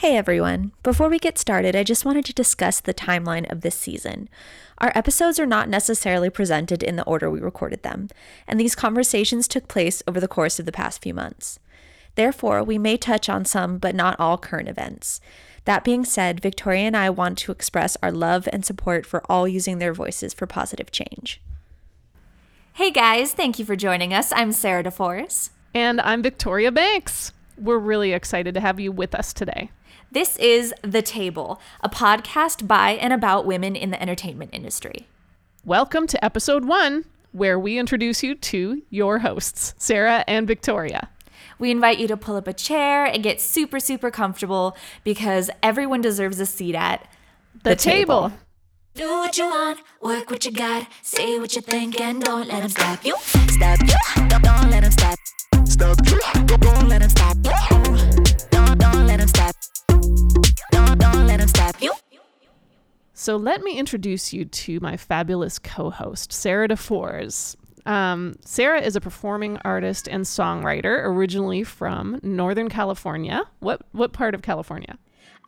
Hey 0.00 0.16
everyone! 0.16 0.72
Before 0.82 1.10
we 1.10 1.18
get 1.18 1.36
started, 1.36 1.76
I 1.76 1.82
just 1.82 2.06
wanted 2.06 2.24
to 2.24 2.32
discuss 2.32 2.80
the 2.80 2.94
timeline 2.94 3.46
of 3.52 3.60
this 3.60 3.74
season. 3.74 4.30
Our 4.78 4.92
episodes 4.94 5.38
are 5.38 5.44
not 5.44 5.68
necessarily 5.68 6.30
presented 6.30 6.82
in 6.82 6.96
the 6.96 7.04
order 7.04 7.30
we 7.30 7.38
recorded 7.38 7.82
them, 7.82 8.08
and 8.48 8.58
these 8.58 8.74
conversations 8.74 9.46
took 9.46 9.68
place 9.68 10.02
over 10.08 10.18
the 10.18 10.26
course 10.26 10.58
of 10.58 10.64
the 10.64 10.72
past 10.72 11.02
few 11.02 11.12
months. 11.12 11.58
Therefore, 12.14 12.64
we 12.64 12.78
may 12.78 12.96
touch 12.96 13.28
on 13.28 13.44
some 13.44 13.76
but 13.76 13.94
not 13.94 14.18
all 14.18 14.38
current 14.38 14.70
events. 14.70 15.20
That 15.66 15.84
being 15.84 16.06
said, 16.06 16.40
Victoria 16.40 16.84
and 16.84 16.96
I 16.96 17.10
want 17.10 17.36
to 17.36 17.52
express 17.52 17.98
our 18.02 18.10
love 18.10 18.48
and 18.50 18.64
support 18.64 19.04
for 19.04 19.22
all 19.30 19.46
using 19.46 19.80
their 19.80 19.92
voices 19.92 20.32
for 20.32 20.46
positive 20.46 20.90
change. 20.90 21.42
Hey 22.72 22.90
guys, 22.90 23.34
thank 23.34 23.58
you 23.58 23.66
for 23.66 23.76
joining 23.76 24.14
us. 24.14 24.32
I'm 24.32 24.52
Sarah 24.52 24.82
DeForest. 24.82 25.50
And 25.74 26.00
I'm 26.00 26.22
Victoria 26.22 26.72
Banks. 26.72 27.34
We're 27.58 27.76
really 27.76 28.14
excited 28.14 28.54
to 28.54 28.60
have 28.60 28.80
you 28.80 28.92
with 28.92 29.14
us 29.14 29.34
today. 29.34 29.70
This 30.12 30.36
is 30.38 30.74
The 30.82 31.02
Table, 31.02 31.60
a 31.82 31.88
podcast 31.88 32.66
by 32.66 32.94
and 32.94 33.12
about 33.12 33.46
women 33.46 33.76
in 33.76 33.90
the 33.90 34.02
entertainment 34.02 34.50
industry. 34.52 35.06
Welcome 35.64 36.08
to 36.08 36.24
episode 36.24 36.64
one, 36.64 37.04
where 37.30 37.60
we 37.60 37.78
introduce 37.78 38.20
you 38.20 38.34
to 38.34 38.82
your 38.90 39.20
hosts, 39.20 39.72
Sarah 39.78 40.24
and 40.26 40.48
Victoria. 40.48 41.10
We 41.60 41.70
invite 41.70 42.00
you 42.00 42.08
to 42.08 42.16
pull 42.16 42.34
up 42.34 42.48
a 42.48 42.52
chair 42.52 43.04
and 43.04 43.22
get 43.22 43.40
super, 43.40 43.78
super 43.78 44.10
comfortable 44.10 44.76
because 45.04 45.48
everyone 45.62 46.00
deserves 46.00 46.40
a 46.40 46.46
seat 46.46 46.74
at 46.74 47.06
the, 47.62 47.70
the 47.70 47.76
table. 47.76 48.30
table. 48.30 48.38
Do 48.94 49.10
what 49.10 49.38
you 49.38 49.44
want, 49.44 49.78
work 50.02 50.28
what 50.28 50.44
you 50.44 50.50
got, 50.50 50.88
say 51.02 51.38
what 51.38 51.54
you 51.54 51.62
think, 51.62 52.00
and 52.00 52.20
don't 52.20 52.48
let 52.48 52.62
them 52.62 52.70
stop 52.70 53.04
you. 53.04 53.14
Stop 53.20 53.78
you, 53.82 53.94
don't, 54.28 54.42
don't 54.42 54.70
let 54.70 54.82
them 54.82 54.90
stop. 54.90 55.16
Stop 55.66 55.98
you, 56.04 56.18
don't, 56.48 56.60
don't 56.60 56.88
let 56.88 57.00
them 57.00 57.10
stop 57.10 57.36
you. 57.44 58.29
Don't, 61.40 61.52
don't 61.52 61.64
let 61.66 61.72
them 61.72 61.72
stop 61.72 61.82
you. 61.82 61.92
So 63.14 63.36
let 63.36 63.62
me 63.62 63.78
introduce 63.78 64.32
you 64.32 64.44
to 64.44 64.80
my 64.80 64.96
fabulous 64.96 65.58
co-host, 65.58 66.32
Sarah 66.32 66.68
DeForest. 66.68 67.56
Um, 67.86 68.36
Sarah 68.44 68.80
is 68.80 68.94
a 68.94 69.00
performing 69.00 69.58
artist 69.64 70.06
and 70.06 70.24
songwriter, 70.24 71.02
originally 71.04 71.64
from 71.64 72.20
Northern 72.22 72.68
California. 72.68 73.42
What 73.60 73.82
what 73.92 74.12
part 74.12 74.34
of 74.34 74.42
California? 74.42 74.98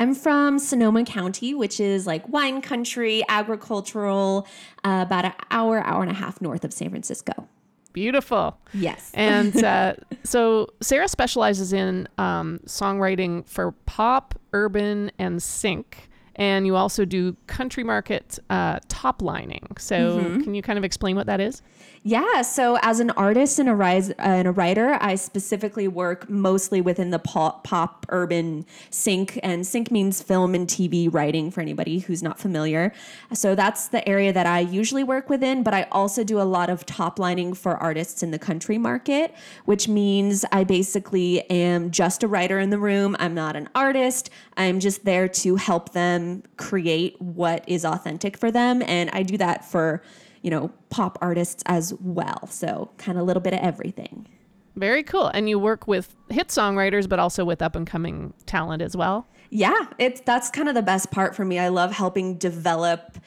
I'm 0.00 0.14
from 0.14 0.58
Sonoma 0.58 1.04
County, 1.04 1.54
which 1.54 1.78
is 1.78 2.06
like 2.06 2.26
wine 2.28 2.62
country, 2.62 3.22
agricultural, 3.28 4.46
uh, 4.84 5.04
about 5.06 5.26
an 5.26 5.34
hour, 5.50 5.80
hour 5.80 6.02
and 6.02 6.10
a 6.10 6.14
half 6.14 6.40
north 6.40 6.64
of 6.64 6.72
San 6.72 6.88
Francisco. 6.88 7.48
Beautiful. 7.92 8.58
Yes. 8.72 9.10
And 9.14 9.56
uh, 9.62 9.94
so 10.24 10.68
Sarah 10.80 11.08
specializes 11.08 11.72
in 11.72 12.08
um, 12.18 12.60
songwriting 12.66 13.46
for 13.46 13.72
pop, 13.86 14.34
urban, 14.52 15.10
and 15.18 15.42
sync. 15.42 16.08
And 16.36 16.66
you 16.66 16.76
also 16.76 17.04
do 17.04 17.36
country 17.46 17.84
market 17.84 18.38
uh, 18.50 18.80
top 18.88 19.22
lining. 19.22 19.66
So, 19.78 20.18
mm-hmm. 20.18 20.42
can 20.42 20.54
you 20.54 20.62
kind 20.62 20.78
of 20.78 20.84
explain 20.84 21.16
what 21.16 21.26
that 21.26 21.40
is? 21.40 21.62
Yeah, 22.04 22.42
so 22.42 22.78
as 22.82 22.98
an 22.98 23.10
artist 23.10 23.60
and 23.60 23.68
a 23.68 23.76
rise 23.76 24.10
uh, 24.10 24.14
and 24.18 24.48
a 24.48 24.50
writer, 24.50 24.98
I 25.00 25.14
specifically 25.14 25.86
work 25.86 26.28
mostly 26.28 26.80
within 26.80 27.10
the 27.10 27.20
pop, 27.20 27.62
pop 27.62 28.06
urban 28.08 28.66
sync, 28.90 29.38
and 29.44 29.64
sync 29.64 29.92
means 29.92 30.20
film 30.20 30.56
and 30.56 30.66
TV 30.66 31.12
writing 31.12 31.52
for 31.52 31.60
anybody 31.60 32.00
who's 32.00 32.20
not 32.20 32.40
familiar. 32.40 32.92
So 33.32 33.54
that's 33.54 33.86
the 33.86 34.06
area 34.08 34.32
that 34.32 34.46
I 34.46 34.58
usually 34.58 35.04
work 35.04 35.30
within, 35.30 35.62
but 35.62 35.74
I 35.74 35.84
also 35.92 36.24
do 36.24 36.40
a 36.40 36.42
lot 36.42 36.70
of 36.70 36.84
top 36.86 37.20
lining 37.20 37.54
for 37.54 37.76
artists 37.76 38.24
in 38.24 38.32
the 38.32 38.38
country 38.38 38.78
market, 38.78 39.32
which 39.66 39.86
means 39.86 40.44
I 40.50 40.64
basically 40.64 41.48
am 41.50 41.92
just 41.92 42.24
a 42.24 42.28
writer 42.28 42.58
in 42.58 42.70
the 42.70 42.78
room. 42.78 43.14
I'm 43.20 43.34
not 43.34 43.54
an 43.54 43.68
artist. 43.76 44.28
I'm 44.56 44.80
just 44.80 45.04
there 45.04 45.28
to 45.28 45.54
help 45.54 45.92
them 45.92 46.21
create 46.56 47.20
what 47.20 47.64
is 47.66 47.84
authentic 47.84 48.36
for 48.36 48.50
them, 48.50 48.82
and 48.86 49.10
I 49.12 49.22
do 49.22 49.36
that 49.38 49.64
for 49.64 50.02
you 50.42 50.50
know, 50.50 50.70
pop 50.90 51.18
artists 51.22 51.62
as 51.66 51.94
well. 52.00 52.46
So 52.48 52.90
kind 52.98 53.16
of 53.16 53.22
a 53.22 53.24
little 53.24 53.40
bit 53.40 53.54
of 53.54 53.60
everything. 53.60 54.28
Very 54.76 55.02
cool. 55.02 55.28
And 55.28 55.48
you 55.48 55.58
work 55.58 55.86
with 55.86 56.14
hit 56.30 56.48
songwriters, 56.48 57.08
but 57.08 57.18
also 57.18 57.44
with 57.44 57.62
up 57.62 57.76
and 57.76 57.86
coming 57.86 58.34
talent 58.46 58.82
as 58.82 58.96
well. 58.96 59.26
Yeah, 59.50 59.86
it's 59.98 60.20
that's 60.22 60.50
kind 60.50 60.68
of 60.68 60.74
the 60.74 60.82
best 60.82 61.10
part 61.10 61.36
for 61.36 61.44
me. 61.44 61.58
I 61.58 61.68
love 61.68 61.92
helping 61.92 62.38
develop 62.38 63.18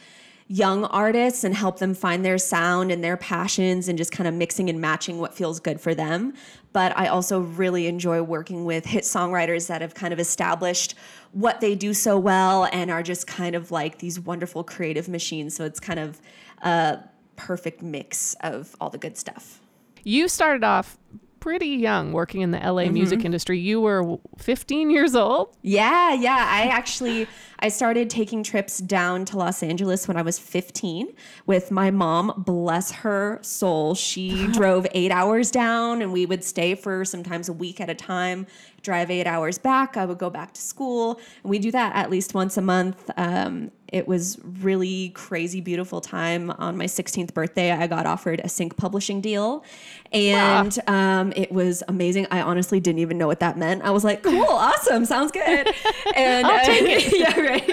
young 0.48 0.86
artists 0.86 1.44
and 1.44 1.56
help 1.56 1.80
them 1.80 1.96
find 1.96 2.24
their 2.24 2.38
sound 2.38 2.92
and 2.92 3.04
their 3.04 3.18
passions 3.18 3.88
and 3.88 3.98
just 3.98 4.12
kind 4.12 4.28
of 4.28 4.34
mixing 4.34 4.70
and 4.70 4.80
matching 4.80 5.20
what 5.20 5.34
feels 5.34 5.60
good 5.60 5.82
for 5.82 5.96
them. 5.96 6.34
But 6.72 6.96
I 6.96 7.08
also 7.08 7.40
really 7.40 7.88
enjoy 7.88 8.22
working 8.22 8.64
with 8.64 8.86
hit 8.86 9.06
songwriters 9.06 9.68
that 9.68 9.82
have 9.82 9.96
kind 9.96 10.14
of 10.14 10.20
established 10.20 10.94
what 11.32 11.62
they 11.62 11.74
do 11.74 11.94
so 11.94 12.20
well 12.20 12.68
and 12.72 12.92
are 12.92 13.02
just 13.02 13.26
kind 13.26 13.56
of 13.56 13.72
like 13.72 13.98
these 13.98 14.20
wonderful 14.20 14.64
creative 14.64 15.08
machines. 15.08 15.56
So 15.56 15.66
it's 15.66 15.80
kind 15.80 16.00
of 16.00 16.22
a 16.62 17.00
perfect 17.38 17.82
mix 17.82 18.36
of 18.42 18.76
all 18.80 18.90
the 18.92 19.00
good 19.00 19.18
stuff. 19.18 19.62
You 20.04 20.28
started 20.28 20.64
off 20.64 20.98
pretty 21.46 21.68
young 21.68 22.12
working 22.12 22.42
in 22.42 22.50
the 22.50 22.58
LA 22.58 22.86
mm-hmm. 22.86 22.94
music 22.94 23.24
industry. 23.24 23.60
You 23.60 23.80
were 23.80 24.18
15 24.40 24.90
years 24.90 25.14
old? 25.14 25.56
Yeah, 25.62 26.12
yeah. 26.12 26.44
I 26.50 26.64
actually 26.70 27.28
I 27.60 27.70
started 27.70 28.10
taking 28.10 28.42
trips 28.42 28.80
down 28.80 29.26
to 29.26 29.38
Los 29.38 29.62
Angeles 29.62 30.08
when 30.08 30.18
I 30.18 30.24
was 30.24 30.40
15 30.40 31.14
with 31.46 31.70
my 31.70 31.92
mom. 31.92 32.34
Bless 32.36 32.92
her 32.92 33.38
soul. 33.44 33.94
She 33.94 34.48
drove 34.54 34.88
8 34.92 35.12
hours 35.12 35.52
down 35.52 36.02
and 36.02 36.12
we 36.12 36.26
would 36.26 36.44
stay 36.44 36.74
for 36.74 37.06
sometimes 37.06 37.48
a 37.48 37.54
week 37.54 37.80
at 37.80 37.92
a 37.92 37.96
time 37.96 38.48
drive 38.86 39.12
eight 39.12 39.28
hours 39.28 39.58
back. 39.58 39.98
I 39.98 40.06
would 40.06 40.18
go 40.18 40.30
back 40.30 40.54
to 40.54 40.62
school. 40.62 41.20
And 41.44 41.50
we 41.50 41.60
do 41.60 41.72
that 41.72 41.96
at 41.96 42.10
least 42.10 42.34
once 42.34 42.56
a 42.56 42.62
month. 42.62 43.10
Um, 43.18 43.72
it 43.96 44.08
was 44.08 44.40
really 44.62 45.10
crazy, 45.10 45.62
beautiful 45.62 46.02
time. 46.02 46.52
On 46.52 46.76
my 46.76 46.86
16th 46.86 47.34
birthday, 47.34 47.72
I 47.72 47.88
got 47.88 48.06
offered 48.06 48.42
a 48.44 48.50
sync 48.50 48.78
publishing 48.78 49.22
deal, 49.22 49.64
and 50.12 50.78
wow. 50.88 51.22
um, 51.22 51.34
it 51.36 51.52
was 51.52 51.84
amazing. 51.88 52.28
I 52.32 52.42
honestly 52.42 52.80
didn't 52.80 53.00
even 53.00 53.18
know 53.18 53.28
what 53.28 53.40
that 53.42 53.58
meant. 53.58 53.84
I 53.84 53.92
was 53.92 54.04
like, 54.04 54.24
"Cool, 54.24 54.44
awesome, 54.50 55.06
sounds 55.06 55.32
good." 55.32 55.70
And 56.16 56.46
I'll 56.46 56.62
uh, 56.62 56.64
take 56.64 56.84
it. 56.84 57.18
yeah, 57.18 57.40
right. 57.40 57.70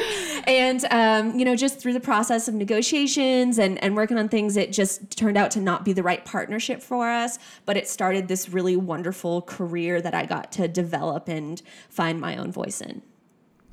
And 0.52 0.84
um, 0.90 1.38
you 1.38 1.46
know, 1.46 1.56
just 1.56 1.80
through 1.80 1.94
the 1.94 2.00
process 2.00 2.46
of 2.46 2.52
negotiations 2.52 3.58
and 3.58 3.82
and 3.82 3.96
working 3.96 4.18
on 4.18 4.28
things, 4.28 4.58
it 4.58 4.70
just 4.70 5.16
turned 5.16 5.38
out 5.38 5.50
to 5.52 5.60
not 5.60 5.82
be 5.82 5.94
the 5.94 6.02
right 6.02 6.22
partnership 6.26 6.82
for 6.82 7.08
us. 7.08 7.38
But 7.64 7.78
it 7.78 7.88
started 7.88 8.28
this 8.28 8.50
really 8.50 8.76
wonderful 8.76 9.40
career 9.42 10.02
that 10.02 10.12
I 10.12 10.26
got 10.26 10.52
to 10.52 10.68
develop 10.68 11.26
and 11.26 11.62
find 11.88 12.20
my 12.20 12.36
own 12.36 12.52
voice 12.52 12.82
in. 12.82 13.00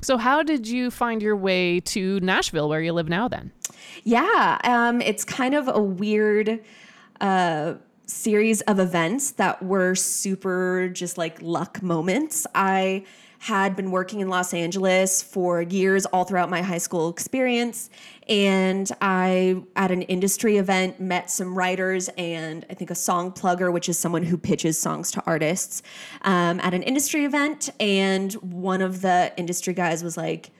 So, 0.02 0.16
how 0.16 0.42
did 0.42 0.70
you 0.70 0.90
find 0.90 1.22
your 1.22 1.36
way 1.36 1.82
to 1.82 2.22
Nashville, 2.22 2.70
where 2.70 2.82
you 2.82 2.94
live 2.94 3.10
now? 3.10 3.28
Then, 3.28 3.52
yeah, 4.06 4.58
um, 4.64 5.02
it's 5.02 5.26
kind 5.26 5.56
of 5.56 5.68
a 5.68 5.82
weird. 5.82 6.64
Uh, 7.20 7.74
series 8.06 8.62
of 8.62 8.80
events 8.80 9.32
that 9.32 9.62
were 9.62 9.94
super 9.94 10.90
just 10.90 11.16
like 11.16 11.40
luck 11.44 11.84
moments. 11.84 12.48
I 12.56 13.04
had 13.40 13.74
been 13.76 13.90
working 13.90 14.20
in 14.20 14.28
Los 14.28 14.54
Angeles 14.54 15.24
for 15.24 15.62
years, 15.62 16.06
all 16.08 16.26
throughout 16.26 16.50
my 16.50 16.62
high 16.62 16.78
school 16.78 17.10
experience. 17.10 17.90
And 18.28 18.92
I, 19.02 19.64
at 19.78 19.92
an 19.92 20.02
industry 20.04 20.58
event, 20.58 21.00
met 21.00 21.32
some 21.32 21.58
writers 21.58 22.10
and 22.18 22.66
I 22.70 22.74
think 22.74 22.92
a 22.92 22.96
song 22.96 23.32
plugger, 23.32 23.72
which 23.72 23.88
is 23.88 23.98
someone 23.98 24.24
who 24.24 24.38
pitches 24.38 24.78
songs 24.78 25.10
to 25.12 25.24
artists, 25.26 25.82
um, 26.24 26.60
at 26.60 26.74
an 26.74 26.84
industry 26.84 27.24
event. 27.24 27.70
And 27.80 28.34
one 28.34 28.82
of 28.82 29.02
the 29.02 29.34
industry 29.38 29.74
guys 29.74 30.04
was 30.04 30.18
like, 30.18 30.52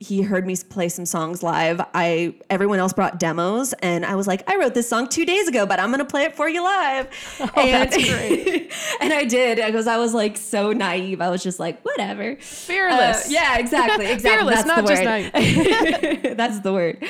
he 0.00 0.22
heard 0.22 0.46
me 0.46 0.56
play 0.56 0.88
some 0.88 1.04
songs 1.04 1.42
live. 1.42 1.78
I 1.92 2.34
everyone 2.48 2.78
else 2.78 2.94
brought 2.94 3.20
demos, 3.20 3.74
and 3.74 4.06
I 4.06 4.14
was 4.14 4.26
like, 4.26 4.48
I 4.50 4.56
wrote 4.56 4.72
this 4.72 4.88
song 4.88 5.08
two 5.08 5.26
days 5.26 5.46
ago, 5.46 5.66
but 5.66 5.78
I'm 5.78 5.90
gonna 5.90 6.06
play 6.06 6.24
it 6.24 6.34
for 6.34 6.48
you 6.48 6.64
live. 6.64 7.08
Oh, 7.56 7.62
and, 7.62 7.90
that's 7.90 7.96
great. 7.96 8.72
and 9.00 9.12
I 9.12 9.24
did 9.24 9.56
because 9.56 9.86
I 9.86 9.96
was 9.96 10.14
like 10.14 10.36
so 10.36 10.72
naive. 10.72 11.20
I 11.20 11.30
was 11.30 11.42
just 11.42 11.58
like, 11.58 11.82
whatever, 11.82 12.36
fearless. 12.36 13.26
Uh, 13.26 13.28
yeah, 13.28 13.58
exactly, 13.58 14.06
exactly. 14.10 14.30
fearless, 14.30 14.54
that's 14.62 14.66
not 14.66 14.86
just 14.86 15.02
naive. 15.02 16.36
that's 16.36 16.60
the 16.60 16.72
word. 16.72 17.04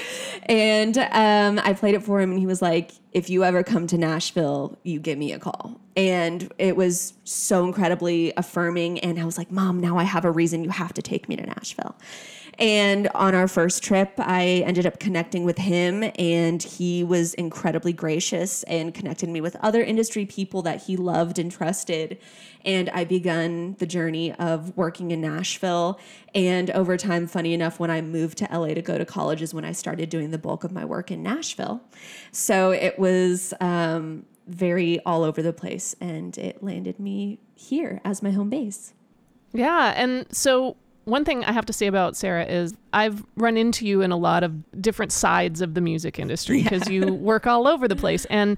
And 0.47 0.97
um, 0.97 1.61
I 1.65 1.75
played 1.75 1.95
it 1.95 2.03
for 2.03 2.21
him, 2.21 2.31
and 2.31 2.41
he 2.41 2.47
was 2.47 2.63
like, 2.63 2.93
if 3.13 3.29
you 3.29 3.45
ever 3.45 3.63
come 3.63 3.87
to 3.89 3.99
Nashville, 3.99 4.79
you 4.83 5.01
give 5.01 5.19
me 5.19 5.33
a 5.33 5.39
call. 5.39 5.81
And 5.97 6.51
it 6.59 6.77
was 6.77 7.13
so 7.25 7.65
incredibly 7.65 8.33
affirming. 8.37 9.01
And 9.01 9.19
I 9.19 9.25
was 9.25 9.37
like, 9.37 9.51
Mom, 9.51 9.81
now 9.81 9.99
I 9.99 10.05
have 10.05 10.25
a 10.25 10.31
reason. 10.31 10.63
You 10.63 10.71
have 10.71 10.95
to 10.95 11.03
take 11.03 11.29
me 11.29 11.37
to 11.37 11.43
Nashville. 11.45 11.97
And 12.61 13.09
on 13.15 13.35
our 13.35 13.49
first 13.49 13.83
trip, 13.83 14.13
I 14.19 14.63
ended 14.67 14.85
up 14.85 15.01
connecting 15.01 15.45
with 15.45 15.57
him, 15.57 16.05
and 16.19 16.63
he 16.63 17.03
was 17.03 17.33
incredibly 17.35 17.95
gracious 17.95 18.65
and 18.65 18.93
connected 18.93 19.31
me 19.31 19.41
with 19.41 19.57
other 19.57 19.83
industry 19.83 20.27
people 20.27 20.61
that 20.63 20.83
he 20.83 20.99
loved 20.99 21.39
and 21.39 21.51
trusted. 21.51 22.19
And 22.67 22.91
I 22.91 23.05
begun 23.05 23.77
the 23.79 23.87
journey 23.87 24.35
of 24.35 24.77
working 24.77 25.11
in 25.11 25.23
Nashville. 25.23 25.99
And 26.35 26.71
over 26.73 26.99
time, 26.99 27.27
funny 27.27 27.55
enough, 27.55 27.81
when 27.81 27.91
I 27.91 28.03
moved 28.03 28.37
to 28.39 28.49
LA 28.53 28.75
to 28.75 28.83
go 28.83 28.99
to 28.99 29.07
college, 29.07 29.41
is 29.41 29.55
when 29.55 29.65
I 29.65 29.73
started 29.73 30.11
doing 30.11 30.31
the 30.31 30.39
bulk 30.39 30.63
of 30.63 30.71
my 30.71 30.85
work 30.85 31.11
in 31.11 31.23
Nashville. 31.23 31.81
So 32.31 32.73
it 32.73 32.99
was 32.99 33.55
um, 33.63 34.27
very 34.47 35.01
all 35.07 35.25
over 35.25 35.41
the 35.41 35.55
place, 35.55 35.97
and 35.99 36.37
it 36.37 36.63
landed 36.63 37.01
me 37.01 37.41
here 37.55 38.03
as 38.05 38.23
my 38.23 38.33
home 38.33 38.51
base. 38.51 38.93
Yeah. 39.55 39.95
And 39.97 40.27
so 40.31 40.77
one 41.11 41.25
thing 41.25 41.45
I 41.45 41.53
have 41.53 41.67
to 41.67 41.73
say 41.73 41.87
about 41.87 42.17
Sarah 42.17 42.45
is 42.45 42.73
I've 42.93 43.25
run 43.37 43.57
into 43.57 43.87
you 43.87 44.01
in 44.01 44.13
a 44.13 44.17
lot 44.17 44.43
of 44.43 44.81
different 44.81 45.13
sides 45.13 45.61
of 45.61 45.75
the 45.75 45.81
music 45.81 46.19
industry 46.19 46.63
because 46.63 46.89
you 46.89 47.13
work 47.15 47.47
all 47.47 47.67
over 47.67 47.89
the 47.89 47.97
place. 47.97 48.25
And 48.27 48.57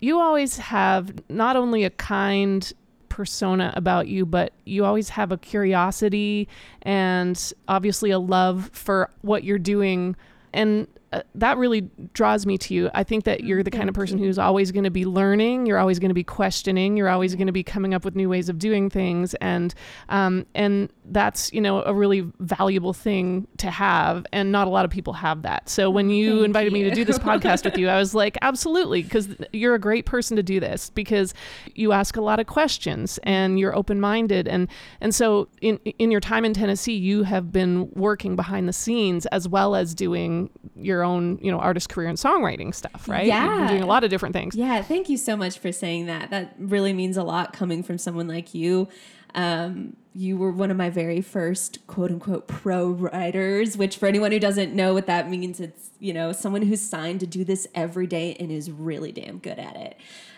you 0.00 0.18
always 0.18 0.56
have 0.56 1.12
not 1.28 1.56
only 1.56 1.84
a 1.84 1.90
kind 1.90 2.72
persona 3.10 3.72
about 3.76 4.08
you, 4.08 4.24
but 4.24 4.54
you 4.64 4.84
always 4.84 5.10
have 5.10 5.30
a 5.30 5.36
curiosity 5.36 6.48
and 6.82 7.52
obviously 7.68 8.10
a 8.10 8.18
love 8.18 8.70
for 8.72 9.10
what 9.20 9.44
you're 9.44 9.58
doing. 9.58 10.16
And 10.54 10.86
uh, 11.12 11.22
that 11.34 11.58
really 11.58 11.90
draws 12.14 12.46
me 12.46 12.56
to 12.56 12.72
you. 12.72 12.88
I 12.94 13.02
think 13.02 13.24
that 13.24 13.42
you're 13.42 13.64
the 13.64 13.70
kind 13.70 13.88
of 13.88 13.94
person 13.96 14.16
who's 14.16 14.38
always 14.38 14.70
going 14.70 14.84
to 14.84 14.90
be 14.90 15.04
learning. 15.04 15.66
You're 15.66 15.78
always 15.78 15.98
going 15.98 16.10
to 16.10 16.14
be 16.14 16.22
questioning. 16.22 16.96
You're 16.96 17.08
always 17.08 17.34
going 17.34 17.48
to 17.48 17.52
be 17.52 17.64
coming 17.64 17.94
up 17.94 18.04
with 18.04 18.14
new 18.14 18.28
ways 18.28 18.48
of 18.48 18.58
doing 18.58 18.88
things, 18.88 19.34
and 19.34 19.74
um, 20.08 20.46
and 20.54 20.88
that's 21.06 21.52
you 21.52 21.60
know 21.60 21.82
a 21.82 21.92
really 21.92 22.30
valuable 22.38 22.92
thing 22.92 23.48
to 23.56 23.70
have. 23.70 24.24
And 24.32 24.52
not 24.52 24.68
a 24.68 24.70
lot 24.70 24.84
of 24.84 24.92
people 24.92 25.12
have 25.14 25.42
that. 25.42 25.68
So 25.68 25.90
when 25.90 26.10
you 26.10 26.36
Thank 26.36 26.46
invited 26.46 26.72
me 26.72 26.84
to 26.84 26.92
do 26.92 27.04
this 27.04 27.18
podcast 27.30 27.64
with 27.64 27.76
you, 27.76 27.88
I 27.88 27.98
was 27.98 28.14
like, 28.14 28.38
absolutely, 28.40 29.02
because 29.02 29.28
you're 29.52 29.74
a 29.74 29.80
great 29.80 30.06
person 30.06 30.36
to 30.36 30.44
do 30.44 30.60
this 30.60 30.90
because 30.90 31.34
you 31.74 31.90
ask 31.90 32.16
a 32.16 32.22
lot 32.22 32.38
of 32.38 32.46
questions 32.46 33.18
and 33.24 33.58
you're 33.58 33.74
open 33.74 34.00
minded, 34.00 34.46
and 34.46 34.68
and 35.00 35.12
so 35.12 35.48
in 35.60 35.78
in 35.98 36.12
your 36.12 36.20
time 36.20 36.44
in 36.44 36.54
Tennessee, 36.54 36.94
you 36.94 37.24
have 37.24 37.50
been 37.50 37.90
working 37.94 38.36
behind 38.36 38.68
the 38.68 38.72
scenes 38.72 39.26
as 39.26 39.48
well 39.48 39.74
as 39.74 39.92
doing 39.92 40.50
your 40.76 40.99
own 41.04 41.38
you 41.42 41.50
know 41.50 41.58
artist 41.58 41.88
career 41.88 42.08
and 42.08 42.18
songwriting 42.18 42.74
stuff, 42.74 43.08
right? 43.08 43.26
You've 43.26 43.34
been 43.34 43.60
Yeah. 43.60 43.68
doing 43.68 43.82
a 43.82 43.86
lot 43.86 44.04
of 44.04 44.10
different 44.10 44.34
things. 44.34 44.54
Yeah, 44.54 44.82
thank 44.82 45.08
you 45.08 45.16
so 45.16 45.36
much 45.36 45.58
for 45.58 45.72
saying 45.72 46.06
that. 46.06 46.30
That 46.30 46.54
really 46.58 46.92
means 46.92 47.16
a 47.16 47.22
lot 47.24 47.52
coming 47.52 47.82
from 47.82 47.98
someone 47.98 48.28
like 48.28 48.54
you. 48.54 48.88
Um, 49.34 49.96
you 50.12 50.36
were 50.36 50.50
one 50.50 50.72
of 50.72 50.76
my 50.76 50.90
very 50.90 51.20
first 51.20 51.86
quote 51.86 52.10
unquote 52.10 52.48
pro 52.48 52.88
writers, 52.90 53.76
which 53.76 53.96
for 53.96 54.06
anyone 54.06 54.32
who 54.32 54.40
doesn't 54.40 54.74
know 54.74 54.92
what 54.92 55.06
that 55.06 55.30
means, 55.30 55.60
it's, 55.60 55.90
you 56.00 56.12
know, 56.12 56.32
someone 56.32 56.62
who's 56.62 56.80
signed 56.80 57.20
to 57.20 57.26
do 57.28 57.44
this 57.44 57.68
every 57.74 58.08
day 58.08 58.34
and 58.40 58.50
is 58.50 58.70
really 58.72 59.12
damn 59.12 59.38
good 59.38 59.58
at 59.60 59.76
it. 59.76 59.96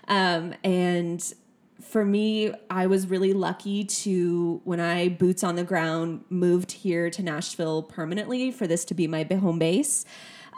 Um, 0.09 0.53
and 0.63 1.33
for 1.93 2.07
me, 2.07 2.51
I 2.71 2.87
was 2.87 3.07
really 3.07 3.35
lucky 3.35 3.85
to, 3.85 4.63
when 4.65 4.81
I 4.81 5.11
boots 5.11 5.45
on 5.45 5.57
the 5.57 5.63
ground, 5.63 6.25
moved 6.31 6.73
here 6.73 7.11
to 7.11 7.23
Nashville 7.23 7.83
permanently 7.83 8.51
for 8.51 8.67
this 8.67 8.87
to 8.87 8.95
be 8.95 9.07
my 9.07 9.25
home 9.25 9.59
base. 9.59 10.07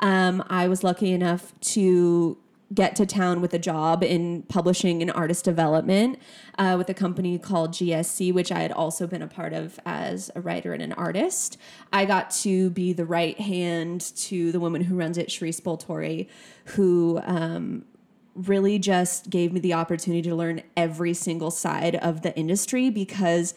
Um, 0.00 0.44
I 0.48 0.68
was 0.68 0.84
lucky 0.84 1.10
enough 1.10 1.52
to 1.72 2.38
get 2.72 2.94
to 2.96 3.06
town 3.06 3.40
with 3.40 3.52
a 3.52 3.58
job 3.58 4.04
in 4.04 4.42
publishing 4.42 5.02
and 5.02 5.10
artist 5.10 5.44
development 5.44 6.20
uh, 6.56 6.76
with 6.78 6.88
a 6.88 6.94
company 6.94 7.36
called 7.36 7.72
GSC, 7.72 8.32
which 8.32 8.52
I 8.52 8.60
had 8.60 8.70
also 8.70 9.08
been 9.08 9.20
a 9.20 9.26
part 9.26 9.52
of 9.52 9.80
as 9.84 10.30
a 10.36 10.40
writer 10.40 10.72
and 10.72 10.82
an 10.82 10.92
artist. 10.92 11.58
I 11.92 12.04
got 12.04 12.30
to 12.42 12.70
be 12.70 12.92
the 12.92 13.04
right 13.04 13.38
hand 13.40 14.00
to 14.18 14.52
the 14.52 14.60
woman 14.60 14.82
who 14.82 14.94
runs 14.94 15.18
it, 15.18 15.32
Shri 15.32 15.50
Spoltori, 15.50 16.28
who 16.66 17.20
um, 17.24 17.86
really 18.34 18.78
just 18.78 19.30
gave 19.30 19.52
me 19.52 19.60
the 19.60 19.74
opportunity 19.74 20.22
to 20.22 20.34
learn 20.34 20.62
every 20.76 21.14
single 21.14 21.50
side 21.50 21.96
of 21.96 22.22
the 22.22 22.36
industry 22.36 22.90
because 22.90 23.54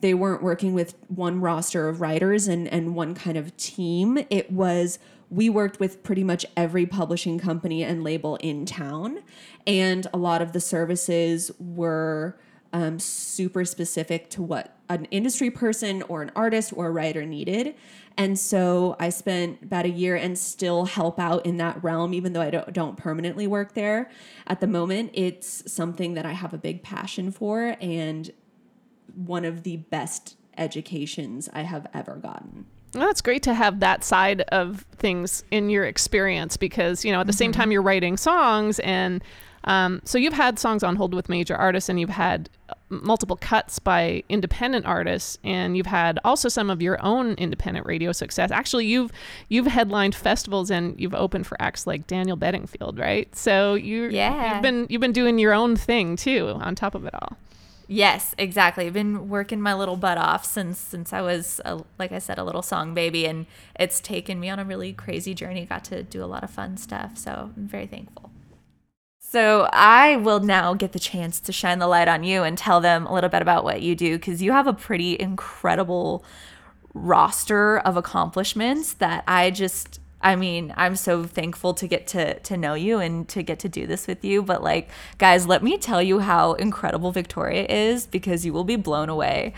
they 0.00 0.14
weren't 0.14 0.42
working 0.42 0.72
with 0.72 0.94
one 1.08 1.40
roster 1.40 1.88
of 1.88 2.00
writers 2.00 2.48
and, 2.48 2.68
and 2.68 2.94
one 2.94 3.14
kind 3.14 3.36
of 3.36 3.56
team. 3.56 4.18
It 4.30 4.50
was 4.50 4.98
we 5.30 5.48
worked 5.48 5.78
with 5.78 6.02
pretty 6.02 6.24
much 6.24 6.44
every 6.56 6.86
publishing 6.86 7.38
company 7.38 7.84
and 7.84 8.02
label 8.02 8.36
in 8.36 8.66
town. 8.66 9.20
And 9.66 10.06
a 10.12 10.18
lot 10.18 10.42
of 10.42 10.52
the 10.52 10.60
services 10.60 11.52
were 11.60 12.36
um, 12.72 12.98
super 12.98 13.64
specific 13.64 14.28
to 14.30 14.42
what 14.42 14.76
an 14.88 15.06
industry 15.06 15.50
person 15.50 16.02
or 16.02 16.22
an 16.22 16.32
artist 16.34 16.72
or 16.74 16.88
a 16.88 16.90
writer 16.90 17.24
needed. 17.24 17.74
And 18.16 18.38
so 18.38 18.96
I 18.98 19.08
spent 19.08 19.62
about 19.62 19.84
a 19.86 19.90
year 19.90 20.16
and 20.16 20.38
still 20.38 20.84
help 20.84 21.18
out 21.18 21.46
in 21.46 21.56
that 21.56 21.82
realm, 21.82 22.12
even 22.12 22.32
though 22.32 22.42
I 22.42 22.50
don't, 22.50 22.72
don't 22.72 22.96
permanently 22.96 23.46
work 23.46 23.74
there 23.74 24.10
at 24.46 24.60
the 24.60 24.66
moment. 24.66 25.10
It's 25.14 25.70
something 25.72 26.14
that 26.14 26.26
I 26.26 26.32
have 26.32 26.52
a 26.52 26.58
big 26.58 26.82
passion 26.82 27.30
for 27.30 27.76
and 27.80 28.30
one 29.14 29.44
of 29.44 29.62
the 29.62 29.78
best 29.78 30.36
educations 30.56 31.48
I 31.52 31.62
have 31.62 31.86
ever 31.94 32.16
gotten. 32.16 32.66
Well, 32.94 33.08
it's 33.08 33.20
great 33.20 33.42
to 33.44 33.54
have 33.54 33.80
that 33.80 34.02
side 34.02 34.42
of 34.52 34.84
things 34.96 35.44
in 35.50 35.70
your 35.70 35.84
experience 35.84 36.56
because 36.56 37.04
you 37.04 37.12
know 37.12 37.20
at 37.20 37.26
the 37.26 37.32
same 37.32 37.52
mm-hmm. 37.52 37.60
time 37.60 37.72
you're 37.72 37.82
writing 37.82 38.16
songs 38.16 38.80
and 38.80 39.22
um, 39.64 40.00
so 40.04 40.16
you've 40.18 40.32
had 40.32 40.58
songs 40.58 40.82
on 40.82 40.96
hold 40.96 41.14
with 41.14 41.28
major 41.28 41.54
artists 41.54 41.88
and 41.88 42.00
you've 42.00 42.08
had 42.10 42.48
uh, 42.68 42.74
multiple 42.88 43.36
cuts 43.36 43.78
by 43.78 44.22
independent 44.28 44.86
artists 44.86 45.38
and 45.44 45.76
you've 45.76 45.86
had 45.86 46.18
also 46.24 46.48
some 46.48 46.70
of 46.70 46.80
your 46.80 46.98
own 47.04 47.32
independent 47.34 47.86
radio 47.86 48.10
success 48.12 48.50
actually 48.50 48.86
you've 48.86 49.10
you've 49.48 49.66
headlined 49.66 50.14
festivals 50.14 50.70
and 50.70 50.98
you've 51.00 51.14
opened 51.14 51.46
for 51.46 51.60
acts 51.60 51.86
like 51.86 52.06
daniel 52.06 52.36
bedingfield 52.36 52.98
right 52.98 53.34
so 53.36 53.74
you 53.74 54.08
Yeah. 54.08 54.54
you've 54.54 54.62
been 54.62 54.86
you've 54.88 55.00
been 55.00 55.12
doing 55.12 55.38
your 55.38 55.52
own 55.52 55.76
thing 55.76 56.16
too 56.16 56.56
on 56.60 56.74
top 56.74 56.94
of 56.94 57.04
it 57.04 57.14
all 57.14 57.36
Yes, 57.92 58.36
exactly. 58.38 58.86
I've 58.86 58.92
been 58.92 59.28
working 59.28 59.60
my 59.60 59.74
little 59.74 59.96
butt 59.96 60.16
off 60.16 60.44
since 60.44 60.78
since 60.78 61.12
I 61.12 61.22
was, 61.22 61.60
a, 61.64 61.82
like 61.98 62.12
I 62.12 62.20
said, 62.20 62.38
a 62.38 62.44
little 62.44 62.62
song 62.62 62.94
baby, 62.94 63.26
and 63.26 63.46
it's 63.80 63.98
taken 63.98 64.38
me 64.38 64.48
on 64.48 64.60
a 64.60 64.64
really 64.64 64.92
crazy 64.92 65.34
journey. 65.34 65.66
Got 65.66 65.82
to 65.86 66.04
do 66.04 66.22
a 66.22 66.26
lot 66.26 66.44
of 66.44 66.50
fun 66.50 66.76
stuff, 66.76 67.18
so 67.18 67.50
I'm 67.56 67.66
very 67.66 67.88
thankful. 67.88 68.30
So 69.30 69.68
I 69.72 70.16
will 70.16 70.40
now 70.40 70.74
get 70.74 70.90
the 70.90 70.98
chance 70.98 71.38
to 71.42 71.52
shine 71.52 71.78
the 71.78 71.86
light 71.86 72.08
on 72.08 72.24
you 72.24 72.42
and 72.42 72.58
tell 72.58 72.80
them 72.80 73.06
a 73.06 73.14
little 73.14 73.30
bit 73.30 73.42
about 73.42 73.62
what 73.62 73.80
you 73.80 73.94
do 73.94 74.18
because 74.18 74.42
you 74.42 74.50
have 74.50 74.66
a 74.66 74.72
pretty 74.72 75.16
incredible 75.20 76.24
roster 76.94 77.78
of 77.78 77.96
accomplishments 77.96 78.94
that 78.94 79.22
I 79.28 79.52
just 79.52 80.00
I 80.22 80.36
mean, 80.36 80.74
I'm 80.76 80.96
so 80.96 81.24
thankful 81.24 81.74
to 81.74 81.86
get 81.86 82.06
to 82.08 82.38
to 82.40 82.56
know 82.56 82.74
you 82.74 82.98
and 82.98 83.28
to 83.28 83.42
get 83.42 83.58
to 83.60 83.68
do 83.68 83.86
this 83.86 84.06
with 84.06 84.24
you, 84.24 84.42
but 84.42 84.62
like 84.62 84.90
guys, 85.18 85.46
let 85.46 85.62
me 85.62 85.78
tell 85.78 86.02
you 86.02 86.18
how 86.20 86.54
incredible 86.54 87.12
Victoria 87.12 87.66
is 87.68 88.06
because 88.06 88.44
you 88.44 88.52
will 88.52 88.64
be 88.64 88.76
blown 88.76 89.08
away. 89.08 89.54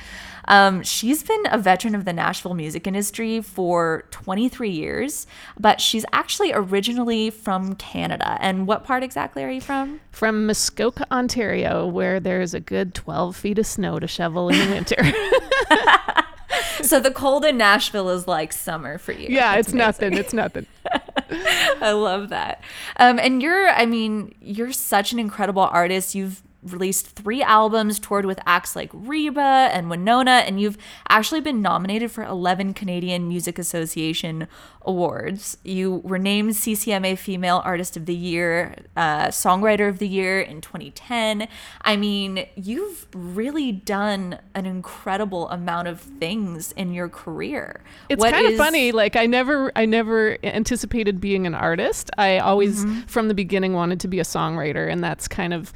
Um, 0.48 0.82
she's 0.82 1.22
been 1.22 1.44
a 1.50 1.58
veteran 1.58 1.94
of 1.94 2.04
the 2.04 2.12
Nashville 2.12 2.54
music 2.54 2.86
industry 2.86 3.40
for 3.40 4.04
23 4.10 4.70
years, 4.70 5.26
but 5.58 5.80
she's 5.80 6.04
actually 6.12 6.52
originally 6.52 7.30
from 7.30 7.76
Canada. 7.76 8.36
And 8.40 8.66
what 8.66 8.82
part 8.84 9.02
exactly 9.04 9.44
are 9.44 9.50
you 9.50 9.60
from? 9.60 10.00
from 10.10 10.46
muskoka 10.46 11.06
ontario 11.12 11.86
where 11.86 12.20
there's 12.20 12.54
a 12.54 12.60
good 12.60 12.94
12 12.94 13.34
feet 13.34 13.58
of 13.58 13.66
snow 13.66 13.98
to 13.98 14.06
shovel 14.06 14.48
in 14.48 14.58
the 14.58 14.74
winter 14.74 14.96
So 16.82 17.00
the 17.00 17.10
cold 17.10 17.44
in 17.44 17.56
Nashville 17.56 18.08
is 18.10 18.26
like 18.26 18.52
summer 18.52 18.98
for 18.98 19.12
you. 19.12 19.28
yeah 19.28 19.54
That's 19.54 19.68
it's 19.68 19.74
amazing. 19.74 19.78
nothing 20.10 20.18
it's 20.18 20.32
nothing 20.32 20.66
I 21.80 21.92
love 21.92 22.28
that. 22.30 22.62
Um, 22.96 23.18
and 23.18 23.42
you're, 23.42 23.70
I 23.70 23.86
mean, 23.86 24.34
you're 24.40 24.72
such 24.72 25.12
an 25.12 25.18
incredible 25.18 25.62
artist. 25.62 26.14
You've 26.14 26.42
released 26.62 27.06
three 27.16 27.42
albums, 27.42 27.98
toured 27.98 28.24
with 28.26 28.38
acts 28.46 28.76
like 28.76 28.90
Reba 28.92 29.40
and 29.72 29.90
Winona, 29.90 30.42
and 30.46 30.60
you've 30.60 30.78
actually 31.08 31.40
been 31.40 31.60
nominated 31.62 32.10
for 32.10 32.22
11 32.22 32.74
Canadian 32.74 33.26
Music 33.28 33.58
Association 33.58 34.46
awards. 34.84 35.56
You 35.64 36.00
were 36.04 36.18
named 36.18 36.50
CCMA 36.52 37.16
Female 37.18 37.62
Artist 37.64 37.96
of 37.96 38.06
the 38.06 38.14
Year, 38.14 38.74
uh, 38.96 39.26
Songwriter 39.28 39.88
of 39.88 39.98
the 39.98 40.08
Year 40.08 40.40
in 40.40 40.60
2010. 40.60 41.48
I 41.82 41.96
mean, 41.96 42.46
you've 42.56 43.06
really 43.14 43.72
done 43.72 44.38
an 44.54 44.66
incredible 44.66 45.48
amount 45.50 45.88
of 45.88 46.00
things 46.00 46.72
in 46.72 46.92
your 46.92 47.08
career. 47.08 47.80
it's 48.08 48.22
kind 48.22 48.46
of 48.46 48.52
is- 48.52 48.58
funny 48.58 48.92
like 48.92 49.16
i 49.16 49.26
never 49.26 49.72
i 49.76 49.84
never 49.84 50.36
anticipated 50.44 51.20
being 51.20 51.46
an 51.46 51.54
artist 51.54 52.10
i 52.18 52.38
always 52.38 52.84
Mm-hmm. 52.84 53.00
from 53.02 53.28
the 53.28 53.34
beginning 53.34 53.72
wanted 53.74 54.00
to 54.00 54.08
be 54.08 54.18
a 54.20 54.24
songwriter 54.24 54.90
and 54.90 55.02
that's 55.04 55.28
kind 55.28 55.52
of 55.54 55.72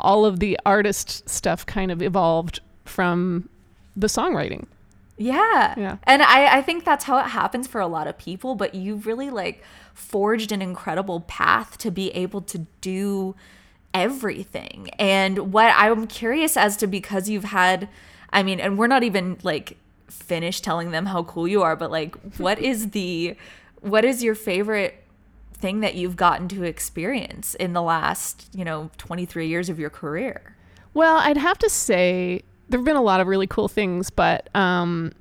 all 0.00 0.24
of 0.24 0.40
the 0.40 0.58
artist 0.66 1.28
stuff 1.28 1.64
kind 1.66 1.90
of 1.90 2.02
evolved 2.02 2.60
from 2.84 3.48
the 3.96 4.06
songwriting 4.08 4.66
Yeah. 5.20 5.74
Yeah. 5.76 5.96
And 6.04 6.22
I, 6.22 6.58
I 6.58 6.62
think 6.62 6.84
that's 6.84 7.04
how 7.04 7.18
it 7.18 7.28
happens 7.28 7.66
for 7.66 7.80
a 7.80 7.86
lot 7.86 8.06
of 8.06 8.16
people, 8.16 8.54
but 8.54 8.74
you've 8.74 9.06
really 9.06 9.28
like 9.28 9.62
forged 9.92 10.50
an 10.50 10.62
incredible 10.62 11.20
path 11.20 11.76
to 11.78 11.90
be 11.90 12.10
able 12.12 12.40
to 12.42 12.66
do 12.80 13.36
everything. 13.92 14.88
And 14.98 15.52
what 15.52 15.74
I'm 15.76 16.06
curious 16.06 16.56
as 16.56 16.76
to 16.78 16.86
because 16.86 17.28
you've 17.28 17.44
had 17.44 17.88
I 18.32 18.42
mean, 18.44 18.60
and 18.60 18.78
we're 18.78 18.86
not 18.86 19.02
even 19.02 19.38
like 19.42 19.76
finished 20.08 20.64
telling 20.64 20.92
them 20.92 21.06
how 21.06 21.24
cool 21.24 21.46
you 21.46 21.62
are, 21.62 21.76
but 21.76 21.90
like 21.90 22.16
what 22.38 22.58
is 22.58 22.90
the 22.90 23.36
what 23.82 24.04
is 24.04 24.22
your 24.22 24.34
favorite 24.34 25.04
thing 25.52 25.80
that 25.80 25.94
you've 25.94 26.16
gotten 26.16 26.48
to 26.48 26.62
experience 26.62 27.54
in 27.56 27.74
the 27.74 27.82
last, 27.82 28.48
you 28.54 28.64
know, 28.64 28.90
23 28.96 29.46
years 29.46 29.68
of 29.68 29.78
your 29.78 29.90
career? 29.90 30.56
Well, 30.94 31.18
I'd 31.18 31.36
have 31.36 31.58
to 31.58 31.68
say 31.68 32.42
there 32.70 32.78
have 32.78 32.84
been 32.84 32.96
a 32.96 33.02
lot 33.02 33.20
of 33.20 33.26
really 33.26 33.46
cool 33.46 33.68
things, 33.68 34.10
but 34.10 34.48
um, 34.54 35.12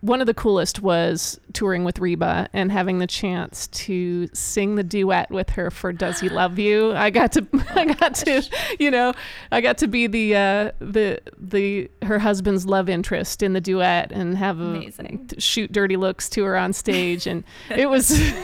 one 0.00 0.20
of 0.22 0.26
the 0.26 0.34
coolest 0.34 0.80
was 0.80 1.38
touring 1.52 1.84
with 1.84 1.98
Reba 1.98 2.48
and 2.54 2.72
having 2.72 2.98
the 2.98 3.06
chance 3.06 3.66
to 3.68 4.28
sing 4.32 4.76
the 4.76 4.82
duet 4.82 5.30
with 5.30 5.50
her 5.50 5.70
for 5.70 5.92
"Does 5.92 6.20
He 6.20 6.28
Love 6.28 6.58
You." 6.58 6.92
I 6.92 7.10
got 7.10 7.32
to, 7.32 7.46
I 7.74 7.84
got 7.84 8.14
to, 8.16 8.42
you 8.78 8.90
know, 8.90 9.12
I 9.52 9.60
got 9.60 9.76
to 9.78 9.86
be 9.86 10.06
the 10.06 10.36
uh, 10.36 10.72
the 10.78 11.20
the 11.38 11.90
her 12.02 12.18
husband's 12.18 12.64
love 12.64 12.88
interest 12.88 13.42
in 13.42 13.52
the 13.52 13.60
duet 13.60 14.10
and 14.10 14.38
have 14.38 14.58
a 14.60 14.64
Amazing. 14.64 15.30
shoot 15.38 15.70
dirty 15.70 15.96
looks 15.96 16.30
to 16.30 16.44
her 16.44 16.56
on 16.56 16.72
stage, 16.72 17.26
and 17.26 17.44
it 17.68 17.90
was 17.90 18.10
it, 18.10 18.34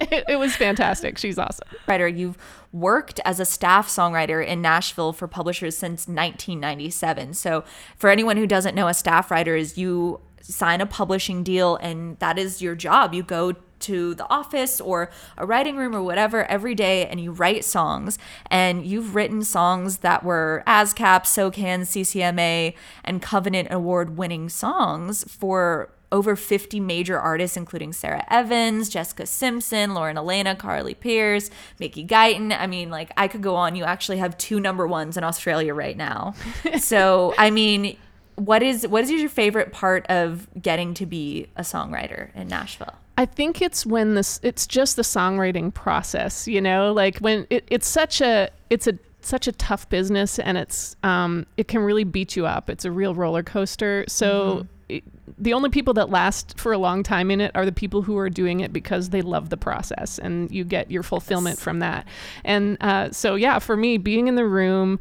it 0.28 0.38
was 0.38 0.54
fantastic. 0.54 1.18
She's 1.18 1.38
awesome. 1.38 1.66
writer. 1.86 2.06
You've 2.06 2.38
worked 2.72 3.18
as 3.24 3.40
a 3.40 3.44
staff 3.44 3.88
songwriter 3.88 4.46
in 4.46 4.62
Nashville 4.62 5.12
for 5.12 5.26
publishers 5.26 5.76
since 5.76 6.06
1997. 6.06 7.34
So, 7.34 7.64
for 7.96 8.10
anyone 8.10 8.36
who 8.36 8.46
doesn't 8.46 8.74
know, 8.74 8.86
a 8.88 8.94
staff 8.94 9.30
writer 9.30 9.56
is 9.56 9.76
you 9.76 10.20
sign 10.42 10.80
a 10.80 10.86
publishing 10.86 11.42
deal, 11.42 11.76
and 11.76 12.18
that 12.18 12.38
is 12.38 12.60
your 12.62 12.74
job. 12.74 13.14
You 13.14 13.22
go 13.22 13.54
to 13.80 14.14
the 14.14 14.28
office 14.28 14.80
or 14.80 15.10
a 15.36 15.46
writing 15.46 15.76
room 15.76 15.96
or 15.96 16.02
whatever 16.02 16.44
every 16.44 16.74
day 16.74 17.06
and 17.06 17.18
you 17.18 17.32
write 17.32 17.64
songs 17.64 18.18
and 18.50 18.84
you've 18.84 19.14
written 19.14 19.42
songs 19.42 19.98
that 19.98 20.22
were 20.22 20.62
ASCAP, 20.66 21.26
SOCAN, 21.26 21.80
CCMA 21.82 22.74
and 23.04 23.22
Covenant 23.22 23.68
award 23.70 24.16
winning 24.16 24.50
songs 24.50 25.24
for 25.24 25.90
over 26.12 26.34
50 26.34 26.80
major 26.80 27.18
artists, 27.18 27.56
including 27.56 27.92
Sara 27.92 28.24
Evans, 28.28 28.88
Jessica 28.88 29.26
Simpson, 29.26 29.94
Lauren 29.94 30.16
Alaina, 30.16 30.56
Carly 30.56 30.94
Pearce, 30.94 31.50
Mickey 31.78 32.04
Guyton. 32.04 32.56
I 32.58 32.66
mean, 32.66 32.90
like, 32.90 33.12
I 33.16 33.28
could 33.28 33.42
go 33.42 33.54
on. 33.54 33.76
You 33.76 33.84
actually 33.84 34.18
have 34.18 34.36
two 34.36 34.58
number 34.58 34.86
ones 34.86 35.16
in 35.16 35.22
Australia 35.22 35.72
right 35.72 35.96
now. 35.96 36.34
so, 36.80 37.32
I 37.38 37.50
mean, 37.50 37.96
what 38.40 38.62
is 38.62 38.88
what 38.88 39.04
is 39.04 39.10
your 39.10 39.28
favorite 39.28 39.72
part 39.72 40.06
of 40.08 40.48
getting 40.60 40.94
to 40.94 41.06
be 41.06 41.48
a 41.56 41.62
songwriter 41.62 42.34
in 42.34 42.48
Nashville? 42.48 42.94
I 43.18 43.26
think 43.26 43.60
it's 43.60 43.84
when 43.84 44.14
this 44.14 44.40
it's 44.42 44.66
just 44.66 44.96
the 44.96 45.02
songwriting 45.02 45.72
process, 45.74 46.48
you 46.48 46.60
know, 46.60 46.92
like 46.92 47.18
when 47.18 47.46
it, 47.50 47.64
it's 47.68 47.86
such 47.86 48.20
a 48.22 48.48
it's 48.70 48.86
a 48.86 48.98
such 49.20 49.46
a 49.46 49.52
tough 49.52 49.86
business 49.90 50.38
and 50.38 50.56
it's 50.56 50.96
um 51.02 51.44
it 51.58 51.68
can 51.68 51.82
really 51.82 52.04
beat 52.04 52.34
you 52.34 52.46
up. 52.46 52.70
It's 52.70 52.86
a 52.86 52.90
real 52.90 53.14
roller 53.14 53.42
coaster. 53.42 54.06
So 54.08 54.66
it, 54.88 55.04
the 55.36 55.52
only 55.52 55.68
people 55.68 55.92
that 55.94 56.08
last 56.08 56.58
for 56.58 56.72
a 56.72 56.78
long 56.78 57.02
time 57.02 57.30
in 57.30 57.42
it 57.42 57.52
are 57.54 57.66
the 57.66 57.72
people 57.72 58.00
who 58.00 58.16
are 58.16 58.30
doing 58.30 58.60
it 58.60 58.72
because 58.72 59.10
they 59.10 59.20
love 59.20 59.50
the 59.50 59.56
process 59.58 60.18
and 60.18 60.50
you 60.50 60.64
get 60.64 60.90
your 60.90 61.02
fulfillment 61.02 61.58
from 61.58 61.80
that. 61.80 62.06
And 62.42 62.78
uh, 62.80 63.10
so 63.10 63.34
yeah, 63.34 63.58
for 63.58 63.76
me 63.76 63.98
being 63.98 64.28
in 64.28 64.34
the 64.34 64.46
room 64.46 64.98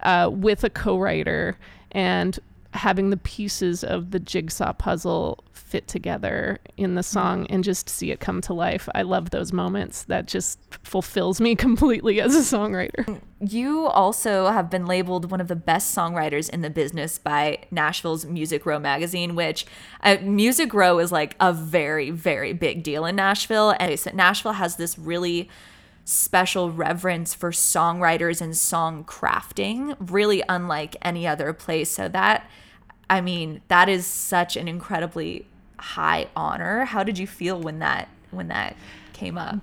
uh, 0.00 0.28
with 0.32 0.64
a 0.64 0.70
co-writer 0.70 1.56
and 1.92 2.38
having 2.72 3.10
the 3.10 3.16
pieces 3.16 3.82
of 3.82 4.10
the 4.10 4.20
jigsaw 4.20 4.72
puzzle 4.72 5.44
fit 5.52 5.88
together 5.88 6.58
in 6.76 6.94
the 6.94 7.02
song 7.02 7.46
and 7.48 7.62
just 7.62 7.88
see 7.88 8.10
it 8.10 8.20
come 8.20 8.40
to 8.40 8.54
life. 8.54 8.88
I 8.94 9.02
love 9.02 9.30
those 9.30 9.52
moments. 9.52 10.04
That 10.04 10.26
just 10.26 10.58
fulfills 10.84 11.40
me 11.40 11.54
completely 11.56 12.20
as 12.20 12.34
a 12.34 12.56
songwriter. 12.56 13.20
You 13.40 13.86
also 13.86 14.48
have 14.48 14.68
been 14.70 14.86
labeled 14.86 15.30
one 15.30 15.40
of 15.40 15.48
the 15.48 15.56
best 15.56 15.96
songwriters 15.96 16.50
in 16.50 16.62
the 16.62 16.70
business 16.70 17.18
by 17.18 17.58
Nashville's 17.70 18.26
Music 18.26 18.66
Row 18.66 18.78
magazine, 18.78 19.34
which 19.34 19.66
uh, 20.02 20.16
Music 20.22 20.74
Row 20.74 20.98
is 20.98 21.10
like 21.10 21.36
a 21.40 21.52
very, 21.52 22.10
very 22.10 22.52
big 22.52 22.82
deal 22.82 23.04
in 23.04 23.16
Nashville. 23.16 23.74
And 23.78 23.98
Nashville 24.14 24.52
has 24.52 24.76
this 24.76 24.98
really 24.98 25.48
special 26.10 26.72
reverence 26.72 27.34
for 27.34 27.52
songwriters 27.52 28.40
and 28.40 28.56
song 28.56 29.04
crafting, 29.04 29.96
really 30.00 30.42
unlike 30.48 30.96
any 31.02 31.24
other 31.24 31.52
place. 31.52 31.88
So 31.88 32.08
that, 32.08 32.50
I 33.08 33.20
mean, 33.20 33.60
that 33.68 33.88
is 33.88 34.06
such 34.06 34.56
an 34.56 34.66
incredibly 34.66 35.46
high 35.78 36.26
honor. 36.34 36.84
How 36.84 37.04
did 37.04 37.16
you 37.16 37.28
feel 37.28 37.60
when 37.60 37.78
that 37.78 38.08
when 38.32 38.48
that 38.48 38.76
came 39.12 39.38
up? 39.38 39.58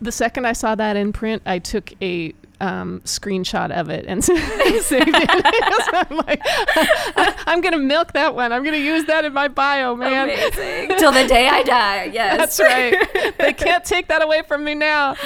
The 0.00 0.10
second 0.12 0.46
I 0.46 0.54
saw 0.54 0.74
that 0.74 0.96
in 0.96 1.12
print, 1.12 1.42
I 1.44 1.58
took 1.58 1.92
a 2.02 2.32
um, 2.60 3.00
screenshot 3.04 3.70
of 3.70 3.88
it 3.88 4.04
and 4.06 4.24
saved 4.24 4.40
it. 4.42 5.30
I'm 6.10 6.16
like, 6.18 6.40
I'm 7.46 7.60
gonna 7.60 7.78
milk 7.78 8.12
that 8.12 8.34
one. 8.34 8.52
I'm 8.52 8.62
gonna 8.62 8.76
use 8.76 9.04
that 9.06 9.24
in 9.24 9.32
my 9.32 9.48
bio, 9.48 9.96
man. 9.96 10.30
Amazing. 10.30 10.98
Till 10.98 11.12
the 11.12 11.26
day 11.26 11.48
I 11.48 11.62
die. 11.62 12.04
Yes. 12.12 12.36
That's 12.36 12.60
right. 12.60 13.34
They 13.38 13.52
can't 13.52 13.84
take 13.84 14.08
that 14.08 14.22
away 14.22 14.42
from 14.42 14.64
me 14.64 14.74
now. 14.74 15.16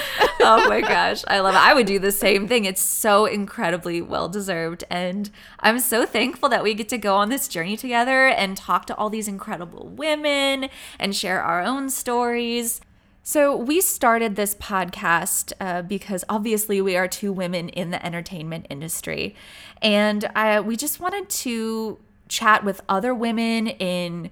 oh 0.40 0.68
my 0.68 0.80
gosh, 0.80 1.24
I 1.28 1.40
love 1.40 1.54
it. 1.54 1.60
I 1.60 1.74
would 1.74 1.86
do 1.86 1.98
the 1.98 2.12
same 2.12 2.46
thing. 2.46 2.64
It's 2.64 2.82
so 2.82 3.26
incredibly 3.26 4.00
well 4.00 4.28
deserved. 4.28 4.84
And 4.90 5.30
I'm 5.60 5.80
so 5.80 6.06
thankful 6.06 6.48
that 6.50 6.62
we 6.62 6.74
get 6.74 6.88
to 6.90 6.98
go 6.98 7.16
on 7.16 7.28
this 7.28 7.48
journey 7.48 7.76
together 7.76 8.28
and 8.28 8.56
talk 8.56 8.86
to 8.86 8.96
all 8.96 9.10
these 9.10 9.28
incredible 9.28 9.88
women 9.88 10.68
and 10.98 11.14
share 11.14 11.42
our 11.42 11.62
own 11.62 11.90
stories. 11.90 12.80
So, 13.26 13.56
we 13.56 13.80
started 13.80 14.36
this 14.36 14.54
podcast 14.54 15.54
uh, 15.58 15.80
because 15.80 16.26
obviously 16.28 16.82
we 16.82 16.94
are 16.94 17.08
two 17.08 17.32
women 17.32 17.70
in 17.70 17.90
the 17.90 18.04
entertainment 18.04 18.66
industry. 18.68 19.34
And 19.80 20.26
I, 20.36 20.60
we 20.60 20.76
just 20.76 21.00
wanted 21.00 21.30
to 21.30 21.98
chat 22.28 22.64
with 22.64 22.82
other 22.86 23.14
women 23.14 23.68
in 23.68 24.30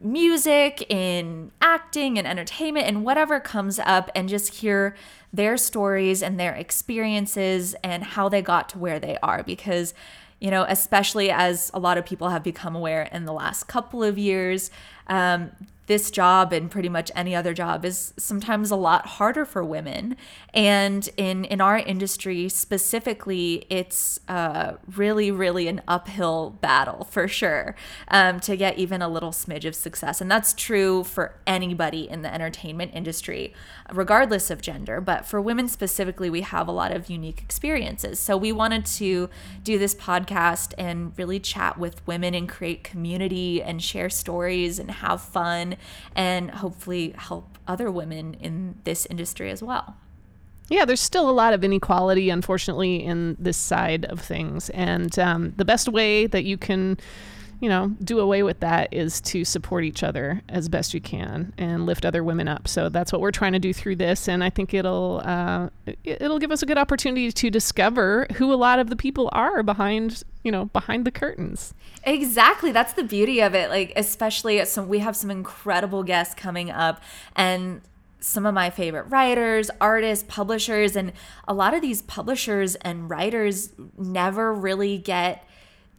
music, 0.00 0.90
in 0.90 1.52
acting, 1.60 2.16
and 2.16 2.26
entertainment, 2.26 2.86
and 2.86 3.04
whatever 3.04 3.38
comes 3.38 3.78
up, 3.78 4.10
and 4.14 4.30
just 4.30 4.54
hear 4.54 4.96
their 5.30 5.58
stories 5.58 6.22
and 6.22 6.40
their 6.40 6.54
experiences 6.54 7.74
and 7.84 8.02
how 8.02 8.30
they 8.30 8.40
got 8.40 8.70
to 8.70 8.78
where 8.78 8.98
they 8.98 9.18
are. 9.22 9.42
Because, 9.42 9.92
you 10.40 10.50
know, 10.50 10.64
especially 10.70 11.30
as 11.30 11.70
a 11.74 11.78
lot 11.78 11.98
of 11.98 12.06
people 12.06 12.30
have 12.30 12.42
become 12.42 12.74
aware 12.74 13.10
in 13.12 13.26
the 13.26 13.32
last 13.34 13.64
couple 13.64 14.02
of 14.02 14.16
years, 14.16 14.70
um, 15.08 15.50
this 15.86 16.10
job 16.10 16.52
and 16.52 16.70
pretty 16.70 16.88
much 16.88 17.10
any 17.14 17.34
other 17.34 17.52
job 17.52 17.84
is 17.84 18.14
sometimes 18.16 18.70
a 18.70 18.76
lot 18.76 19.06
harder 19.06 19.44
for 19.44 19.64
women. 19.64 20.16
And 20.54 21.08
in 21.16 21.44
in 21.44 21.60
our 21.60 21.78
industry 21.78 22.48
specifically 22.48 23.66
it's 23.68 24.20
uh, 24.28 24.74
really 24.94 25.30
really 25.30 25.66
an 25.66 25.82
uphill 25.88 26.50
battle 26.60 27.04
for 27.10 27.26
sure 27.26 27.74
um, 28.08 28.38
to 28.40 28.56
get 28.56 28.78
even 28.78 29.02
a 29.02 29.08
little 29.08 29.32
smidge 29.32 29.64
of 29.64 29.74
success. 29.74 30.20
And 30.20 30.30
that's 30.30 30.54
true 30.54 31.02
for 31.02 31.34
anybody 31.46 32.08
in 32.08 32.22
the 32.22 32.32
entertainment 32.32 32.92
industry 32.94 33.52
regardless 33.92 34.50
of 34.50 34.62
gender. 34.62 35.00
But 35.00 35.26
for 35.26 35.40
women 35.40 35.66
specifically 35.66 36.30
we 36.30 36.42
have 36.42 36.68
a 36.68 36.72
lot 36.72 36.92
of 36.92 37.10
unique 37.10 37.40
experiences. 37.42 38.20
So 38.20 38.36
we 38.36 38.52
wanted 38.52 38.86
to 38.86 39.28
do 39.64 39.78
this 39.78 39.94
podcast 39.96 40.74
and 40.78 41.12
really 41.16 41.40
chat 41.40 41.76
with 41.76 42.06
women 42.06 42.34
and 42.34 42.48
create 42.48 42.84
community 42.84 43.62
and 43.62 43.82
share 43.82 44.08
stories 44.08 44.78
and 44.78 44.90
have 44.90 45.20
fun 45.20 45.76
and 46.14 46.50
hopefully 46.50 47.14
help 47.16 47.58
other 47.66 47.90
women 47.90 48.34
in 48.34 48.76
this 48.84 49.06
industry 49.06 49.50
as 49.50 49.62
well. 49.62 49.96
Yeah, 50.68 50.84
there's 50.84 51.00
still 51.00 51.28
a 51.28 51.32
lot 51.32 51.52
of 51.52 51.64
inequality, 51.64 52.30
unfortunately, 52.30 53.04
in 53.04 53.36
this 53.38 53.56
side 53.56 54.04
of 54.06 54.20
things. 54.20 54.70
And 54.70 55.18
um, 55.18 55.52
the 55.56 55.64
best 55.64 55.88
way 55.88 56.26
that 56.26 56.44
you 56.44 56.56
can, 56.56 56.98
you 57.62 57.68
know, 57.68 57.92
do 58.02 58.18
away 58.18 58.42
with 58.42 58.58
that 58.58 58.92
is 58.92 59.20
to 59.20 59.44
support 59.44 59.84
each 59.84 60.02
other 60.02 60.42
as 60.48 60.68
best 60.68 60.92
you 60.92 61.00
can 61.00 61.52
and 61.56 61.86
lift 61.86 62.04
other 62.04 62.24
women 62.24 62.48
up. 62.48 62.66
So 62.66 62.88
that's 62.88 63.12
what 63.12 63.20
we're 63.20 63.30
trying 63.30 63.52
to 63.52 63.60
do 63.60 63.72
through 63.72 63.96
this. 63.96 64.28
And 64.28 64.42
I 64.42 64.50
think 64.50 64.74
it'll 64.74 65.22
uh, 65.24 65.68
it- 65.86 65.98
it'll 66.20 66.40
give 66.40 66.50
us 66.50 66.60
a 66.60 66.66
good 66.66 66.76
opportunity 66.76 67.30
to 67.30 67.50
discover 67.50 68.26
who 68.34 68.52
a 68.52 68.56
lot 68.56 68.80
of 68.80 68.90
the 68.90 68.96
people 68.96 69.28
are 69.32 69.62
behind, 69.62 70.24
you 70.42 70.50
know, 70.50 70.64
behind 70.66 71.04
the 71.04 71.12
curtains. 71.12 71.72
Exactly. 72.02 72.72
That's 72.72 72.94
the 72.94 73.04
beauty 73.04 73.40
of 73.40 73.54
it. 73.54 73.70
Like, 73.70 73.92
especially 73.94 74.62
some, 74.64 74.88
we 74.88 74.98
have 74.98 75.14
some 75.14 75.30
incredible 75.30 76.02
guests 76.02 76.34
coming 76.34 76.68
up 76.68 77.00
and 77.36 77.80
some 78.18 78.44
of 78.44 78.54
my 78.54 78.70
favorite 78.70 79.04
writers, 79.04 79.70
artists, 79.80 80.24
publishers, 80.28 80.96
and 80.96 81.12
a 81.46 81.54
lot 81.54 81.74
of 81.74 81.80
these 81.80 82.02
publishers 82.02 82.74
and 82.76 83.08
writers 83.08 83.72
never 83.96 84.52
really 84.52 84.98
get 84.98 85.46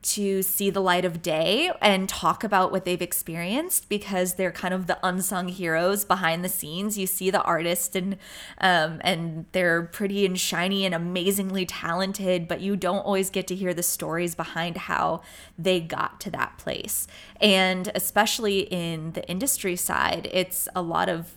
to 0.03 0.43
see 0.43 0.69
the 0.69 0.81
light 0.81 1.05
of 1.05 1.22
day 1.22 1.72
and 1.81 2.07
talk 2.07 2.43
about 2.43 2.72
what 2.72 2.86
they've 2.86 3.01
experienced 3.01 3.89
because 3.89 4.36
they're 4.36 4.51
kind 4.51 4.74
of 4.74 4.88
the 4.88 5.00
unsung 5.01 5.48
heroes 5.48 6.05
behind 6.05 6.43
the 6.43 6.50
scenes. 6.50 6.98
You 6.98 7.07
see 7.07 7.31
the 7.31 7.41
artist 7.41 7.95
and 7.95 8.17
um, 8.60 9.01
and 9.03 9.45
they're 9.53 9.83
pretty 9.83 10.25
and 10.25 10.39
shiny 10.39 10.86
and 10.86 10.93
amazingly 10.93 11.65
talented, 11.65 12.48
but 12.48 12.62
you 12.62 12.75
don't 12.75 13.00
always 13.00 13.29
get 13.29 13.48
to 13.48 13.55
hear 13.55 13.74
the 13.74 13.83
stories 13.83 14.36
behind 14.36 14.77
how 14.77 15.22
they 15.57 15.79
got 15.79 16.19
to 16.22 16.31
that 16.31 16.57
place. 16.57 17.07
And 17.41 17.91
especially 17.95 18.62
in 18.62 19.13
the 19.13 19.27
industry 19.29 19.75
side, 19.75 20.29
it's 20.31 20.67
a 20.75 20.81
lot 20.81 21.10
of 21.10 21.33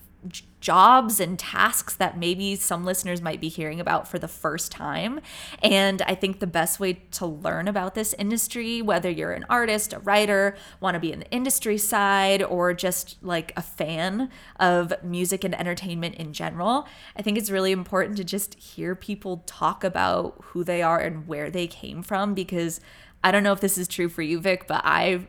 jobs 0.59 1.19
and 1.19 1.37
tasks 1.37 1.95
that 1.95 2.17
maybe 2.17 2.55
some 2.55 2.83
listeners 2.83 3.21
might 3.21 3.39
be 3.39 3.47
hearing 3.47 3.79
about 3.79 4.07
for 4.07 4.17
the 4.19 4.27
first 4.27 4.71
time. 4.71 5.19
And 5.61 6.01
I 6.01 6.15
think 6.15 6.39
the 6.39 6.47
best 6.47 6.79
way 6.79 6.93
to 7.11 7.25
learn 7.25 7.67
about 7.67 7.95
this 7.95 8.13
industry, 8.13 8.81
whether 8.81 9.09
you're 9.09 9.33
an 9.33 9.45
artist, 9.49 9.93
a 9.93 9.99
writer, 9.99 10.57
want 10.79 10.95
to 10.95 10.99
be 10.99 11.13
in 11.13 11.19
the 11.19 11.31
industry 11.31 11.77
side, 11.77 12.41
or 12.43 12.73
just 12.73 13.17
like 13.23 13.53
a 13.55 13.61
fan 13.61 14.29
of 14.59 14.93
music 15.03 15.43
and 15.43 15.57
entertainment 15.59 16.15
in 16.15 16.33
general, 16.33 16.87
I 17.15 17.21
think 17.21 17.37
it's 17.37 17.51
really 17.51 17.71
important 17.71 18.17
to 18.17 18.23
just 18.23 18.55
hear 18.55 18.95
people 18.95 19.43
talk 19.45 19.83
about 19.83 20.37
who 20.45 20.63
they 20.63 20.81
are 20.81 20.99
and 20.99 21.27
where 21.27 21.49
they 21.49 21.67
came 21.67 22.01
from 22.01 22.33
because 22.33 22.79
I 23.23 23.31
don't 23.31 23.43
know 23.43 23.53
if 23.53 23.61
this 23.61 23.77
is 23.77 23.87
true 23.87 24.09
for 24.09 24.21
you, 24.21 24.39
Vic, 24.39 24.67
but 24.67 24.81
I 24.83 25.27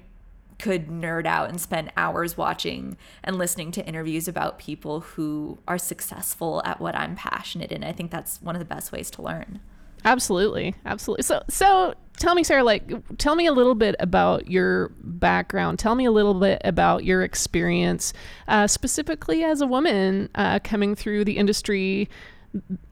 could 0.59 0.89
nerd 0.89 1.27
out 1.27 1.49
and 1.49 1.61
spend 1.61 1.93
hours 1.97 2.37
watching 2.37 2.97
and 3.23 3.39
listening 3.39 3.71
to 3.73 3.87
interviews 3.87 4.27
about 4.29 4.59
people 4.59 5.01
who 5.01 5.59
are 5.69 5.79
successful 5.79 6.63
at 6.65 6.81
what 6.81 6.97
I'm 6.97 7.15
passionate 7.15 7.71
in. 7.71 7.85
I 7.85 7.93
think 7.93 8.11
that's 8.11 8.43
one 8.43 8.57
of 8.57 8.59
the 8.59 8.65
best 8.65 8.91
ways 8.93 9.11
to 9.13 9.23
learn. 9.23 9.61
Absolutely, 10.05 10.75
absolutely. 10.85 11.23
So, 11.23 11.43
so 11.49 11.95
tell 12.17 12.35
me, 12.35 12.45
Sarah, 12.45 12.63
like, 12.63 12.91
tell 13.19 13.35
me 13.35 13.47
a 13.47 13.53
little 13.53 13.75
bit 13.75 13.97
about 13.99 14.49
your 14.49 14.91
background. 15.01 15.79
Tell 15.79 15.95
me 15.95 16.05
a 16.05 16.11
little 16.11 16.35
bit 16.35 16.61
about 16.65 17.05
your 17.05 17.23
experience, 17.23 18.13
uh, 18.47 18.67
specifically 18.67 19.45
as 19.45 19.61
a 19.61 19.67
woman 19.67 20.29
uh, 20.35 20.61
coming 20.63 20.95
through 20.95 21.25
the 21.25 21.37
industry, 21.37 22.09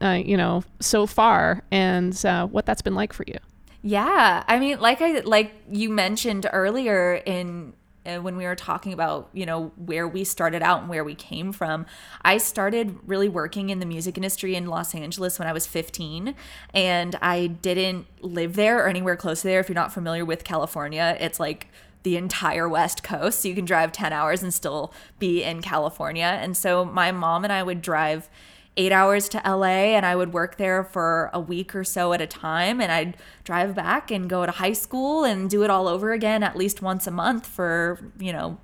uh, 0.01 0.19
you 0.23 0.37
know, 0.37 0.63
so 0.79 1.05
far, 1.05 1.63
and 1.71 2.25
uh, 2.25 2.45
what 2.45 2.65
that's 2.65 2.81
been 2.81 2.95
like 2.95 3.13
for 3.13 3.23
you. 3.25 3.37
Yeah, 3.81 4.43
I 4.47 4.59
mean, 4.59 4.79
like 4.79 5.01
I 5.01 5.19
like 5.19 5.53
you 5.69 5.89
mentioned 5.89 6.47
earlier 6.51 7.21
in 7.25 7.73
uh, 8.07 8.17
when 8.21 8.37
we 8.37 8.45
were 8.45 8.55
talking 8.55 8.93
about 8.93 9.29
you 9.33 9.45
know 9.45 9.71
where 9.75 10.07
we 10.07 10.23
started 10.23 10.61
out 10.61 10.81
and 10.81 10.89
where 10.89 11.03
we 11.03 11.13
came 11.13 11.51
from 11.51 11.85
i 12.21 12.37
started 12.37 12.97
really 13.05 13.27
working 13.27 13.69
in 13.69 13.79
the 13.79 13.85
music 13.85 14.17
industry 14.17 14.55
in 14.55 14.67
los 14.67 14.95
angeles 14.95 15.37
when 15.37 15.47
i 15.47 15.51
was 15.51 15.67
15 15.67 16.33
and 16.73 17.15
i 17.21 17.47
didn't 17.47 18.07
live 18.21 18.55
there 18.55 18.83
or 18.83 18.87
anywhere 18.87 19.15
close 19.15 19.41
to 19.41 19.47
there. 19.47 19.59
If 19.59 19.67
you're 19.67 19.75
not 19.75 19.91
familiar 19.91 20.23
with 20.23 20.43
california 20.43 21.17
it's 21.19 21.39
like 21.39 21.67
the 22.03 22.15
entire 22.15 22.69
west 22.69 23.03
coast. 23.03 23.41
So 23.41 23.49
you 23.49 23.55
can 23.55 23.65
drive 23.65 23.91
10 23.91 24.13
hours 24.13 24.41
and 24.41 24.53
still 24.53 24.93
be 25.19 25.43
in 25.43 25.61
california. 25.61 26.39
And 26.41 26.55
so 26.55 26.85
my 26.85 27.11
mom 27.11 27.43
and 27.43 27.51
i 27.51 27.61
would 27.61 27.81
drive 27.81 28.29
eight 28.77 28.91
hours 28.91 29.27
to 29.29 29.41
LA 29.45 29.95
and 29.95 30.05
I 30.05 30.15
would 30.15 30.31
work 30.31 30.57
there 30.57 30.83
for 30.83 31.29
a 31.33 31.39
week 31.39 31.75
or 31.75 31.83
so 31.83 32.13
at 32.13 32.21
a 32.21 32.27
time. 32.27 32.79
And 32.79 32.91
I'd 32.91 33.17
drive 33.43 33.75
back 33.75 34.11
and 34.11 34.29
go 34.29 34.45
to 34.45 34.51
high 34.51 34.73
school 34.73 35.23
and 35.23 35.49
do 35.49 35.63
it 35.63 35.69
all 35.69 35.87
over 35.87 36.13
again 36.13 36.43
at 36.43 36.55
least 36.55 36.81
once 36.81 37.07
a 37.07 37.11
month 37.11 37.45
for, 37.45 37.99
you 38.19 38.31
know, 38.31 38.59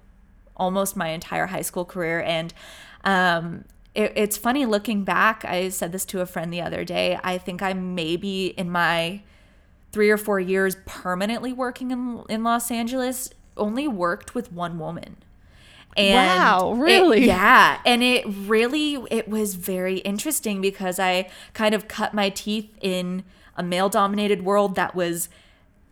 almost 0.56 0.96
my 0.96 1.10
entire 1.10 1.48
high 1.48 1.62
school 1.62 1.84
career. 1.84 2.22
And 2.22 2.54
um, 3.04 3.66
it, 3.96 4.14
it's 4.16 4.38
funny 4.38 4.66
looking 4.66 5.04
back. 5.04 5.44
I 5.46 5.70
said 5.70 5.92
this 5.92 6.06
to 6.06 6.22
a 6.22 6.26
friend 6.26 6.54
the 6.54 6.62
other 6.62 6.86
day. 6.86 7.20
I 7.24 7.40
think 7.40 7.62
I 7.62 7.74
maybe 7.74 8.48
in 8.48 8.70
my 8.70 9.24
three 9.92 10.10
or 10.10 10.18
four 10.18 10.40
years 10.40 10.78
permanently 10.86 11.54
working 11.54 11.92
in, 11.92 12.24
in 12.30 12.44
Los 12.44 12.72
Angeles 12.72 13.30
only 13.58 13.88
worked 13.88 14.34
with 14.34 14.52
one 14.52 14.80
woman. 14.80 15.18
And 15.96 16.14
wow, 16.14 16.74
really? 16.74 17.24
It, 17.24 17.28
yeah. 17.28 17.80
And 17.86 18.02
it 18.04 18.26
really 18.28 18.96
it 19.12 19.28
was 19.28 19.56
very 19.56 19.98
interesting 20.00 20.62
because 20.62 21.00
I 21.00 21.30
kind 21.54 21.76
of 21.76 21.88
cut 21.88 22.14
my 22.14 22.30
teeth 22.30 22.76
in 22.82 23.24
a 23.56 23.64
male 23.64 23.90
dominated 23.90 24.44
world 24.44 24.76
that 24.76 24.96
was 24.96 25.30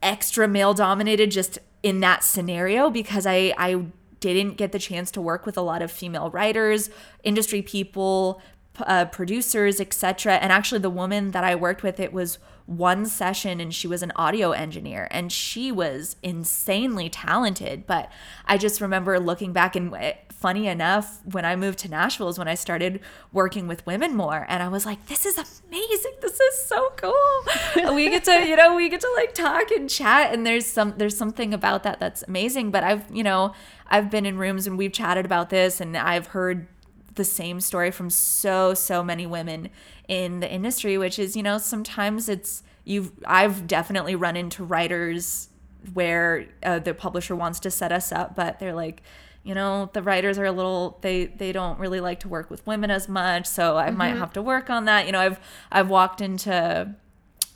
extra 0.02 0.48
male 0.48 0.74
dominated 0.74 1.32
just 1.32 1.60
in 1.84 2.00
that 2.00 2.24
scenario 2.24 2.90
because 2.90 3.26
I 3.26 3.54
I 3.58 3.86
didn't 4.20 4.56
get 4.56 4.72
the 4.72 4.80
chance 4.80 5.12
to 5.12 5.22
work 5.22 5.46
with 5.46 5.58
a 5.58 5.62
lot 5.62 5.82
of 5.82 5.92
female 5.92 6.30
writers, 6.30 6.90
industry 7.24 7.62
people, 7.62 8.42
uh, 8.80 9.06
producers, 9.06 9.82
etc. 9.82 10.36
And 10.36 10.52
actually, 10.52 10.80
the 10.80 10.90
woman 10.90 11.32
that 11.32 11.44
I 11.44 11.56
worked 11.56 11.84
with, 11.84 12.00
it 12.00 12.14
was 12.14 12.38
one 12.66 13.06
session 13.06 13.60
and 13.60 13.74
she 13.74 13.88
was 13.88 14.02
an 14.02 14.12
audio 14.16 14.52
engineer 14.52 15.08
and 15.12 15.32
she 15.32 15.72
was 15.72 16.16
insanely 16.24 17.10
talented. 17.10 17.86
But 17.86 18.12
I 18.46 18.58
just 18.58 18.82
remember 18.82 19.20
looking 19.20 19.54
back 19.54 19.76
and 19.76 19.94
eh, 19.96 20.14
funny 20.42 20.68
enough, 20.68 21.22
when 21.24 21.46
I 21.46 21.56
moved 21.56 21.78
to 21.80 21.90
Nashville 21.90 22.28
is 22.28 22.40
when 22.40 22.48
I 22.48 22.56
started 22.56 23.00
working 23.32 23.68
with 23.68 23.86
women 23.86 24.16
more. 24.16 24.48
And 24.50 24.64
I 24.64 24.70
was 24.70 24.88
like, 24.88 25.06
this 25.06 25.24
is 25.24 25.38
amazing. 25.38 26.14
This 26.20 26.40
is 26.40 26.66
so 26.66 26.92
cool. 26.98 27.94
we 27.96 28.10
get 28.10 28.24
to, 28.24 28.48
you 28.48 28.56
know, 28.56 28.76
we 28.76 28.90
get 28.90 29.02
to 29.02 29.14
like 29.16 29.36
talk 29.36 29.70
and 29.70 29.88
chat. 29.88 30.34
And 30.34 30.44
there's 30.44 30.66
some, 30.66 30.96
there's 30.98 31.16
something 31.16 31.54
about 31.54 31.84
that 31.84 32.00
that's 32.00 32.24
amazing. 32.28 32.72
But 32.72 32.84
I've, 32.84 33.04
you 33.16 33.24
know, 33.24 33.54
I've 33.88 34.10
been 34.10 34.26
in 34.26 34.40
rooms 34.40 34.66
and 34.66 34.80
we've 34.80 34.92
chatted 34.92 35.26
about 35.26 35.52
this 35.52 35.80
and 35.80 35.96
I've 35.96 36.28
heard 36.28 36.68
the 37.16 37.24
same 37.24 37.60
story 37.60 37.92
from 37.92 38.10
so 38.10 38.74
so 38.74 39.04
many 39.04 39.28
women 39.28 39.70
in 40.12 40.42
the 40.42 40.52
industry 40.52 40.98
which 40.98 41.18
is 41.18 41.38
you 41.38 41.42
know 41.42 41.58
sometimes 41.58 42.28
it's 42.28 42.64
you've 42.84 43.14
I've 43.26 43.66
definitely 43.66 44.14
run 44.14 44.36
into 44.36 44.62
writers 44.62 45.48
where 45.94 46.48
uh, 46.64 46.80
the 46.80 46.94
publisher 46.94 47.34
wants 47.34 47.62
to 47.62 47.72
set 47.72 47.94
us 47.94 48.12
up 48.12 48.36
but 48.36 48.60
they're 48.60 48.76
like 48.76 49.04
you 49.44 49.56
know 49.56 49.90
the 49.94 50.04
writers 50.04 50.38
are 50.38 50.44
a 50.44 50.52
little 50.52 51.00
they 51.00 51.28
they 51.28 51.54
don't 51.54 51.80
really 51.80 52.02
like 52.02 52.20
to 52.20 52.28
work 52.28 52.50
with 52.50 52.68
women 52.68 52.92
as 52.92 53.08
much 53.08 53.48
so 53.48 53.78
I 53.78 53.88
mm-hmm. 53.88 53.98
might 54.00 54.18
have 54.18 54.34
to 54.34 54.42
work 54.42 54.70
on 54.70 54.84
that 54.84 55.06
you 55.06 55.14
know 55.14 55.22
I've 55.22 55.40
I've 55.72 55.90
walked 55.90 56.20
into 56.20 56.94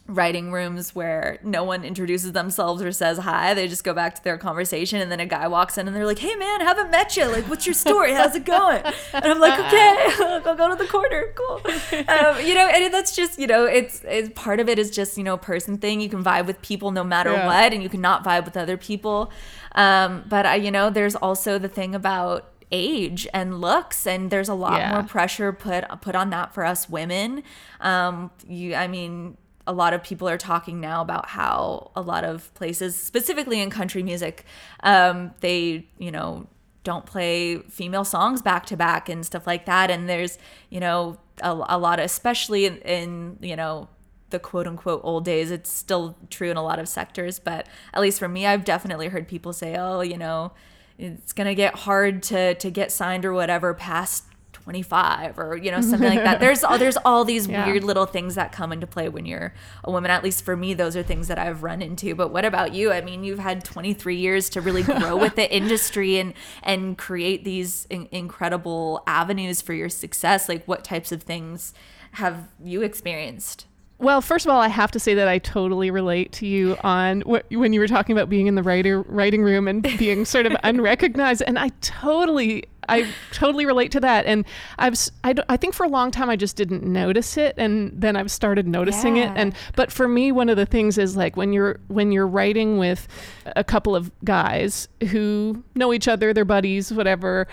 writing 0.08 0.52
rooms 0.52 0.94
where 0.94 1.40
no 1.44 1.64
one 1.64 1.84
introduces 1.84 2.32
themselves 2.32 2.82
or 2.82 2.92
says 2.92 3.18
hi. 3.18 3.54
They 3.54 3.68
just 3.68 3.84
go 3.84 3.94
back 3.94 4.16
to 4.16 4.24
their 4.24 4.38
conversation, 4.38 5.02
and 5.02 5.12
then 5.12 5.20
a 5.20 5.26
guy 5.26 5.48
walks 5.48 5.78
in 5.78 5.88
and 5.88 5.96
they're 5.96 6.06
like, 6.06 6.20
"Hey, 6.20 6.36
man, 6.36 6.62
haven't 6.62 6.92
met 6.92 7.18
you. 7.18 7.26
Like, 7.26 7.46
what's 7.50 7.66
your 7.66 7.74
story? 7.74 8.14
How's 8.14 8.36
it 8.36 8.46
going?" 8.46 8.84
And 9.14 9.26
I'm 9.26 9.40
like, 9.40 9.60
"Okay, 9.60 9.96
I'll 10.46 10.56
go 10.56 10.70
to 10.70 10.76
the 10.76 10.88
corner. 10.88 11.34
Cool." 11.36 11.62
Um, 12.08 12.46
you 12.46 12.54
know, 12.54 12.68
and 12.68 12.94
that's 12.94 13.16
just 13.16 13.40
you 13.40 13.48
know, 13.48 13.66
it's 13.66 14.02
it's 14.06 14.30
part 14.36 14.60
of 14.60 14.70
it 14.70 14.78
is 14.78 14.92
just 14.92 15.18
you 15.18 15.24
know, 15.24 15.38
person 15.38 15.78
thing. 15.78 16.02
You 16.02 16.10
can 16.10 16.24
vibe 16.24 16.46
with 16.46 16.62
people 16.62 16.92
no 16.92 17.04
matter 17.04 17.32
yeah. 17.32 17.48
what, 17.48 17.74
and 17.74 17.82
you 17.82 17.90
cannot 17.90 18.24
vibe 18.24 18.46
with 18.46 18.58
other 18.58 18.78
people. 18.78 19.32
Um, 19.74 20.24
but 20.30 20.46
I, 20.46 20.56
you 20.56 20.72
know, 20.72 20.90
there's 20.90 21.16
also 21.16 21.58
the 21.58 21.68
thing 21.68 21.96
about 21.96 22.52
age 22.72 23.28
and 23.34 23.62
looks 23.62 24.08
and 24.08 24.32
there's 24.32 24.50
a 24.50 24.54
lot 24.54 24.80
yeah. 24.80 24.92
more 24.92 25.04
pressure 25.04 25.54
put 25.54 25.86
put 26.02 26.16
on 26.16 26.32
that 26.32 26.52
for 26.52 26.66
us 26.66 26.90
women 26.90 27.44
um 27.80 28.32
you 28.48 28.74
i 28.74 28.88
mean 28.88 29.38
a 29.68 29.74
lot 29.74 29.94
of 29.94 30.04
people 30.04 30.30
are 30.30 30.38
talking 30.38 30.80
now 30.80 31.02
about 31.02 31.30
how 31.30 31.92
a 31.96 32.02
lot 32.02 32.24
of 32.24 32.54
places, 32.54 32.96
specifically 32.96 33.62
in 33.62 33.70
country 33.70 34.04
music, 34.04 34.46
um, 34.84 35.34
they, 35.40 35.88
you 35.98 36.12
know, 36.12 36.48
don't 36.84 37.06
play 37.06 37.58
female 37.70 38.06
songs 38.06 38.42
back 38.42 38.66
to 38.68 38.78
back 38.78 39.10
and 39.10 39.26
stuff 39.26 39.48
like 39.48 39.66
that. 39.66 39.90
And 39.90 40.08
there's, 40.08 40.38
you 40.70 40.80
know, 40.80 41.18
a, 41.42 41.52
a 41.70 41.78
lot, 41.78 42.00
of, 42.00 42.06
especially 42.06 42.66
in, 42.66 42.78
in, 42.80 43.38
you 43.42 43.56
know, 43.56 43.90
the 44.30 44.40
quote 44.40 44.68
unquote 44.68 45.02
old 45.04 45.26
days. 45.26 45.50
It's 45.52 45.70
still 45.70 46.16
true 46.30 46.52
in 46.52 46.58
a 46.58 46.64
lot 46.64 46.80
of 46.80 46.88
sectors, 46.88 47.40
but 47.40 47.68
at 47.94 48.02
least 48.02 48.20
for 48.20 48.28
me, 48.28 48.46
I've 48.46 48.66
definitely 48.66 49.08
heard 49.08 49.28
people 49.28 49.52
say, 49.52 49.76
oh, 49.78 50.02
you 50.02 50.18
know, 50.18 50.52
it's 50.98 51.34
going 51.34 51.48
to 51.48 51.56
get 51.56 51.76
hard 51.76 52.24
to, 52.24 52.54
to 52.56 52.70
get 52.70 52.92
signed 52.92 53.26
or 53.26 53.34
whatever 53.34 53.74
past 53.74 54.26
25 54.66 55.38
or 55.38 55.56
you 55.58 55.70
know 55.70 55.80
something 55.80 56.10
like 56.10 56.24
that. 56.24 56.40
There's 56.42 56.64
all 56.64 56.80
there's 56.80 56.98
all 57.06 57.24
these 57.24 57.46
yeah. 57.46 57.68
weird 57.68 57.84
little 57.84 58.08
things 58.08 58.34
that 58.34 58.52
come 58.52 58.74
into 58.74 58.88
play 58.88 59.10
when 59.10 59.28
you're 59.28 59.54
a 59.84 59.92
woman. 59.92 60.10
At 60.10 60.24
least 60.24 60.44
for 60.44 60.58
me 60.58 60.74
those 60.74 60.96
are 60.96 61.04
things 61.04 61.28
that 61.28 61.38
I've 61.38 61.62
run 61.62 61.84
into. 61.84 62.16
But 62.16 62.32
what 62.32 62.46
about 62.46 62.74
you? 62.74 62.92
I 62.92 63.02
mean 63.02 63.24
you've 63.24 63.38
had 63.38 63.64
23 63.64 64.16
years 64.16 64.50
to 64.50 64.62
really 64.62 64.82
grow 64.82 65.18
with 65.18 65.36
the 65.36 65.52
industry 65.56 66.18
and 66.18 66.34
and 66.64 66.98
create 66.98 67.44
these 67.44 67.86
in- 67.92 68.10
incredible 68.12 69.04
avenues 69.06 69.62
for 69.62 69.74
your 69.74 69.90
success. 69.90 70.50
Like 70.50 70.66
what 70.66 70.84
types 70.84 71.12
of 71.12 71.22
things 71.22 71.76
have 72.14 72.48
you 72.60 72.82
experienced? 72.82 73.68
Well, 73.98 74.20
first 74.20 74.46
of 74.46 74.52
all, 74.52 74.60
I 74.60 74.68
have 74.68 74.92
to 74.92 75.00
say 75.00 75.14
that 75.14 75.28
I 75.28 75.40
totally 75.40 75.90
relate 75.90 76.34
to 76.34 76.46
you 76.46 76.76
on 76.84 77.22
what, 77.22 77.46
when 77.50 77.72
you 77.72 77.80
were 77.80 77.88
talking 77.88 78.16
about 78.16 78.30
being 78.30 78.48
in 78.48 78.56
the 78.56 78.64
writer, 78.64 79.02
writing 79.04 79.42
room 79.42 79.70
and 79.70 79.82
being 79.98 80.26
sort 80.26 80.46
of 80.46 80.56
unrecognized, 80.64 81.42
and 81.48 81.58
I 81.58 81.70
totally, 81.80 82.66
I 82.88 83.12
totally 83.32 83.66
relate 83.66 83.92
to 83.94 84.00
that. 84.02 84.26
And 84.26 84.46
I've, 84.78 84.96
I, 85.24 85.36
I 85.50 85.58
think 85.58 85.74
for 85.74 85.86
a 85.86 85.90
long 85.90 86.12
time 86.12 86.30
I 86.30 86.36
just 86.36 86.56
didn't 86.56 86.84
notice 86.84 87.38
it, 87.38 87.56
and 87.58 87.92
then 87.94 88.16
I've 88.16 88.32
started 88.32 88.68
noticing 88.68 89.18
yeah. 89.18 89.32
it. 89.32 89.38
And 89.38 89.56
but 89.76 89.92
for 89.92 90.08
me, 90.08 90.32
one 90.32 90.50
of 90.50 90.58
the 90.58 90.66
things 90.66 90.98
is 90.98 91.16
like 91.16 91.36
when 91.36 91.54
you're 91.54 91.80
when 91.88 92.12
you're 92.12 92.28
writing 92.28 92.78
with 92.78 93.08
a 93.56 93.64
couple 93.64 93.96
of 93.96 94.12
guys 94.24 94.88
who 95.10 95.64
know 95.76 95.94
each 95.94 96.08
other, 96.08 96.34
they're 96.34 96.46
buddies, 96.46 96.92
whatever. 96.92 97.48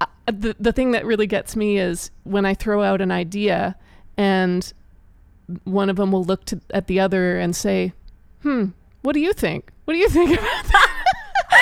Uh, 0.00 0.06
the 0.26 0.56
the 0.58 0.72
thing 0.72 0.92
that 0.92 1.04
really 1.04 1.26
gets 1.26 1.56
me 1.56 1.78
is 1.78 2.10
when 2.24 2.44
I 2.44 2.54
throw 2.54 2.82
out 2.82 3.00
an 3.00 3.10
idea 3.10 3.76
and 4.16 4.72
one 5.64 5.88
of 5.88 5.96
them 5.96 6.12
will 6.12 6.24
look 6.24 6.44
to, 6.46 6.60
at 6.70 6.86
the 6.86 7.00
other 7.00 7.38
and 7.38 7.56
say, 7.56 7.92
"Hmm, 8.42 8.66
what 9.02 9.14
do 9.14 9.20
you 9.20 9.32
think? 9.32 9.70
What 9.84 9.94
do 9.94 9.98
you 9.98 10.08
think 10.08 10.30
about 10.38 10.64
that?" 10.64 10.94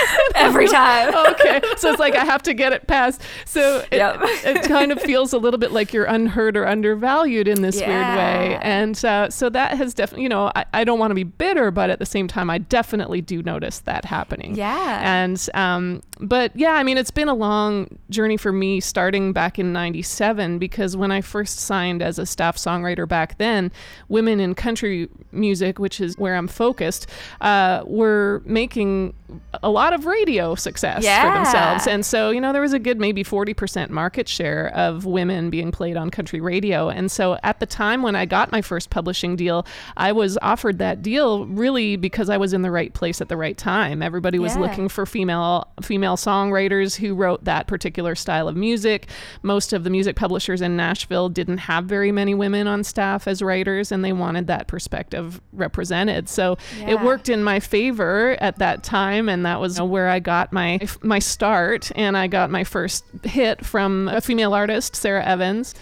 every 0.35 0.69
time. 0.69 1.15
okay, 1.33 1.61
so 1.77 1.91
it's 1.91 2.01
like 2.01 2.15
I 2.15 2.25
have 2.25 2.43
to 2.45 2.55
get 2.55 2.73
it 2.73 2.87
past. 2.87 3.23
So 3.45 3.79
it, 3.91 3.99
yep. 3.99 4.19
it 4.23 4.65
kind 4.69 4.93
of 4.93 5.01
feels 5.01 5.33
a 5.33 5.39
little 5.39 5.59
bit 5.59 5.73
like 5.73 5.93
you're 5.93 6.05
unheard 6.05 6.57
or 6.57 6.67
undervalued 6.67 7.49
in 7.49 7.63
this 7.63 7.81
yeah. 7.81 7.89
weird 7.89 8.19
way, 8.19 8.59
and 8.63 9.03
uh, 9.05 9.31
so 9.31 9.49
that 9.51 9.77
has 9.77 9.95
definitely, 9.95 10.25
you 10.25 10.29
know, 10.29 10.51
I, 10.55 10.65
I 10.73 10.85
don't 10.85 10.99
want 10.99 11.11
to 11.11 11.15
be 11.15 11.25
bitter, 11.25 11.71
but 11.71 11.91
at 11.91 11.99
the 11.99 12.07
same 12.07 12.29
time, 12.29 12.51
I 12.51 12.59
definitely 12.59 13.21
do 13.21 13.43
notice 13.43 13.81
that 13.81 14.05
happening. 14.05 14.55
Yeah, 14.55 15.01
and 15.03 15.49
um, 15.55 16.03
but 16.21 16.55
yeah, 16.57 16.75
I 16.75 16.83
mean, 16.83 16.99
it's 16.99 17.11
been 17.11 17.29
a 17.29 17.35
long 17.35 17.99
journey 18.11 18.37
for 18.37 18.53
me, 18.53 18.81
starting 18.81 19.33
back 19.33 19.59
in 19.59 19.73
'97, 19.73 20.59
because 20.59 20.97
when 20.97 21.11
I 21.11 21.21
first 21.21 21.61
signed 21.61 22.03
as 22.03 22.19
a 22.19 22.27
staff 22.27 22.57
songwriter 22.57 23.09
back 23.09 23.39
then, 23.39 23.71
women 24.09 24.41
in 24.41 24.55
country 24.55 25.09
music, 25.33 25.79
which 25.79 26.01
is 26.01 26.17
where 26.19 26.37
I'm 26.37 26.49
focused, 26.49 27.07
uh, 27.41 27.83
were 27.87 28.43
making 28.45 29.15
a 29.63 29.71
lot 29.71 29.86
lot 29.87 29.93
of 29.93 30.05
radio 30.05 30.57
success 30.57 31.05
Yeah. 31.05 31.23
for 31.31 31.35
themselves. 31.39 31.87
And 31.87 32.05
so, 32.05 32.31
you 32.31 32.41
know, 32.41 32.53
there 32.53 32.61
was 32.63 32.73
a 32.73 32.79
good 32.81 32.99
maybe 32.99 33.23
40% 33.23 33.89
market 33.91 34.29
share 34.29 34.73
of 34.75 35.05
women 35.07 35.49
being 35.49 35.71
played 35.71 35.97
on 35.97 36.11
country 36.11 36.41
radio. 36.41 36.89
And 36.89 37.09
so 37.09 37.39
at 37.45 37.61
the 37.61 37.67
time 37.67 38.03
when 38.03 38.17
I 38.17 38.25
got 38.27 38.51
my 38.51 38.63
first 38.63 38.91
publishing 38.91 39.37
deal, 39.37 39.65
I 39.97 40.11
was 40.11 40.37
offered 40.43 40.79
that 40.79 41.03
deal 41.03 41.47
really 41.47 41.95
because 41.95 42.29
I 42.29 42.37
was 42.37 42.53
in 42.53 42.63
the 42.63 42.71
right 42.73 42.93
place 42.93 43.21
at 43.21 43.29
the 43.29 43.37
right 43.37 43.57
time. 43.57 44.03
Everybody 44.03 44.41
was 44.41 44.57
Yeah. 44.57 44.63
looking 44.63 44.89
for 44.89 45.07
female 45.07 45.69
female 45.83 46.17
songwriters 46.17 46.97
who 46.97 47.15
wrote 47.15 47.45
that 47.45 47.69
particular 47.69 48.17
style 48.17 48.49
of 48.49 48.57
music. 48.57 49.07
Most 49.43 49.73
of 49.73 49.85
the 49.85 49.91
music 49.91 50.17
publishers 50.17 50.61
in 50.61 50.75
Nashville 50.77 51.29
didn't 51.29 51.59
have 51.59 51.85
very 51.85 52.11
many 52.11 52.35
women 52.35 52.67
on 52.67 52.83
staff 52.83 53.29
as 53.29 53.41
writers 53.41 53.93
and 53.93 54.05
they 54.05 54.13
wanted 54.13 54.49
that 54.49 54.67
perspective 54.67 55.41
represented. 55.53 56.29
So 56.29 56.57
it 56.85 57.01
worked 57.03 57.29
in 57.29 57.45
my 57.45 57.61
favor 57.61 58.37
at 58.41 58.59
that 58.59 58.83
time 58.83 59.29
and 59.29 59.47
that 59.47 59.61
was 59.61 59.76
where 59.85 60.09
I 60.09 60.19
got 60.21 60.53
my 60.53 60.81
my 61.03 61.19
start 61.19 61.91
and 61.95 62.17
I 62.17 62.27
got 62.27 62.51
my 62.51 62.65
first 62.65 63.05
hit 63.25 63.65
from 63.65 64.09
a 64.09 64.21
female 64.21 64.55
artist, 64.55 64.97
Sara 64.97 65.25
Evans. 65.25 65.75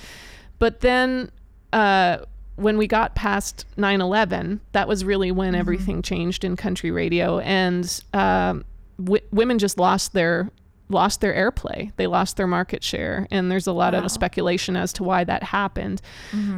But 0.59 0.81
then 0.81 1.31
uh, 1.73 2.19
when 2.57 2.79
we 2.79 2.87
got 2.87 3.15
past 3.17 3.67
9-11 3.77 4.61
that 4.73 4.87
was 4.87 5.05
really 5.05 5.33
when 5.33 5.55
everything 5.55 6.03
changed 6.03 6.45
in 6.45 6.55
country 6.57 6.91
radio 6.93 7.41
and 7.41 8.03
um, 8.13 8.65
w- 9.03 9.23
women 9.33 9.59
just 9.59 9.77
lost 9.79 10.13
their 10.13 10.51
lost 10.91 11.21
their 11.21 11.35
airplay. 11.35 11.91
They 11.97 12.07
lost 12.07 12.37
their 12.37 12.47
market 12.47 12.85
share 12.85 13.27
and 13.31 13.51
there's 13.51 13.67
a 13.67 13.73
lot 13.73 13.95
of 13.95 14.09
speculation 14.11 14.77
as 14.77 14.93
to 14.95 15.03
why 15.03 15.25
that 15.25 15.43
happened. 15.43 16.01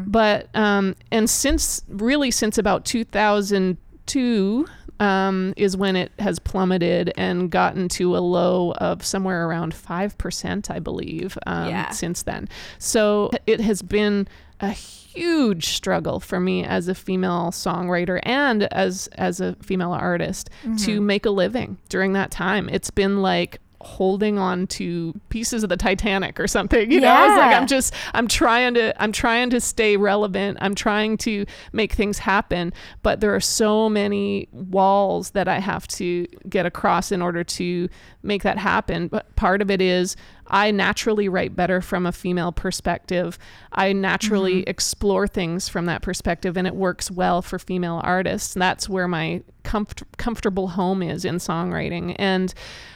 But 0.07 0.49
um, 0.55 0.97
and 1.11 1.31
since 1.31 1.81
really 1.89 2.31
since 2.31 2.59
about 2.59 2.85
2002 2.85 4.67
um, 5.01 5.53
is 5.57 5.77
when 5.77 5.97
it 5.97 6.11
has 6.19 6.39
plummeted 6.39 7.13
and 7.17 7.51
gotten 7.51 7.89
to 7.91 8.17
a 8.17 8.19
low 8.19 8.73
of 8.79 9.05
somewhere 9.05 9.47
around 9.47 9.75
5% 9.75 10.71
i 10.71 10.79
believe 10.79 11.37
um, 11.47 11.69
Yeah. 11.69 11.91
since 11.91 12.23
then. 12.23 12.49
So 12.79 13.31
it 13.47 13.61
has 13.61 13.83
been 13.83 14.27
a 14.61 14.71
huge 14.71 15.67
struggle 15.69 16.21
for 16.21 16.41
me 16.41 16.65
as 16.65 16.89
a 16.89 16.95
female 16.95 17.51
songwriter 17.51 18.21
and 18.23 18.65
as 18.73 19.07
as 19.15 19.41
a 19.41 19.55
female 19.63 19.93
artist 19.93 20.51
to 20.79 21.01
make 21.01 21.25
a 21.27 21.31
living 21.31 21.79
during 21.89 22.13
that 22.15 22.31
time. 22.31 22.69
It's 22.71 22.91
been 22.91 23.23
like 23.23 23.61
holding 23.81 24.39
on 24.39 24.67
to 24.67 25.15
pieces 25.29 25.63
of 25.63 25.69
the 25.69 25.77
Titanic 25.77 26.41
or 26.41 26.47
something. 26.47 26.91
You 26.91 27.01
know, 27.01 27.27
it's 27.27 27.37
like 27.37 27.55
I'm 27.55 27.67
just 27.67 27.95
I'm 28.15 28.29
trying 28.29 28.75
to 28.75 29.03
I'm 29.03 29.13
trying 29.13 29.51
to 29.51 29.61
stay 29.61 29.97
relevant. 29.97 30.59
I'm 30.61 30.75
trying 30.75 31.17
to 31.19 31.47
make 31.73 31.93
things 31.93 32.19
happen, 32.19 32.73
but 33.03 33.21
there 33.21 33.35
are 33.35 33.41
so 33.41 33.89
many 33.89 34.49
walls 34.53 35.31
that 35.31 35.49
I 35.49 35.59
have 35.59 35.87
to 35.89 36.27
get 36.49 36.67
across 36.67 37.13
in 37.13 37.23
order 37.23 37.45
to 37.45 37.89
make 38.23 38.43
that 38.43 38.59
happen. 38.59 39.09
But 39.09 39.35
part 39.37 39.63
of 39.63 39.71
it 39.71 39.81
is 39.81 40.17
I 40.49 40.71
naturally 40.71 41.29
write 41.29 41.57
better 41.57 41.81
from 41.81 42.07
a 42.07 42.13
female 42.13 42.53
perspective. 42.53 43.39
I 43.73 43.93
naturally 43.93 44.63
explore 44.65 45.27
things 45.27 45.69
from 45.69 45.87
that 45.87 46.03
perspective, 46.03 46.57
and 46.57 46.67
it 46.67 46.75
works 46.75 47.11
well 47.11 47.43
for 47.43 47.59
female 47.59 48.01
artists. 48.03 48.55
That's 48.55 48.89
where 48.89 49.09
my 49.09 49.43
comfort- 49.65 50.03
comfortable 50.17 50.69
home 50.69 51.03
is 51.03 51.25
in 51.25 51.37
songwriting. 51.37 52.15
And 52.19 52.55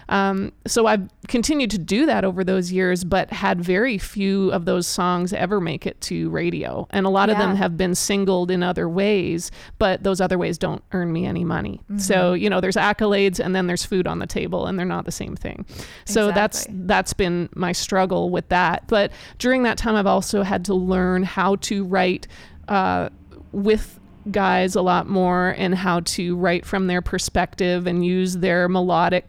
um, 0.09 0.53
so 0.67 0.87
I've 0.87 1.09
continued 1.29 1.71
to 1.71 1.79
do 1.79 2.05
that 2.07 2.25
over 2.25 2.43
those 2.43 2.73
years, 2.73 3.05
but 3.05 3.31
had 3.31 3.61
very 3.61 3.97
few 3.97 4.51
of 4.51 4.65
those 4.65 4.87
songs 4.87 5.33
ever 5.33 5.61
make 5.61 5.87
it 5.87 6.01
to 6.03 6.31
radio. 6.31 6.89
And 6.91 7.07
a 7.07 7.09
lot 7.09 7.31
of 7.31 7.39
them 7.39 7.55
have 7.57 7.77
been 7.77 7.95
singled 7.95 8.51
in 8.51 8.63
other 8.63 8.89
ways, 8.89 9.53
but 9.79 10.03
those 10.03 10.21
other 10.21 10.37
ways 10.37 10.59
don't 10.59 10.83
earn 10.93 11.13
me 11.13 11.27
any 11.27 11.45
money. 11.45 11.81
So, 11.97 12.33
you 12.33 12.51
know, 12.51 12.61
there's 12.61 12.77
accolades 12.77 13.39
and 13.39 13.55
then 13.55 13.69
there's 13.69 13.85
food 13.85 14.09
on 14.09 14.19
the 14.19 14.27
table, 14.27 14.67
and 14.67 14.77
they're 14.77 14.87
not 14.87 15.05
the 15.05 15.13
same 15.13 15.37
thing. 15.37 15.65
So 16.07 16.33
that's 16.35 16.67
that's 16.71 17.13
been 17.13 17.40
my 17.55 17.73
struggle 17.73 18.31
with 18.31 18.49
that. 18.49 18.85
But 18.89 19.13
during 19.39 19.63
that 19.63 19.79
time, 19.79 19.95
I've 19.97 20.07
also 20.07 20.43
had 20.43 20.65
to 20.67 20.75
learn 20.75 21.23
how 21.23 21.57
to 21.57 21.85
write 21.85 22.27
uh, 22.69 23.09
with 23.53 23.99
guys 24.31 24.75
a 24.75 24.83
lot 24.83 25.09
more 25.09 25.55
and 25.57 25.75
how 25.75 26.01
to 26.01 26.37
write 26.37 26.67
from 26.67 26.87
their 26.87 27.01
perspective 27.03 27.87
and 27.87 28.05
use 28.05 28.37
their 28.39 28.69
melodic 28.69 29.27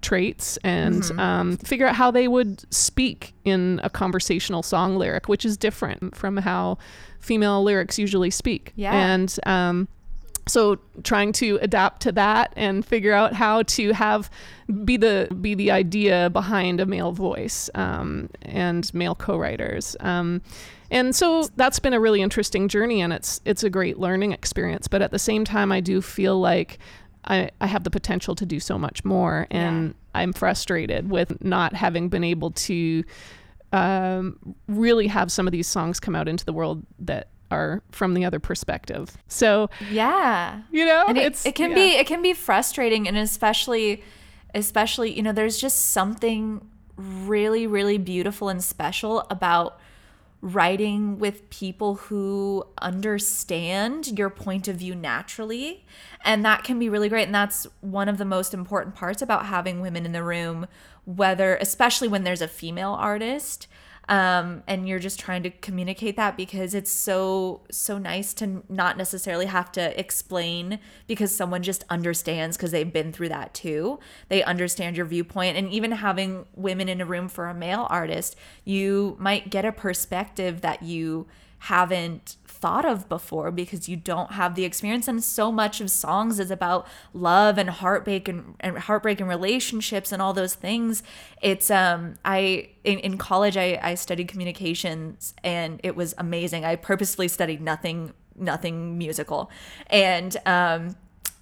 traits 0.00 0.58
and 0.58 1.02
Mm-hmm. 1.02 1.18
um, 1.18 1.56
figure 1.56 1.86
out 1.86 1.96
how 1.96 2.10
they 2.10 2.28
would 2.28 2.72
speak 2.72 3.34
in 3.44 3.80
a 3.82 3.90
conversational 3.90 4.62
song 4.62 4.96
lyric, 4.96 5.28
which 5.28 5.44
is 5.44 5.56
different 5.56 6.14
from 6.14 6.36
how 6.36 6.78
female 7.18 7.64
lyrics 7.64 7.98
usually 7.98 8.30
speak. 8.30 8.72
Yeah. 8.76 8.92
And 8.92 9.36
um, 9.44 9.88
so 10.48 10.78
trying 11.02 11.32
to 11.32 11.58
adapt 11.62 12.02
to 12.02 12.12
that 12.12 12.52
and 12.56 12.84
figure 12.84 13.12
out 13.12 13.32
how 13.34 13.62
to 13.62 13.92
have 13.92 14.30
be 14.84 14.96
the 14.96 15.28
be 15.40 15.54
the 15.54 15.70
idea 15.70 16.30
behind 16.30 16.80
a 16.80 16.86
male 16.86 17.12
voice 17.12 17.70
um, 17.74 18.30
and 18.42 18.92
male 18.94 19.14
co-writers. 19.14 19.96
Um, 20.00 20.42
and 20.90 21.14
so 21.14 21.48
that's 21.56 21.78
been 21.78 21.92
a 21.92 22.00
really 22.00 22.22
interesting 22.22 22.68
journey 22.68 23.00
and 23.00 23.12
it's 23.12 23.40
it's 23.44 23.62
a 23.62 23.70
great 23.70 23.98
learning 23.98 24.32
experience. 24.32 24.88
But 24.88 25.02
at 25.02 25.10
the 25.10 25.18
same 25.18 25.44
time 25.44 25.72
i 25.72 25.80
do 25.80 26.00
feel 26.00 26.38
like 26.40 26.78
i, 27.24 27.50
I 27.60 27.66
have 27.66 27.84
the 27.84 27.90
potential 27.90 28.34
to 28.34 28.46
do 28.46 28.60
so 28.60 28.78
much 28.78 29.04
more 29.04 29.46
and 29.50 29.94
i'm 30.14 30.32
frustrated 30.32 31.10
with 31.10 31.42
not 31.42 31.74
having 31.74 32.08
been 32.08 32.24
able 32.24 32.52
to 32.52 33.04
um, 33.72 34.38
really 34.66 35.08
have 35.08 35.30
some 35.30 35.46
of 35.46 35.52
these 35.52 35.66
songs 35.66 36.00
come 36.00 36.14
out 36.14 36.28
into 36.28 36.44
the 36.44 36.52
world 36.52 36.84
that 37.00 37.28
are 37.50 37.82
from 37.90 38.14
the 38.14 38.24
other 38.24 38.38
perspective 38.38 39.16
so 39.28 39.70
Yeah. 39.90 40.62
you 40.70 40.84
know 40.84 41.06
and 41.08 41.16
it, 41.18 41.24
it's 41.24 41.46
it 41.46 41.54
can 41.54 41.70
yeah. 41.70 41.76
be 41.76 41.88
it 41.96 42.06
can 42.06 42.22
be 42.22 42.34
frustrating 42.34 43.08
and 43.08 43.16
especially 43.16 44.02
especially 44.54 45.14
you 45.14 45.22
know 45.22 45.32
there's 45.32 45.58
just 45.58 45.90
something 45.90 46.66
really 46.96 47.66
really 47.66 47.98
beautiful 47.98 48.48
and 48.48 48.62
special 48.62 49.26
about 49.30 49.78
writing 50.40 51.18
with 51.18 51.48
people 51.50 51.96
who 51.96 52.64
understand 52.80 54.16
your 54.18 54.30
point 54.30 54.68
of 54.68 54.76
view 54.76 54.94
naturally 54.94 55.84
and 56.24 56.44
that 56.44 56.62
can 56.62 56.78
be 56.78 56.88
really 56.88 57.08
great 57.08 57.24
and 57.24 57.34
that's 57.34 57.66
one 57.80 58.08
of 58.08 58.18
the 58.18 58.24
most 58.24 58.54
important 58.54 58.94
parts 58.94 59.20
about 59.20 59.46
having 59.46 59.80
women 59.80 60.06
in 60.06 60.12
the 60.12 60.22
room 60.22 60.66
whether 61.04 61.56
especially 61.56 62.06
when 62.06 62.22
there's 62.22 62.42
a 62.42 62.46
female 62.46 62.92
artist 62.92 63.66
um, 64.08 64.62
and 64.66 64.88
you're 64.88 64.98
just 64.98 65.20
trying 65.20 65.42
to 65.42 65.50
communicate 65.50 66.16
that 66.16 66.36
because 66.36 66.74
it's 66.74 66.90
so 66.90 67.60
so 67.70 67.98
nice 67.98 68.32
to 68.34 68.62
not 68.68 68.96
necessarily 68.96 69.46
have 69.46 69.70
to 69.72 69.98
explain 69.98 70.78
because 71.06 71.34
someone 71.34 71.62
just 71.62 71.84
understands 71.90 72.56
because 72.56 72.70
they've 72.70 72.92
been 72.92 73.12
through 73.12 73.28
that 73.28 73.52
too. 73.52 73.98
They 74.28 74.42
understand 74.42 74.96
your 74.96 75.06
viewpoint. 75.06 75.56
And 75.56 75.70
even 75.70 75.92
having 75.92 76.46
women 76.54 76.88
in 76.88 77.00
a 77.00 77.06
room 77.06 77.28
for 77.28 77.46
a 77.46 77.54
male 77.54 77.86
artist 77.90 78.36
you 78.64 79.16
might 79.18 79.50
get 79.50 79.64
a 79.64 79.72
perspective 79.72 80.60
that 80.62 80.82
you 80.82 81.26
haven't 81.58 82.36
thought 82.60 82.84
of 82.84 83.08
before 83.08 83.50
because 83.50 83.88
you 83.88 83.96
don't 83.96 84.32
have 84.32 84.54
the 84.54 84.64
experience. 84.64 85.08
And 85.08 85.22
so 85.22 85.50
much 85.52 85.80
of 85.80 85.90
songs 85.90 86.38
is 86.38 86.50
about 86.50 86.86
love 87.12 87.58
and 87.58 87.70
heartbreak 87.70 88.28
and, 88.28 88.54
and 88.60 88.78
heartbreak 88.78 89.20
and 89.20 89.28
relationships 89.28 90.12
and 90.12 90.20
all 90.20 90.32
those 90.32 90.54
things. 90.54 91.02
It's 91.40 91.70
um 91.70 92.14
i 92.24 92.68
in, 92.84 92.98
in 93.00 93.18
college 93.18 93.56
I, 93.56 93.78
I 93.82 93.94
studied 93.94 94.28
communications 94.28 95.34
and 95.44 95.80
it 95.82 95.94
was 95.96 96.14
amazing. 96.18 96.64
I 96.64 96.76
purposefully 96.76 97.28
studied 97.28 97.60
nothing 97.60 98.12
nothing 98.36 98.98
musical. 98.98 99.50
And 99.88 100.36
um 100.46 100.96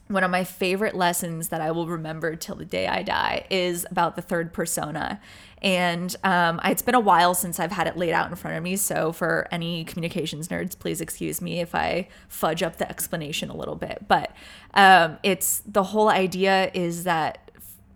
one 0.09 0.23
of 0.23 0.31
my 0.31 0.45
favorite 0.45 0.95
lessons 0.95 1.49
that 1.49 1.61
I 1.61 1.73
will 1.73 1.89
remember 1.89 2.37
till 2.37 2.55
the 2.55 2.65
day 2.65 2.87
I 2.87 3.03
die 3.03 3.45
is 3.51 3.85
about 3.91 4.15
the 4.15 4.23
third 4.23 4.53
persona. 4.53 5.21
And 5.63 6.15
um, 6.23 6.61
it's 6.65 6.83
been 6.83 6.95
a 6.95 7.01
while 7.01 7.35
since 7.35 7.59
I've 7.59 7.73
had 7.73 7.89
it 7.89 7.97
laid 7.97 8.13
out 8.13 8.31
in 8.31 8.37
front 8.37 8.57
of 8.57 8.63
me. 8.63 8.77
So, 8.77 9.11
for 9.11 9.49
any 9.51 9.85
communications 9.85 10.49
nerds, 10.49 10.79
please 10.79 11.01
excuse 11.01 11.41
me 11.41 11.61
if 11.61 11.75
I 11.75 12.09
fudge 12.29 12.63
up 12.63 12.77
the 12.77 12.89
explanation 12.89 13.51
a 13.51 13.57
little 13.57 13.75
bit. 13.75 14.05
But 14.07 14.33
um, 14.75 15.19
it's 15.23 15.63
the 15.67 15.83
whole 15.83 16.09
idea 16.09 16.71
is 16.73 17.05
that 17.05 17.51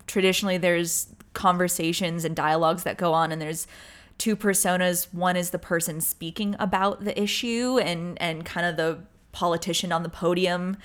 traditionally 0.05 0.57
there's 0.57 1.07
conversations 1.33 2.25
and 2.25 2.35
dialogues 2.35 2.83
that 2.83 2.97
go 2.97 3.13
on, 3.13 3.31
and 3.31 3.41
there's 3.41 3.67
two 4.17 4.35
personas. 4.35 5.07
One 5.13 5.37
is 5.37 5.51
the 5.51 5.59
person 5.59 6.01
speaking 6.01 6.55
about 6.59 7.05
the 7.05 7.19
issue 7.21 7.79
and 7.81 8.21
and 8.21 8.43
kind 8.43 8.65
of 8.65 8.75
the 8.75 8.99
politician 9.31 9.91
on 9.91 10.03
the 10.03 10.09
podium 10.09 10.77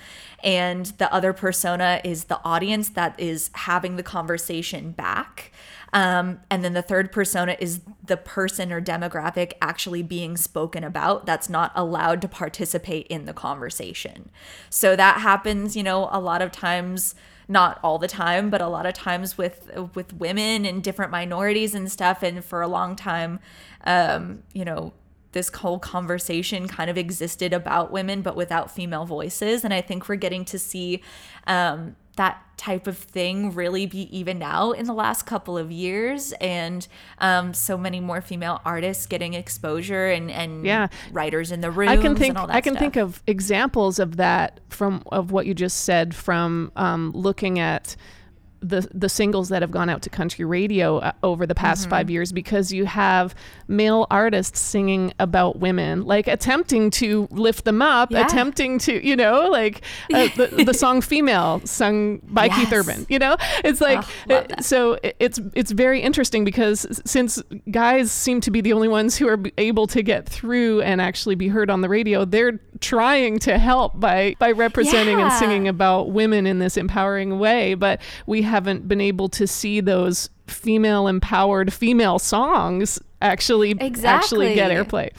and 0.43 0.87
the 0.97 1.11
other 1.13 1.33
persona 1.33 1.99
is 2.03 2.25
the 2.25 2.39
audience 2.43 2.89
that 2.89 3.19
is 3.19 3.49
having 3.53 3.95
the 3.95 4.03
conversation 4.03 4.91
back. 4.91 5.51
Um, 5.93 6.41
and 6.49 6.63
then 6.63 6.73
the 6.73 6.81
third 6.81 7.11
persona 7.11 7.55
is 7.59 7.81
the 8.05 8.17
person 8.17 8.71
or 8.71 8.81
demographic 8.81 9.53
actually 9.61 10.03
being 10.03 10.37
spoken 10.37 10.83
about 10.83 11.25
that's 11.25 11.49
not 11.49 11.71
allowed 11.75 12.21
to 12.21 12.27
participate 12.27 13.07
in 13.07 13.25
the 13.25 13.33
conversation. 13.33 14.29
So 14.69 14.95
that 14.95 15.21
happens 15.21 15.75
you 15.75 15.83
know 15.83 16.09
a 16.11 16.19
lot 16.19 16.41
of 16.41 16.51
times 16.51 17.15
not 17.47 17.79
all 17.81 17.97
the 17.97 18.07
time 18.07 18.49
but 18.49 18.61
a 18.61 18.67
lot 18.67 18.85
of 18.85 18.93
times 18.93 19.37
with 19.37 19.71
with 19.95 20.13
women 20.13 20.65
and 20.65 20.83
different 20.83 21.11
minorities 21.11 21.73
and 21.73 21.91
stuff. 21.91 22.21
And 22.21 22.43
for 22.43 22.61
a 22.61 22.67
long 22.67 22.95
time 22.95 23.39
um, 23.85 24.43
you 24.53 24.65
know 24.65 24.93
this 25.33 25.49
whole 25.53 25.79
conversation 25.79 26.67
kind 26.67 26.89
of 26.89 26.97
existed 26.97 27.53
about 27.53 27.91
women 27.91 28.21
but 28.21 28.35
without 28.35 28.71
female 28.71 29.05
voices 29.05 29.63
and 29.63 29.73
i 29.73 29.81
think 29.81 30.07
we're 30.09 30.15
getting 30.15 30.45
to 30.45 30.57
see 30.59 31.01
um, 31.47 31.95
that 32.15 32.41
type 32.57 32.87
of 32.87 32.97
thing 32.97 33.53
really 33.53 33.85
be 33.85 34.17
evened 34.17 34.41
out 34.41 34.71
in 34.71 34.87
the 34.87 34.93
last 34.93 35.27
couple 35.27 35.55
of 35.55 35.71
years 35.71 36.33
and 36.41 36.87
um, 37.19 37.53
so 37.53 37.77
many 37.77 37.99
more 37.99 38.21
female 38.21 38.59
artists 38.65 39.05
getting 39.05 39.35
exposure 39.35 40.07
and, 40.07 40.31
and 40.31 40.65
Yeah. 40.65 40.87
writers 41.11 41.51
in 41.51 41.61
the 41.61 41.69
room 41.69 41.89
I 41.89 41.97
can 41.97 42.15
think 42.15 42.29
and 42.29 42.37
all 42.39 42.47
that 42.47 42.55
I 42.55 42.61
can 42.61 42.73
stuff. 42.73 42.79
think 42.81 42.95
of 42.95 43.21
examples 43.27 43.99
of 43.99 44.15
that 44.17 44.59
from 44.69 45.03
of 45.11 45.31
what 45.31 45.45
you 45.45 45.53
just 45.53 45.83
said 45.83 46.15
from 46.15 46.71
um, 46.75 47.11
looking 47.13 47.59
at 47.59 47.95
the 48.61 48.87
the 48.93 49.09
singles 49.09 49.49
that 49.49 49.61
have 49.61 49.71
gone 49.71 49.89
out 49.89 50.01
to 50.01 50.09
country 50.09 50.43
radio 50.45 50.97
uh, 50.97 51.11
over 51.23 51.45
the 51.45 51.55
past 51.55 51.81
Mm-hmm. 51.83 51.89
five 51.91 52.09
years 52.09 52.31
because 52.31 52.71
you 52.73 52.85
have 52.85 53.35
male 53.67 54.07
artists 54.09 54.59
singing 54.59 55.13
about 55.19 55.59
women 55.59 56.03
like 56.05 56.27
attempting 56.27 56.89
to 56.91 57.27
lift 57.31 57.65
them 57.65 57.81
up 57.81 58.09
Yeah. 58.11 58.25
attempting 58.25 58.79
to 58.79 59.05
you 59.05 59.15
know 59.15 59.47
like 59.49 59.81
uh, 60.13 60.29
the, 60.35 60.63
the 60.65 60.73
song 60.83 61.01
female 61.01 61.61
sung 61.65 62.19
by 62.23 62.49
Keith 62.49 62.71
Urban 62.73 63.05
you 63.09 63.19
know 63.19 63.37
it's 63.63 63.81
like 63.81 63.99
Oh, 64.29 64.33
uh, 64.35 64.47
that. 64.47 64.63
so 64.63 64.97
it's 65.19 65.39
it's 65.53 65.71
very 65.71 66.01
interesting 66.01 66.43
because 66.45 66.87
since 67.05 67.41
guys 67.69 68.11
seem 68.11 68.41
to 68.41 68.49
be 68.51 68.61
the 68.61 68.73
only 68.73 68.87
ones 68.87 69.17
who 69.17 69.27
are 69.27 69.39
able 69.57 69.85
to 69.87 70.01
get 70.01 70.27
through 70.27 70.81
and 70.81 70.99
actually 71.01 71.35
be 71.35 71.47
heard 71.49 71.69
on 71.69 71.81
the 71.81 71.89
radio 71.89 72.25
they're 72.25 72.59
trying 72.79 73.37
to 73.39 73.57
help 73.57 73.99
by 73.99 74.35
by 74.39 74.51
representing 74.51 75.19
and 75.19 75.31
singing 75.33 75.67
about 75.67 76.11
women 76.11 76.47
in 76.47 76.59
this 76.59 76.77
empowering 76.77 77.37
way 77.39 77.73
but 77.75 77.99
we 78.25 78.41
haven't 78.47 78.87
been 78.87 79.01
able 79.01 79.29
to 79.29 79.45
see 79.45 79.79
those 79.81 80.29
female 80.47 81.07
empowered 81.07 81.71
female 81.73 82.19
songs 82.19 82.99
actually 83.21 83.79
actually 84.03 84.55
get 84.55 84.71
airplay 84.71 85.11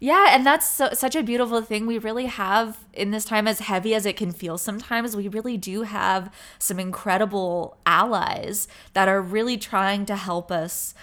Yeah, 0.00 0.34
and 0.34 0.44
that's 0.44 0.68
so, 0.68 0.90
such 0.92 1.16
a 1.16 1.22
beautiful 1.22 1.62
thing. 1.62 1.86
We 1.86 1.96
really 1.96 2.26
have 2.26 2.76
in 2.92 3.10
this 3.10 3.24
time, 3.24 3.48
as 3.48 3.60
heavy 3.60 3.94
as 3.94 4.04
it 4.04 4.18
can 4.18 4.32
feel 4.32 4.58
sometimes, 4.58 5.16
we 5.16 5.28
really 5.28 5.56
do 5.56 5.82
have 5.82 6.30
some 6.58 6.78
incredible 6.78 7.78
allies 7.86 8.68
that 8.92 9.08
are 9.08 9.22
really 9.22 9.56
trying 9.56 10.04
to 10.06 10.16
help 10.16 10.50
us 10.50 10.94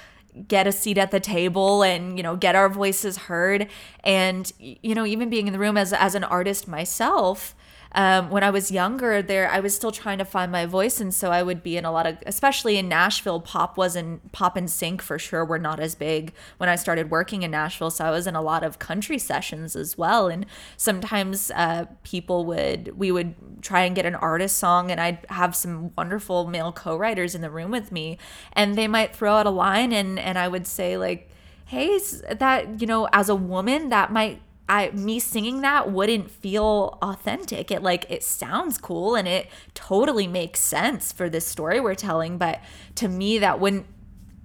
get 0.47 0.67
a 0.67 0.71
seat 0.71 0.97
at 0.97 1.11
the 1.11 1.19
table 1.19 1.83
and 1.83 2.15
you 2.17 2.23
know 2.23 2.35
get 2.35 2.55
our 2.55 2.69
voices 2.69 3.17
heard 3.17 3.67
and 4.03 4.53
you 4.59 4.95
know 4.95 5.05
even 5.05 5.29
being 5.29 5.47
in 5.47 5.53
the 5.53 5.59
room 5.59 5.77
as 5.77 5.91
as 5.91 6.15
an 6.15 6.23
artist 6.23 6.67
myself 6.67 7.53
um, 7.93 8.29
when 8.29 8.43
I 8.43 8.49
was 8.49 8.71
younger, 8.71 9.21
there 9.21 9.49
I 9.49 9.59
was 9.59 9.75
still 9.75 9.91
trying 9.91 10.17
to 10.19 10.25
find 10.25 10.51
my 10.51 10.65
voice, 10.65 11.01
and 11.01 11.13
so 11.13 11.31
I 11.31 11.43
would 11.43 11.61
be 11.61 11.75
in 11.75 11.83
a 11.83 11.91
lot 11.91 12.07
of, 12.07 12.17
especially 12.25 12.77
in 12.77 12.87
Nashville, 12.87 13.41
pop 13.41 13.77
wasn't 13.77 14.31
pop 14.31 14.55
and 14.55 14.69
sync 14.69 15.01
for 15.01 15.19
sure 15.19 15.43
were 15.43 15.59
not 15.59 15.79
as 15.79 15.93
big 15.95 16.33
when 16.57 16.69
I 16.69 16.75
started 16.75 17.11
working 17.11 17.43
in 17.43 17.51
Nashville. 17.51 17.91
So 17.91 18.05
I 18.05 18.11
was 18.11 18.27
in 18.27 18.35
a 18.35 18.41
lot 18.41 18.63
of 18.63 18.79
country 18.79 19.17
sessions 19.17 19.75
as 19.75 19.97
well, 19.97 20.27
and 20.27 20.45
sometimes 20.77 21.51
uh, 21.51 21.85
people 22.03 22.45
would 22.45 22.97
we 22.97 23.11
would 23.11 23.35
try 23.61 23.81
and 23.81 23.95
get 23.95 24.05
an 24.05 24.15
artist 24.15 24.57
song, 24.57 24.89
and 24.89 25.01
I'd 25.01 25.25
have 25.29 25.55
some 25.55 25.91
wonderful 25.97 26.47
male 26.47 26.71
co-writers 26.71 27.35
in 27.35 27.41
the 27.41 27.49
room 27.49 27.71
with 27.71 27.91
me, 27.91 28.17
and 28.53 28.75
they 28.75 28.87
might 28.87 29.13
throw 29.15 29.33
out 29.35 29.45
a 29.45 29.51
line, 29.51 29.91
and 29.91 30.17
and 30.17 30.37
I 30.37 30.47
would 30.47 30.65
say 30.65 30.97
like, 30.97 31.29
hey, 31.65 31.99
that 32.31 32.79
you 32.79 32.87
know, 32.87 33.09
as 33.11 33.27
a 33.27 33.35
woman, 33.35 33.89
that 33.89 34.13
might 34.13 34.41
I 34.71 34.89
me 34.91 35.19
singing 35.19 35.59
that 35.61 35.91
wouldn't 35.91 36.31
feel 36.31 36.97
authentic. 37.01 37.71
It 37.71 37.83
like 37.83 38.09
it 38.09 38.23
sounds 38.23 38.77
cool 38.77 39.15
and 39.15 39.27
it 39.27 39.49
totally 39.73 40.27
makes 40.27 40.61
sense 40.61 41.11
for 41.11 41.29
this 41.29 41.45
story 41.45 41.81
we're 41.81 41.93
telling, 41.93 42.37
but 42.37 42.61
to 42.95 43.09
me 43.09 43.37
that 43.39 43.59
wouldn't 43.59 43.85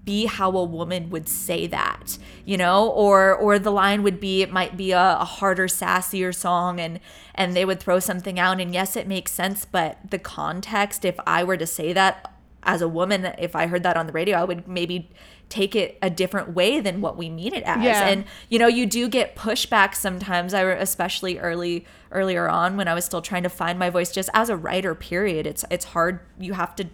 be 0.05 0.27
how 0.27 0.51
a 0.57 0.65
woman 0.65 1.11
would 1.11 1.29
say 1.29 1.69
that, 1.69 2.19
you 2.45 2.57
know, 2.57 2.89
or 2.89 3.37
or 3.37 3.61
the 3.61 3.71
line 3.71 4.03
would 4.03 4.19
be 4.19 4.43
it 4.43 4.51
might 4.51 4.77
be 4.77 4.91
a, 4.91 5.17
a 5.21 5.25
harder, 5.25 5.69
sassier 5.69 6.35
song, 6.35 6.81
and 6.81 6.99
and 7.37 7.55
they 7.55 7.65
would 7.65 7.79
throw 7.79 8.01
something 8.01 8.37
out, 8.37 8.61
and 8.61 8.75
yes, 8.75 8.97
it 8.97 9.07
makes 9.07 9.31
sense, 9.31 9.65
but 9.65 9.99
the 10.11 10.19
context, 10.19 11.05
if 11.05 11.21
I 11.25 11.45
were 11.45 11.57
to 11.57 11.67
say 11.67 11.93
that 11.93 12.33
as 12.65 12.83
a 12.83 12.89
woman, 12.89 13.33
if 13.39 13.55
I 13.55 13.69
heard 13.69 13.85
that 13.85 13.97
on 13.97 14.09
the 14.09 14.13
radio, 14.13 14.39
I 14.39 14.45
would 14.45 14.67
maybe 14.67 15.09
take 15.49 15.77
it 15.77 15.97
a 16.03 16.11
different 16.11 16.55
way 16.55 16.81
than 16.81 17.01
what 17.01 17.17
we 17.17 17.31
mean 17.31 17.55
it 17.55 17.63
as, 17.65 17.83
Yeah. 17.83 18.09
and 18.09 18.25
you 18.49 18.59
know, 18.59 18.67
you 18.67 18.85
do 18.87 19.09
get 19.09 19.37
pushback 19.37 19.95
sometimes. 19.95 20.53
I 20.55 20.63
especially 20.63 21.39
early 21.39 21.85
earlier 22.11 22.49
on 22.49 22.77
when 22.77 22.89
I 22.89 22.95
was 22.95 23.05
still 23.05 23.23
trying 23.23 23.45
to 23.45 23.49
find 23.49 23.79
my 23.79 23.89
voice, 23.91 24.11
just 24.13 24.29
as 24.35 24.49
a 24.49 24.57
writer. 24.57 24.95
Period. 24.95 25.47
It's 25.47 25.65
it's 25.71 25.85
hard. 25.87 26.21
You 26.39 26.55
have 26.55 26.75
to 26.77 26.87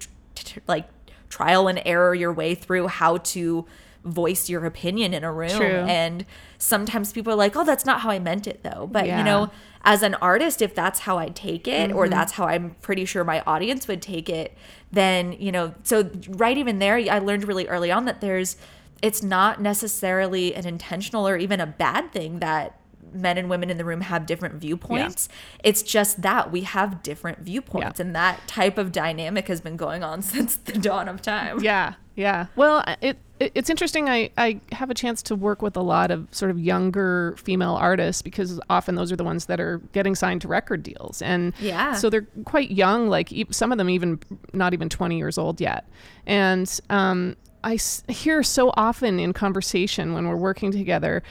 like 0.69 0.87
trial 1.29 1.67
and 1.69 1.81
error 1.87 2.15
your 2.15 2.33
way 2.33 2.55
through 2.55 2.89
how 2.89 3.17
to 3.19 3.65
voice 4.05 4.49
your 4.49 4.65
opinion 4.65 5.15
in 5.15 5.23
a 5.25 5.33
room 5.33 5.51
True. 5.51 5.67
and 5.67 6.27
sometimes 6.59 7.13
people 7.13 7.33
are 7.33 7.37
like 7.37 7.55
oh 7.57 7.65
that's 7.65 7.85
not 7.85 8.01
how 8.01 8.11
i 8.11 8.19
meant 8.19 8.47
it 8.47 8.63
though 8.63 8.89
but 8.91 9.07
Yeah. 9.07 9.19
you 9.19 9.25
know 9.25 9.51
as 9.85 10.03
an 10.03 10.15
artist 10.17 10.61
if 10.61 10.75
that's 10.75 11.01
how 11.01 11.19
i 11.19 11.29
take 11.29 11.69
it 11.69 11.93
or 11.93 12.05
mm-hmm. 12.05 12.11
that's 12.11 12.33
how 12.33 12.47
i'm 12.47 12.75
pretty 12.83 13.05
sure 13.05 13.23
my 13.23 13.43
audience 13.47 13.87
would 13.87 14.03
take 14.03 14.29
it 14.29 14.57
then 14.91 15.33
you 15.33 15.53
know 15.53 15.75
so 15.85 16.11
right 16.29 16.59
even 16.59 16.79
there 16.79 16.97
i 16.97 17.19
learned 17.19 17.45
really 17.47 17.69
early 17.69 17.93
on 17.93 18.05
that 18.05 18.21
there's 18.21 18.57
it's 19.03 19.23
not 19.23 19.61
necessarily 19.61 20.55
an 20.55 20.67
intentional 20.67 21.27
or 21.27 21.37
even 21.37 21.61
a 21.61 21.67
bad 21.67 22.13
thing 22.13 22.39
that 22.39 22.79
men 23.15 23.39
and 23.39 23.49
women 23.51 23.71
in 23.71 23.79
the 23.79 23.85
room 23.85 24.01
have 24.03 24.27
different 24.27 24.55
viewpoints 24.57 25.29
it's 25.65 25.83
just 25.83 26.23
that 26.23 26.51
we 26.51 26.63
have 26.63 27.03
different 27.03 27.39
viewpoints 27.41 28.01
and 28.01 28.15
that 28.15 28.47
type 28.49 28.79
of 28.79 28.93
dynamic 28.93 29.49
has 29.49 29.61
been 29.61 29.77
going 29.77 30.03
on 30.03 30.23
since 30.35 30.57
the 30.57 30.73
dawn 30.73 31.09
of 31.09 31.21
time 31.23 31.63
Yeah, 31.63 31.95
yeah. 32.15 32.47
Well, 32.57 32.85
it, 33.01 33.17
it 33.41 33.53
it's 33.55 33.71
interesting. 33.71 34.09
I 34.09 34.31
I 34.37 34.61
have 34.71 34.91
a 34.91 34.95
chance 34.95 35.23
to 35.25 35.35
work 35.35 35.63
with 35.63 35.77
a 35.77 35.81
lot 35.81 36.11
of 36.11 36.29
sort 36.31 36.51
of 36.51 36.61
younger 36.61 37.35
female 37.39 37.73
artists 37.75 38.21
because 38.23 38.61
often 38.69 38.95
those 38.97 39.11
are 39.11 39.17
the 39.17 39.25
ones 39.25 39.47
that 39.47 39.59
are 39.61 39.79
getting 39.93 40.15
signed 40.15 40.43
to 40.43 40.49
record 40.49 40.83
deals, 40.83 41.23
and 41.23 41.55
Yeah. 41.59 41.95
so 41.95 42.11
they're 42.11 42.27
quite 42.45 42.71
young. 42.71 43.09
Like 43.09 43.33
some 43.51 43.73
of 43.73 43.79
them 43.79 43.89
even 43.89 44.21
not 44.53 44.75
even 44.75 44.89
twenty 44.91 45.17
years 45.17 45.39
old 45.39 45.61
yet, 45.61 45.89
and 46.27 46.69
um, 46.91 47.35
I 47.65 47.79
hear 48.09 48.43
so 48.43 48.73
often 48.77 49.19
in 49.19 49.33
conversation 49.33 50.13
when 50.13 50.29
we're 50.29 50.37
working 50.37 50.71
together 50.71 51.23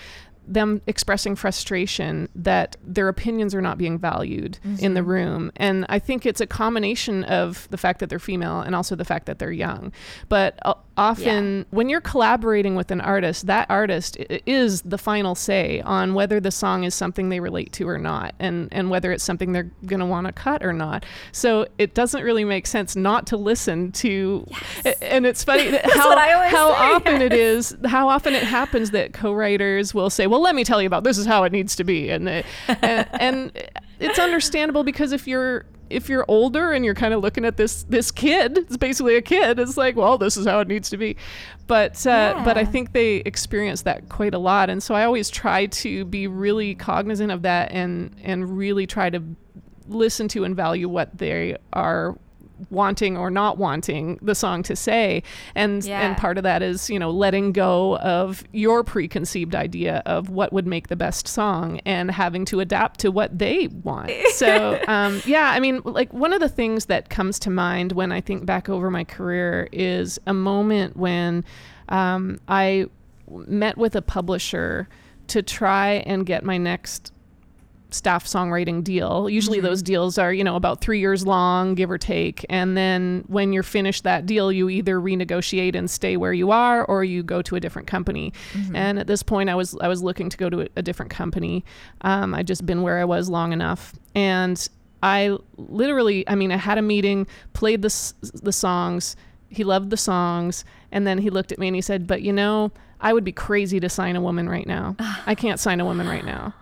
them 0.47 0.81
expressing 0.87 1.35
frustration 1.35 2.27
that 2.35 2.75
their 2.83 3.07
opinions 3.07 3.53
are 3.55 3.61
not 3.61 3.77
being 3.77 3.97
valued 3.97 4.57
in 4.79 4.93
the 4.95 5.03
room. 5.03 5.51
And 5.55 5.85
I 5.87 5.99
think 5.99 6.25
it's 6.25 6.41
a 6.41 6.47
combination 6.47 7.23
of 7.25 7.67
the 7.71 7.77
fact 7.77 7.99
that 7.99 8.09
they're 8.09 8.19
female 8.19 8.61
and 8.61 8.75
also 8.75 8.95
the 8.95 9.05
fact 9.05 9.27
that 9.27 9.39
they're 9.39 9.51
young. 9.51 9.91
But 10.29 10.59
uh, 10.63 10.73
often 10.97 11.65
when 11.71 11.89
you're 11.89 12.01
collaborating 12.01 12.75
with 12.75 12.91
an 12.91 13.01
artist, 13.01 13.47
that 13.47 13.67
artist 13.69 14.17
i- 14.29 14.41
is 14.45 14.81
the 14.81 14.97
final 14.97 15.35
say 15.35 15.79
on 15.81 16.13
whether 16.13 16.39
the 16.39 16.51
song 16.51 16.83
is 16.83 16.93
something 16.95 17.29
they 17.29 17.39
relate 17.39 17.71
to 17.73 17.87
or 17.87 17.97
not 17.97 18.35
and 18.39 18.67
and 18.71 18.89
whether 18.89 19.11
it's 19.11 19.23
something 19.23 19.51
they're 19.53 19.71
going 19.85 19.99
to 19.99 20.05
want 20.05 20.27
to 20.27 20.33
cut 20.33 20.63
or 20.63 20.73
not. 20.73 21.05
So 21.31 21.65
it 21.77 21.93
doesn't 21.93 22.23
really 22.23 22.43
make 22.43 22.67
sense 22.67 22.95
not 22.95 23.27
to 23.27 23.37
listen 23.37 23.91
to 23.93 24.45
a- 24.85 25.01
and 25.03 25.25
it's 25.25 25.43
funny 25.43 25.69
how 25.93 26.09
what 26.09 26.17
I 26.17 26.33
always 26.33 26.51
how 26.51 26.69
say, 26.71 26.77
often 26.77 27.21
it 27.21 27.33
is 27.51 27.75
how 27.85 28.09
often 28.09 28.33
it 28.33 28.43
happens 28.43 28.91
that 28.91 29.13
co-writers 29.13 29.93
will 29.93 30.09
say, 30.09 30.27
"Well, 30.31 30.41
let 30.41 30.55
me 30.55 30.63
tell 30.63 30.81
you 30.81 30.87
about 30.87 31.03
this 31.03 31.17
is 31.17 31.25
how 31.25 31.43
it 31.43 31.51
needs 31.51 31.75
to 31.75 31.83
be," 31.83 32.09
and 32.09 32.27
it, 32.27 32.45
and, 32.67 33.07
and 33.19 33.51
it's 33.99 34.17
understandable 34.17 34.83
because 34.83 35.11
if 35.11 35.27
you're 35.27 35.65
if 35.89 36.07
you're 36.07 36.25
older 36.27 36.71
and 36.71 36.85
you're 36.85 36.95
kind 36.95 37.13
of 37.13 37.21
looking 37.21 37.45
at 37.45 37.57
this 37.57 37.83
this 37.83 38.11
kid, 38.11 38.57
it's 38.57 38.77
basically 38.77 39.15
a 39.15 39.21
kid. 39.21 39.59
It's 39.59 39.77
like, 39.77 39.95
well, 39.95 40.17
this 40.17 40.37
is 40.37 40.47
how 40.47 40.59
it 40.59 40.67
needs 40.67 40.89
to 40.89 40.97
be, 40.97 41.17
but 41.67 42.05
uh, 42.07 42.41
but 42.45 42.57
I 42.57 42.65
think 42.65 42.93
they 42.93 43.17
experience 43.17 43.83
that 43.83 44.09
quite 44.09 44.33
a 44.33 44.39
lot, 44.39 44.69
and 44.69 44.81
so 44.81 44.95
I 44.95 45.03
always 45.03 45.29
try 45.29 45.65
to 45.67 46.05
be 46.05 46.27
really 46.27 46.75
cognizant 46.75 47.31
of 47.31 47.41
that 47.43 47.71
and 47.71 48.15
and 48.23 48.57
really 48.57 48.87
try 48.87 49.09
to 49.09 49.21
listen 49.87 50.27
to 50.29 50.43
and 50.45 50.55
value 50.55 50.87
what 50.87 51.17
they 51.17 51.57
are 51.73 52.17
wanting 52.69 53.17
or 53.17 53.29
not 53.31 53.57
wanting 53.57 54.19
the 54.21 54.35
song 54.35 54.63
to 54.63 54.75
say 54.75 55.23
and 55.55 55.83
Yeah. 55.83 56.01
and 56.01 56.17
part 56.17 56.37
of 56.37 56.43
that 56.43 56.61
is 56.61 56.89
you 56.89 56.99
know 56.99 57.09
letting 57.11 57.51
go 57.51 57.97
of 57.97 58.43
your 58.51 58.83
preconceived 58.83 59.55
idea 59.55 60.03
of 60.05 60.29
what 60.29 60.53
would 60.53 60.67
make 60.67 60.87
the 60.89 60.95
best 60.95 61.27
song 61.27 61.79
and 61.85 62.11
having 62.11 62.45
to 62.45 62.59
adapt 62.59 62.99
to 63.01 63.11
what 63.11 63.37
they 63.37 63.67
want 63.83 64.11
so 64.33 64.79
um, 64.87 65.21
yeah 65.25 65.49
i 65.51 65.59
mean 65.59 65.81
like 65.85 66.11
one 66.13 66.33
of 66.33 66.39
the 66.39 66.49
things 66.49 66.85
that 66.85 67.09
comes 67.09 67.39
to 67.39 67.49
mind 67.49 67.93
when 67.93 68.11
i 68.11 68.21
think 68.21 68.45
back 68.45 68.69
over 68.69 68.91
my 68.91 69.03
career 69.03 69.67
is 69.71 70.19
a 70.27 70.33
moment 70.33 70.95
when 70.97 71.43
um, 71.89 72.39
i 72.47 72.85
met 73.47 73.77
with 73.77 73.95
a 73.95 74.01
publisher 74.01 74.87
to 75.27 75.41
try 75.41 76.03
and 76.05 76.25
get 76.25 76.43
my 76.43 76.57
next 76.57 77.13
staff 77.91 78.25
songwriting 78.25 78.83
deal. 78.83 79.29
Usually 79.29 79.59
those 79.59 79.81
deals 79.81 80.17
are, 80.17 80.33
you 80.33 80.43
know, 80.43 80.55
about 80.55 80.81
3 80.81 80.99
years 80.99 81.25
long, 81.25 81.75
give 81.75 81.91
or 81.91 81.97
take, 81.97 82.45
and 82.49 82.75
then 82.77 83.23
when 83.27 83.53
you're 83.53 83.63
finished 83.63 84.03
that 84.03 84.25
deal, 84.25 84.51
you 84.51 84.69
either 84.69 84.99
renegotiate 84.99 85.75
and 85.75 85.89
stay 85.89 86.17
where 86.17 86.33
you 86.33 86.51
are 86.51 86.85
or 86.85 87.03
you 87.03 87.21
go 87.23 87.41
to 87.41 87.55
a 87.55 87.59
different 87.59 87.87
company. 87.87 88.33
And 88.73 88.97
at 88.97 89.07
this 89.07 89.23
point 89.23 89.49
I 89.49 89.55
was 89.55 89.75
I 89.81 89.87
was 89.87 90.01
looking 90.01 90.29
to 90.29 90.37
go 90.37 90.49
to 90.49 90.61
a, 90.61 90.67
a 90.77 90.81
different 90.81 91.11
company. 91.11 91.63
Um, 92.01 92.33
I'd 92.33 92.47
just 92.47 92.65
been 92.65 92.81
where 92.81 92.97
I 92.99 93.05
was 93.05 93.29
long 93.29 93.53
enough 93.53 93.93
and 94.15 94.67
I 95.03 95.35
literally, 95.57 96.27
I 96.29 96.35
mean, 96.35 96.51
I 96.51 96.57
had 96.57 96.77
a 96.77 96.81
meeting, 96.83 97.25
played 97.53 97.81
the 97.81 97.87
s- 97.87 98.13
the 98.21 98.51
songs. 98.51 99.15
He 99.49 99.63
loved 99.63 99.89
the 99.89 99.97
songs, 99.97 100.63
and 100.91 101.05
then 101.07 101.17
he 101.17 101.29
looked 101.31 101.51
at 101.51 101.57
me 101.59 101.67
and 101.67 101.75
he 101.75 101.81
said, 101.81 102.05
"But 102.07 102.21
you 102.21 102.31
know, 102.31 102.71
I 103.01 103.11
would 103.11 103.23
be 103.23 103.31
crazy 103.31 103.79
to 103.79 103.89
sign 103.89 104.15
a 104.15 104.21
woman 104.21 104.47
right 104.47 104.67
now. 104.67 104.95
I 105.25 105.33
can't 105.35 105.59
sign 105.59 105.79
a 105.81 105.85
woman 105.85 106.07
right 106.07 106.23
now. 106.23 106.53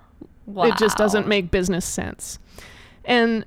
It 0.57 0.77
just 0.77 0.97
doesn't 0.97 1.27
make 1.27 1.51
business 1.51 1.85
sense." 1.85 2.39
And 3.05 3.45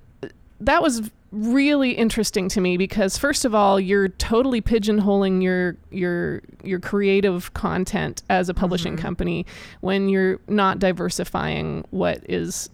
that 0.61 0.83
was 0.83 1.11
really 1.33 1.93
interesting 1.93 2.47
to 2.47 2.61
me 2.61 2.77
because 2.77 3.17
first 3.17 3.47
of 3.47 3.55
all, 3.55 3.81
you're 3.81 4.09
totally 4.09 4.61
pigeonholing 4.61 5.43
your 5.43 5.77
your 5.91 6.43
your 6.62 6.79
creative 6.79 7.53
content 7.55 8.23
as 8.29 8.49
a 8.49 8.55
publishing 8.55 8.95
mm-hmm. 8.95 9.03
company 9.03 9.47
when 9.81 10.09
you're 10.11 10.38
not 10.47 10.79
diversifying 10.79 11.85
what 11.91 12.23
is 12.29 12.69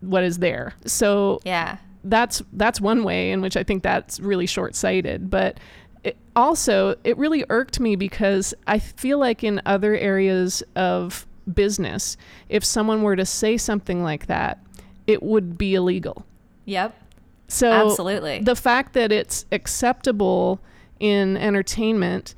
what 0.00 0.24
is 0.24 0.38
there. 0.38 0.74
So 0.86 1.40
Yeah. 1.44 1.76
that's 2.02 2.42
that's 2.54 2.80
one 2.80 3.04
way 3.04 3.30
in 3.30 3.40
which 3.42 3.56
I 3.56 3.62
think 3.62 3.84
that's 3.84 4.18
really 4.18 4.46
short-sighted. 4.46 5.30
But 5.30 5.58
it, 6.02 6.16
also, 6.34 6.96
it 7.04 7.16
really 7.16 7.44
irked 7.48 7.78
me 7.78 7.94
because 7.94 8.54
I 8.66 8.80
feel 8.80 9.18
like 9.18 9.44
in 9.44 9.60
other 9.66 9.94
areas 9.94 10.64
of 10.74 11.26
business, 11.54 12.16
if 12.48 12.64
someone 12.64 13.02
were 13.02 13.16
to 13.16 13.26
say 13.26 13.56
something 13.56 14.02
like 14.02 14.26
that, 14.26 14.58
it 15.06 15.22
would 15.22 15.56
be 15.58 15.74
illegal. 15.74 16.24
Yep. 16.66 16.94
So 17.48 17.70
Absolutely. 17.70 18.40
the 18.40 18.54
fact 18.56 18.92
that 18.92 19.10
it's 19.10 19.44
acceptable 19.50 20.60
in 21.00 21.36
entertainment 21.36 22.34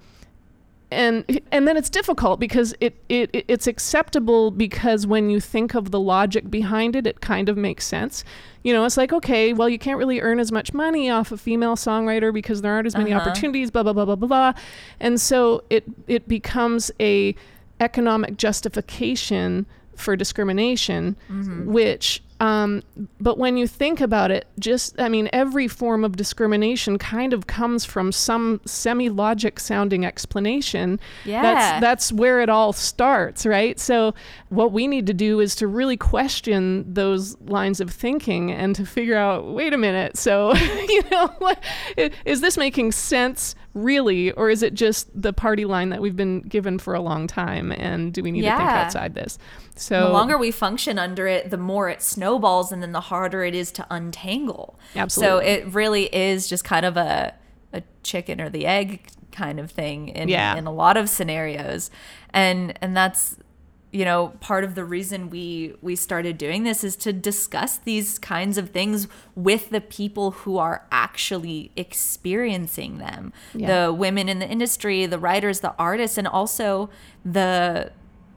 and 0.90 1.40
and 1.50 1.66
then 1.66 1.76
it's 1.76 1.88
difficult 1.88 2.38
because 2.38 2.74
it, 2.80 2.94
it 3.08 3.30
it- 3.32 3.44
it's 3.48 3.66
acceptable 3.66 4.50
because 4.50 5.06
when 5.06 5.30
you 5.30 5.40
think 5.40 5.74
of 5.74 5.90
the 5.90 5.98
logic 5.98 6.50
behind 6.50 6.94
it 6.94 7.06
it 7.06 7.20
kind 7.22 7.48
of 7.48 7.56
makes 7.56 7.86
sense 7.86 8.24
you 8.62 8.72
know 8.74 8.84
it's 8.84 8.98
like 8.98 9.10
okay 9.12 9.52
well 9.54 9.68
you 9.70 9.78
can't 9.78 9.96
really 9.98 10.20
earn 10.20 10.38
as 10.38 10.52
much 10.52 10.74
money 10.74 11.08
off 11.08 11.32
a 11.32 11.36
female 11.38 11.76
songwriter 11.76 12.32
because 12.32 12.60
there 12.60 12.72
aren't 12.74 12.86
as 12.86 12.94
many 12.96 13.10
Uh-huh. 13.12 13.22
opportunities 13.22 13.70
blah 13.70 13.82
blah 13.82 13.92
blah 13.94 14.04
blah 14.04 14.16
blah 14.16 14.52
and 15.00 15.18
so 15.20 15.62
it 15.70 15.84
it 16.06 16.28
becomes 16.28 16.90
a 17.00 17.34
economic 17.82 18.36
justification 18.36 19.66
for 19.96 20.16
discrimination 20.16 21.16
which 21.66 22.22
um, 22.42 22.82
but 23.20 23.38
when 23.38 23.56
you 23.56 23.68
think 23.68 24.00
about 24.00 24.32
it, 24.32 24.48
just 24.58 25.00
I 25.00 25.08
mean, 25.08 25.30
every 25.32 25.68
form 25.68 26.04
of 26.04 26.16
discrimination 26.16 26.98
kind 26.98 27.32
of 27.32 27.46
comes 27.46 27.84
from 27.84 28.10
some 28.10 28.60
semi-logic 28.66 29.60
sounding 29.60 30.04
explanation. 30.04 30.98
Yeah. 31.24 31.42
That's 31.42 31.80
that's 31.80 32.12
where 32.12 32.40
it 32.40 32.48
all 32.48 32.72
starts, 32.72 33.46
right? 33.46 33.78
So 33.78 34.12
what 34.48 34.72
we 34.72 34.88
need 34.88 35.06
to 35.06 35.14
do 35.14 35.38
is 35.38 35.54
to 35.56 35.68
really 35.68 35.96
question 35.96 36.92
those 36.92 37.40
lines 37.42 37.80
of 37.80 37.90
thinking 37.90 38.50
and 38.50 38.74
to 38.74 38.84
figure 38.84 39.16
out, 39.16 39.46
wait 39.46 39.72
a 39.72 39.78
minute, 39.78 40.16
so 40.16 40.52
you 40.88 41.04
know, 41.12 41.28
what, 41.38 41.62
is 42.24 42.40
this 42.40 42.58
making 42.58 42.90
sense 42.90 43.54
really, 43.74 44.32
or 44.32 44.50
is 44.50 44.62
it 44.62 44.74
just 44.74 45.08
the 45.20 45.32
party 45.32 45.64
line 45.64 45.88
that 45.90 46.00
we've 46.02 46.16
been 46.16 46.40
given 46.42 46.78
for 46.78 46.94
a 46.94 47.00
long 47.00 47.26
time? 47.26 47.72
And 47.72 48.12
do 48.12 48.22
we 48.22 48.30
need 48.30 48.42
to 48.42 48.48
think 48.48 48.60
outside 48.68 49.14
this? 49.14 49.38
So 49.76 50.08
the 50.08 50.12
longer 50.12 50.36
we 50.36 50.50
function 50.50 50.98
under 50.98 51.26
it, 51.26 51.50
the 51.50 51.56
more 51.56 51.88
it 51.88 52.02
snowballs, 52.02 52.72
and 52.72 52.82
then 52.82 52.92
the 52.92 53.00
harder 53.00 53.42
it 53.44 53.54
is 53.54 53.72
to 53.72 53.86
untangle. 53.90 54.78
Absolutely. 54.94 55.28
So 55.30 55.38
it 55.38 55.66
really 55.72 56.14
is 56.14 56.48
just 56.48 56.64
kind 56.64 56.84
of 56.84 56.96
a 56.96 57.34
a 57.72 57.82
chicken 58.02 58.40
or 58.40 58.50
the 58.50 58.66
egg 58.66 59.00
kind 59.32 59.58
of 59.58 59.70
thing 59.70 60.08
in 60.08 60.28
Yeah. 60.28 60.54
in 60.56 60.66
a 60.66 60.72
lot 60.72 60.96
of 60.98 61.08
scenarios, 61.08 61.90
and 62.34 62.78
and 62.82 62.94
that's 62.96 63.36
you 63.92 64.04
know 64.04 64.28
part 64.40 64.64
of 64.64 64.74
the 64.74 64.84
reason 64.84 65.28
we 65.30 65.74
we 65.82 65.94
started 65.94 66.38
doing 66.38 66.64
this 66.64 66.82
is 66.82 66.96
to 66.96 67.12
discuss 67.12 67.76
these 67.76 68.18
kinds 68.18 68.56
of 68.58 68.70
things 68.70 69.06
with 69.34 69.68
the 69.70 69.80
people 69.80 70.30
who 70.30 70.56
are 70.58 70.86
actually 70.90 71.70
experiencing 71.76 72.98
them 72.98 73.32
Yeah. 73.54 73.86
the 73.86 73.92
women 73.92 74.28
in 74.28 74.38
the 74.38 74.48
industry 74.48 75.06
the 75.06 75.18
writers 75.18 75.60
the 75.60 75.74
artists 75.78 76.16
and 76.18 76.26
also 76.26 76.88
the 77.24 77.92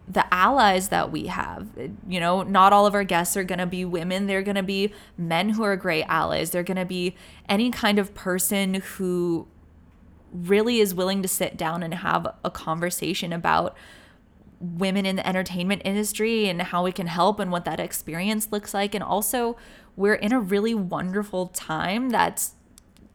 the 0.08 0.32
allies 0.32 0.90
that 0.90 1.12
we 1.12 1.26
have. 1.26 1.68
You 2.08 2.20
know, 2.20 2.44
not 2.44 2.72
all 2.72 2.86
of 2.86 2.94
our 2.94 3.04
guests 3.04 3.36
are 3.36 3.44
going 3.44 3.58
to 3.58 3.66
be 3.66 3.84
women. 3.84 4.28
They're 4.28 4.44
going 4.44 4.54
to 4.56 4.62
be 4.62 4.94
men 5.18 5.50
who 5.50 5.64
are 5.64 5.76
great 5.76 6.04
allies. 6.04 6.52
They're 6.52 6.62
going 6.62 6.78
to 6.78 6.86
be 6.86 7.16
any 7.50 7.72
kind 7.72 7.98
of 7.98 8.14
person 8.14 8.76
who 8.76 9.48
really 10.32 10.80
is 10.80 10.94
willing 10.94 11.24
to 11.24 11.28
sit 11.28 11.58
down 11.58 11.82
and 11.82 11.92
have 11.96 12.28
a 12.44 12.52
conversation 12.52 13.34
about 13.34 13.76
women 14.74 15.06
in 15.06 15.16
the 15.16 15.28
entertainment 15.28 15.82
industry 15.86 16.48
and 16.48 16.62
how 16.62 16.84
we 16.84 16.92
can 16.92 17.08
help 17.08 17.40
and 17.40 17.52
what 17.52 17.66
that 17.66 17.80
experience 17.80 18.52
looks 18.52 18.74
like. 18.74 18.96
And 18.96 19.04
also, 19.04 19.58
we're 19.96 20.16
in 20.16 20.32
a 20.32 20.40
really 20.40 20.74
wonderful 20.74 21.48
time 21.48 22.10
that's 22.10 22.54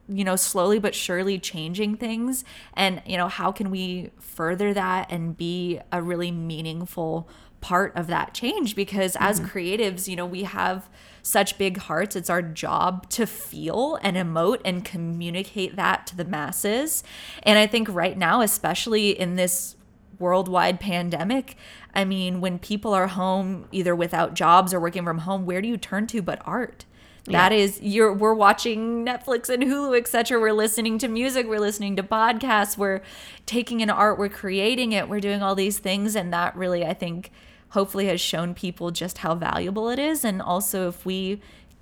you 0.08 0.24
know 0.24 0.34
slowly 0.34 0.78
but 0.78 0.94
surely 0.94 1.38
changing 1.38 1.96
things. 1.96 2.44
And 2.74 3.02
you 3.06 3.16
know 3.16 3.28
how 3.28 3.52
can 3.52 3.70
we 3.70 4.10
further 4.18 4.74
that 4.74 5.10
and 5.10 5.36
be 5.36 5.80
a 5.92 6.02
really 6.02 6.30
meaningful 6.30 7.28
part 7.60 7.94
of 7.96 8.06
that 8.08 8.34
change? 8.34 8.74
Because 8.74 9.16
as 9.20 9.40
mm-hmm. 9.40 9.56
creatives 9.56 10.08
you 10.08 10.16
know 10.16 10.26
we 10.26 10.44
have 10.44 10.88
such 11.22 11.58
big 11.58 11.76
hearts. 11.76 12.16
It's 12.16 12.30
our 12.30 12.42
job 12.42 13.08
to 13.10 13.26
feel 13.26 13.98
and 14.02 14.16
emote 14.16 14.62
and 14.64 14.84
communicate 14.84 15.76
that 15.76 16.06
to 16.08 16.16
the 16.16 16.24
masses. 16.24 17.04
And 17.42 17.58
i 17.58 17.66
think 17.66 17.88
right 17.90 18.16
now 18.16 18.40
especially 18.40 19.10
in 19.10 19.36
this 19.36 19.76
worldwide 20.20 20.78
pandemic 20.78 21.56
i 21.94 22.04
mean 22.04 22.40
when 22.40 22.58
people 22.58 22.92
are 22.92 23.08
home 23.08 23.66
either 23.72 23.96
without 23.96 24.34
jobs 24.34 24.72
or 24.72 24.78
working 24.78 25.04
from 25.04 25.18
home 25.18 25.46
where 25.46 25.60
do 25.60 25.68
you 25.68 25.76
turn 25.76 26.06
to 26.06 26.22
but 26.22 26.40
art? 26.44 26.84
That 27.26 27.52
is 27.52 27.80
you're 27.80 28.12
we're 28.12 28.34
watching 28.34 29.04
Netflix 29.04 29.48
and 29.48 29.62
Hulu, 29.62 29.96
etc. 29.96 30.40
We're 30.40 30.52
listening 30.52 30.98
to 30.98 31.08
music, 31.08 31.46
we're 31.46 31.60
listening 31.60 31.96
to 31.96 32.02
podcasts, 32.02 32.76
we're 32.76 33.02
taking 33.46 33.80
in 33.80 33.90
art, 33.90 34.18
we're 34.18 34.28
creating 34.28 34.92
it, 34.92 35.08
we're 35.08 35.20
doing 35.20 35.42
all 35.42 35.54
these 35.54 35.78
things, 35.78 36.16
and 36.16 36.32
that 36.32 36.56
really 36.56 36.84
I 36.84 36.94
think 36.94 37.30
hopefully 37.70 38.06
has 38.06 38.20
shown 38.20 38.54
people 38.54 38.90
just 38.90 39.18
how 39.18 39.34
valuable 39.34 39.88
it 39.90 39.98
is. 39.98 40.24
And 40.24 40.42
also 40.42 40.88
if 40.88 41.06
we 41.06 41.40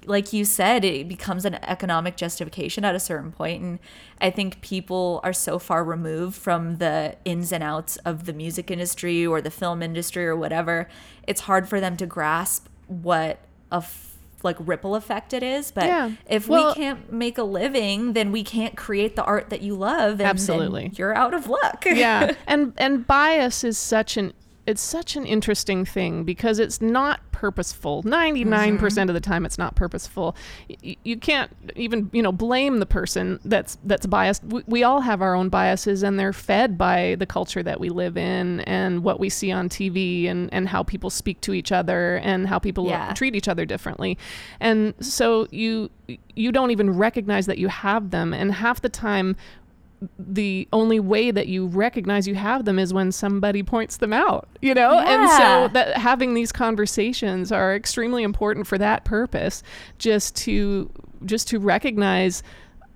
like 0.09 0.33
you 0.33 0.45
said, 0.45 0.85
it 0.85 1.07
becomes 1.09 1.45
an 1.45 1.55
economic 1.63 2.17
justification 2.17 2.85
at 2.85 2.95
a 2.95 3.01
certain 3.01 3.31
point. 3.31 3.63
And 3.63 3.79
I 4.21 4.31
think 4.31 4.61
people 4.63 5.21
are 5.23 5.33
so 5.33 5.59
far 5.59 5.85
removed 5.85 6.37
from 6.37 6.77
the 6.77 7.17
ins 7.25 7.53
and 7.53 7.63
outs 7.63 7.97
of 7.99 8.25
the 8.25 8.33
music 8.33 8.71
industry 8.71 9.27
or 9.27 9.41
the 9.41 9.51
film 9.51 9.83
industry 9.83 10.27
or 10.27 10.35
whatever. 10.35 10.89
It's 11.27 11.43
hard 11.43 11.69
for 11.69 11.79
them 11.81 11.97
to 11.99 12.07
grasp 12.07 12.69
what 12.87 13.39
a 13.71 13.77
f- 13.77 14.17
like 14.43 14.57
ripple 14.61 14.95
effect 14.95 15.33
it 15.35 15.43
is. 15.43 15.71
But 15.73 15.85
Yeah. 15.85 16.13
if 16.27 16.49
Well- 16.49 16.69
we 16.69 16.75
can't 16.75 17.13
make 17.13 17.39
a 17.39 17.43
living, 17.43 18.13
then 18.15 18.33
we 18.33 18.43
can't 18.45 18.77
create 18.77 19.15
the 19.17 19.25
art 19.25 19.51
that 19.51 19.61
you 19.63 19.75
love. 19.75 20.21
And 20.21 20.23
Absolutely. 20.23 20.93
you're 20.97 21.15
out 21.15 21.35
of 21.35 21.49
luck. 21.49 21.85
yeah 21.87 22.33
and 22.47 22.73
and 22.79 23.07
bias 23.07 23.63
is 23.65 23.77
such 23.77 24.17
an 24.17 24.33
it's 24.69 24.83
such 24.83 25.17
an 25.17 25.25
interesting 25.25 25.87
thing 25.87 26.25
because 26.25 26.59
it's 26.59 26.83
not 26.83 27.21
purposeful. 27.33 28.03
99% 28.03 28.45
mm-hmm. 28.45 29.09
of 29.09 29.15
the 29.15 29.21
time 29.21 29.47
it's 29.47 29.57
not 29.57 29.75
purposeful. 29.75 30.37
Y- 30.85 30.95
you 31.05 31.17
can't 31.17 31.51
even 31.75 32.11
you 32.13 32.21
know 32.23 32.33
blame 32.33 32.79
the 32.79 32.85
person 32.85 33.41
that's 33.47 33.79
that's 33.85 34.05
biased. 34.05 34.45
We, 34.45 34.63
we 34.67 34.85
all 34.85 35.01
have 35.01 35.23
our 35.23 35.35
own 35.35 35.49
biases 35.49 36.03
and 36.03 36.19
they're 36.19 36.35
fed 36.35 36.77
by 36.77 37.17
the 37.19 37.25
culture 37.25 37.63
that 37.63 37.81
we 37.81 37.89
live 37.89 38.19
in 38.19 38.61
and 38.61 39.03
what 39.03 39.19
we 39.19 39.31
see 39.31 39.51
on 39.51 39.71
TV 39.71 40.29
and 40.29 40.53
and 40.53 40.69
how 40.69 40.83
people 40.83 41.09
speak 41.09 41.41
to 41.41 41.55
each 41.55 41.73
other 41.73 42.19
and 42.19 42.47
how 42.47 42.59
people 42.59 42.89
Yeah. 42.89 43.15
treat 43.15 43.35
each 43.35 43.49
other 43.49 43.65
differently. 43.65 44.19
And 44.61 44.93
so 45.01 45.49
you 45.51 45.89
you 46.37 46.53
don't 46.53 46.73
even 46.73 46.91
recognize 46.91 47.47
that 47.47 47.57
you 47.57 47.69
have 47.69 48.11
them. 48.11 48.35
And 48.35 48.53
half 48.53 48.83
the 48.83 48.91
time 48.91 49.35
the 50.19 50.69
only 50.73 51.01
way 51.01 51.31
that 51.31 51.49
you 51.49 51.67
recognize 51.67 52.29
you 52.29 52.35
have 52.37 52.65
them 52.65 52.79
is 52.79 52.95
when 52.95 53.11
somebody 53.11 53.63
points 53.63 53.97
them 53.97 54.13
out, 54.13 54.49
you 54.63 54.75
know? 54.75 54.93
Yeah. 54.93 55.23
And 55.23 55.31
so 55.31 55.69
that 55.75 55.97
having 55.97 56.35
these 56.35 56.53
conversations 56.53 57.51
are 57.51 57.75
extremely 57.75 58.23
important 58.23 58.67
for 58.67 58.79
that 58.79 59.05
purpose, 59.05 59.63
just 59.99 60.37
to 60.37 60.91
just 61.25 61.49
to 61.49 61.59
recognize 61.59 62.43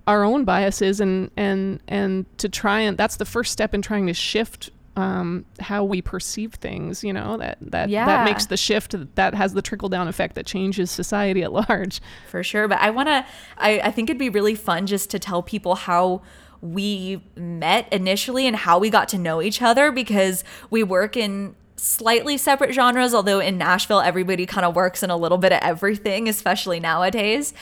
our 0.06 0.24
own 0.24 0.44
biases 0.44 1.00
and 1.00 1.30
and 1.36 1.80
and 1.88 2.26
to 2.38 2.48
try 2.48 2.80
and 2.80 2.96
that's 2.96 3.16
the 3.16 3.24
first 3.24 3.52
step 3.52 3.74
in 3.74 3.82
trying 3.82 4.06
to 4.06 4.14
shift 4.14 4.70
um, 4.94 5.46
how 5.58 5.82
we 5.84 6.02
perceive 6.02 6.52
things, 6.54 7.02
you 7.02 7.14
know, 7.14 7.38
that 7.38 7.56
that 7.62 7.88
Yeah. 7.88 8.04
that 8.06 8.24
makes 8.26 8.46
the 8.46 8.56
shift 8.58 8.94
that 9.14 9.34
has 9.34 9.54
the 9.54 9.62
trickle 9.62 9.88
down 9.88 10.06
effect 10.06 10.34
that 10.34 10.44
changes 10.44 10.90
society 10.90 11.42
at 11.42 11.52
large. 11.52 12.00
for 12.28 12.42
sure. 12.44 12.68
But 12.68 12.78
I 12.80 12.90
want 12.90 13.08
to, 13.08 13.24
I, 13.56 13.80
I 13.80 13.90
think 13.90 14.10
it'd 14.10 14.18
be 14.18 14.28
really 14.28 14.54
fun 14.54 14.86
just 14.86 15.08
to 15.10 15.18
tell 15.18 15.42
people 15.42 15.76
how 15.76 16.20
we 16.62 17.22
met 17.36 17.92
initially 17.92 18.46
and 18.46 18.56
how 18.56 18.78
we 18.78 18.88
got 18.88 19.08
to 19.10 19.18
know 19.18 19.42
each 19.42 19.60
other 19.60 19.90
because 19.92 20.44
we 20.70 20.82
work 20.82 21.16
in 21.16 21.54
slightly 21.76 22.38
separate 22.38 22.72
genres, 22.72 23.12
although 23.12 23.40
in 23.40 23.58
Nashville, 23.58 24.00
everybody 24.00 24.46
kind 24.46 24.64
of 24.64 24.76
works 24.76 25.02
in 25.02 25.10
a 25.10 25.16
little 25.16 25.38
bit 25.38 25.50
of 25.50 25.58
everything, 25.62 26.28
especially 26.28 26.78
nowadays. 26.78 27.52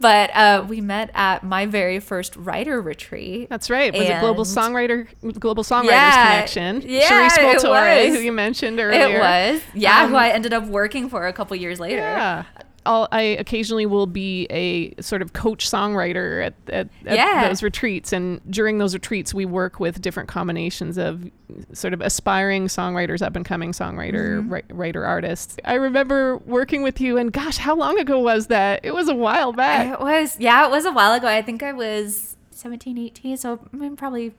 But 0.00 0.34
uh, 0.34 0.64
we 0.68 0.80
met 0.80 1.10
at 1.14 1.44
my 1.44 1.66
very 1.66 2.00
first 2.00 2.34
writer 2.34 2.80
retreat. 2.82 3.48
That's 3.48 3.70
right. 3.70 3.94
It 3.94 3.98
Was 3.98 4.08
it 4.08 4.18
Global 4.20 4.44
Songwriter 4.44 5.06
Global 5.38 5.62
Songwriters 5.62 5.90
Yeah. 5.90 6.32
Connection? 6.32 6.90
Yeah, 6.90 7.26
it 7.26 7.32
Voltore, 7.62 8.08
who 8.08 8.18
you 8.18 8.32
mentioned 8.32 8.80
earlier. 8.80 9.16
It 9.18 9.20
was. 9.20 9.62
Yeah, 9.74 10.02
Um, 10.04 10.10
who 10.10 10.16
I 10.16 10.30
ended 10.30 10.52
up 10.52 10.66
working 10.66 11.08
for 11.08 11.28
a 11.28 11.32
couple 11.32 11.54
years 11.56 11.78
later. 11.78 11.98
Yeah. 11.98 12.44
I'll, 12.88 13.06
I 13.12 13.20
occasionally 13.22 13.84
will 13.86 14.06
be 14.06 14.46
a 14.50 15.00
sort 15.02 15.20
of 15.20 15.34
coach 15.34 15.70
songwriter 15.70 16.46
at, 16.46 16.54
at, 16.68 16.88
at 17.06 17.16
Yeah. 17.16 17.46
those 17.48 17.62
retreats. 17.62 18.12
And 18.12 18.40
during 18.50 18.78
those 18.78 18.94
retreats, 18.94 19.34
we 19.34 19.44
work 19.44 19.78
with 19.78 20.00
different 20.00 20.28
combinations 20.28 20.96
of 20.96 21.30
sort 21.74 21.92
of 21.92 22.00
aspiring 22.00 22.66
songwriters, 22.68 23.20
up 23.20 23.36
and 23.36 23.44
coming 23.44 23.72
songwriter, 23.72 24.38
Mm-hmm. 24.40 24.52
ri- 24.52 24.62
writer 24.70 25.04
artists. 25.04 25.56
I 25.64 25.74
remember 25.74 26.38
working 26.38 26.82
with 26.82 27.00
you, 27.00 27.18
and 27.18 27.32
gosh, 27.32 27.58
how 27.58 27.76
long 27.76 27.98
ago 27.98 28.18
was 28.18 28.46
that? 28.46 28.80
It 28.84 28.94
was 28.94 29.08
a 29.08 29.14
while 29.14 29.52
back. 29.52 29.92
It 29.92 30.00
was, 30.00 30.36
yeah, 30.40 30.66
it 30.66 30.70
was 30.70 30.84
a 30.86 30.92
while 30.92 31.12
ago. 31.12 31.26
I 31.28 31.42
think 31.42 31.62
I 31.62 31.72
was 31.72 32.36
17, 32.52 32.96
18, 32.98 33.36
so 33.36 33.60
I 33.72 33.76
mean, 33.76 33.96
probably 33.96 34.34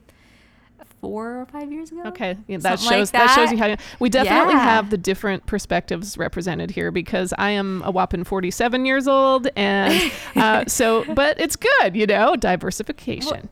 four 1.00 1.40
or 1.40 1.46
five 1.46 1.72
years 1.72 1.90
ago. 1.92 2.02
Okay, 2.06 2.36
yeah, 2.46 2.58
that 2.58 2.78
Something 2.78 2.86
like 2.86 2.98
shows 3.00 3.10
that. 3.12 3.34
shows 3.34 3.52
you 3.52 3.58
how 3.58 3.76
we 3.98 4.08
definitely 4.08 4.54
Yeah. 4.54 4.60
have 4.64 4.90
the 4.90 4.98
different 4.98 5.46
perspectives 5.46 6.16
represented 6.18 6.70
here 6.70 6.90
because 6.90 7.32
I 7.38 7.50
am 7.50 7.82
a 7.84 7.90
whopping 7.90 8.24
forty-seven 8.24 8.84
years 8.86 9.06
old, 9.08 9.48
and 9.56 10.12
uh, 10.36 10.64
so 10.68 11.04
but 11.14 11.40
it's 11.40 11.56
good, 11.56 11.96
you 11.96 12.06
know, 12.06 12.36
diversification. 12.36 13.48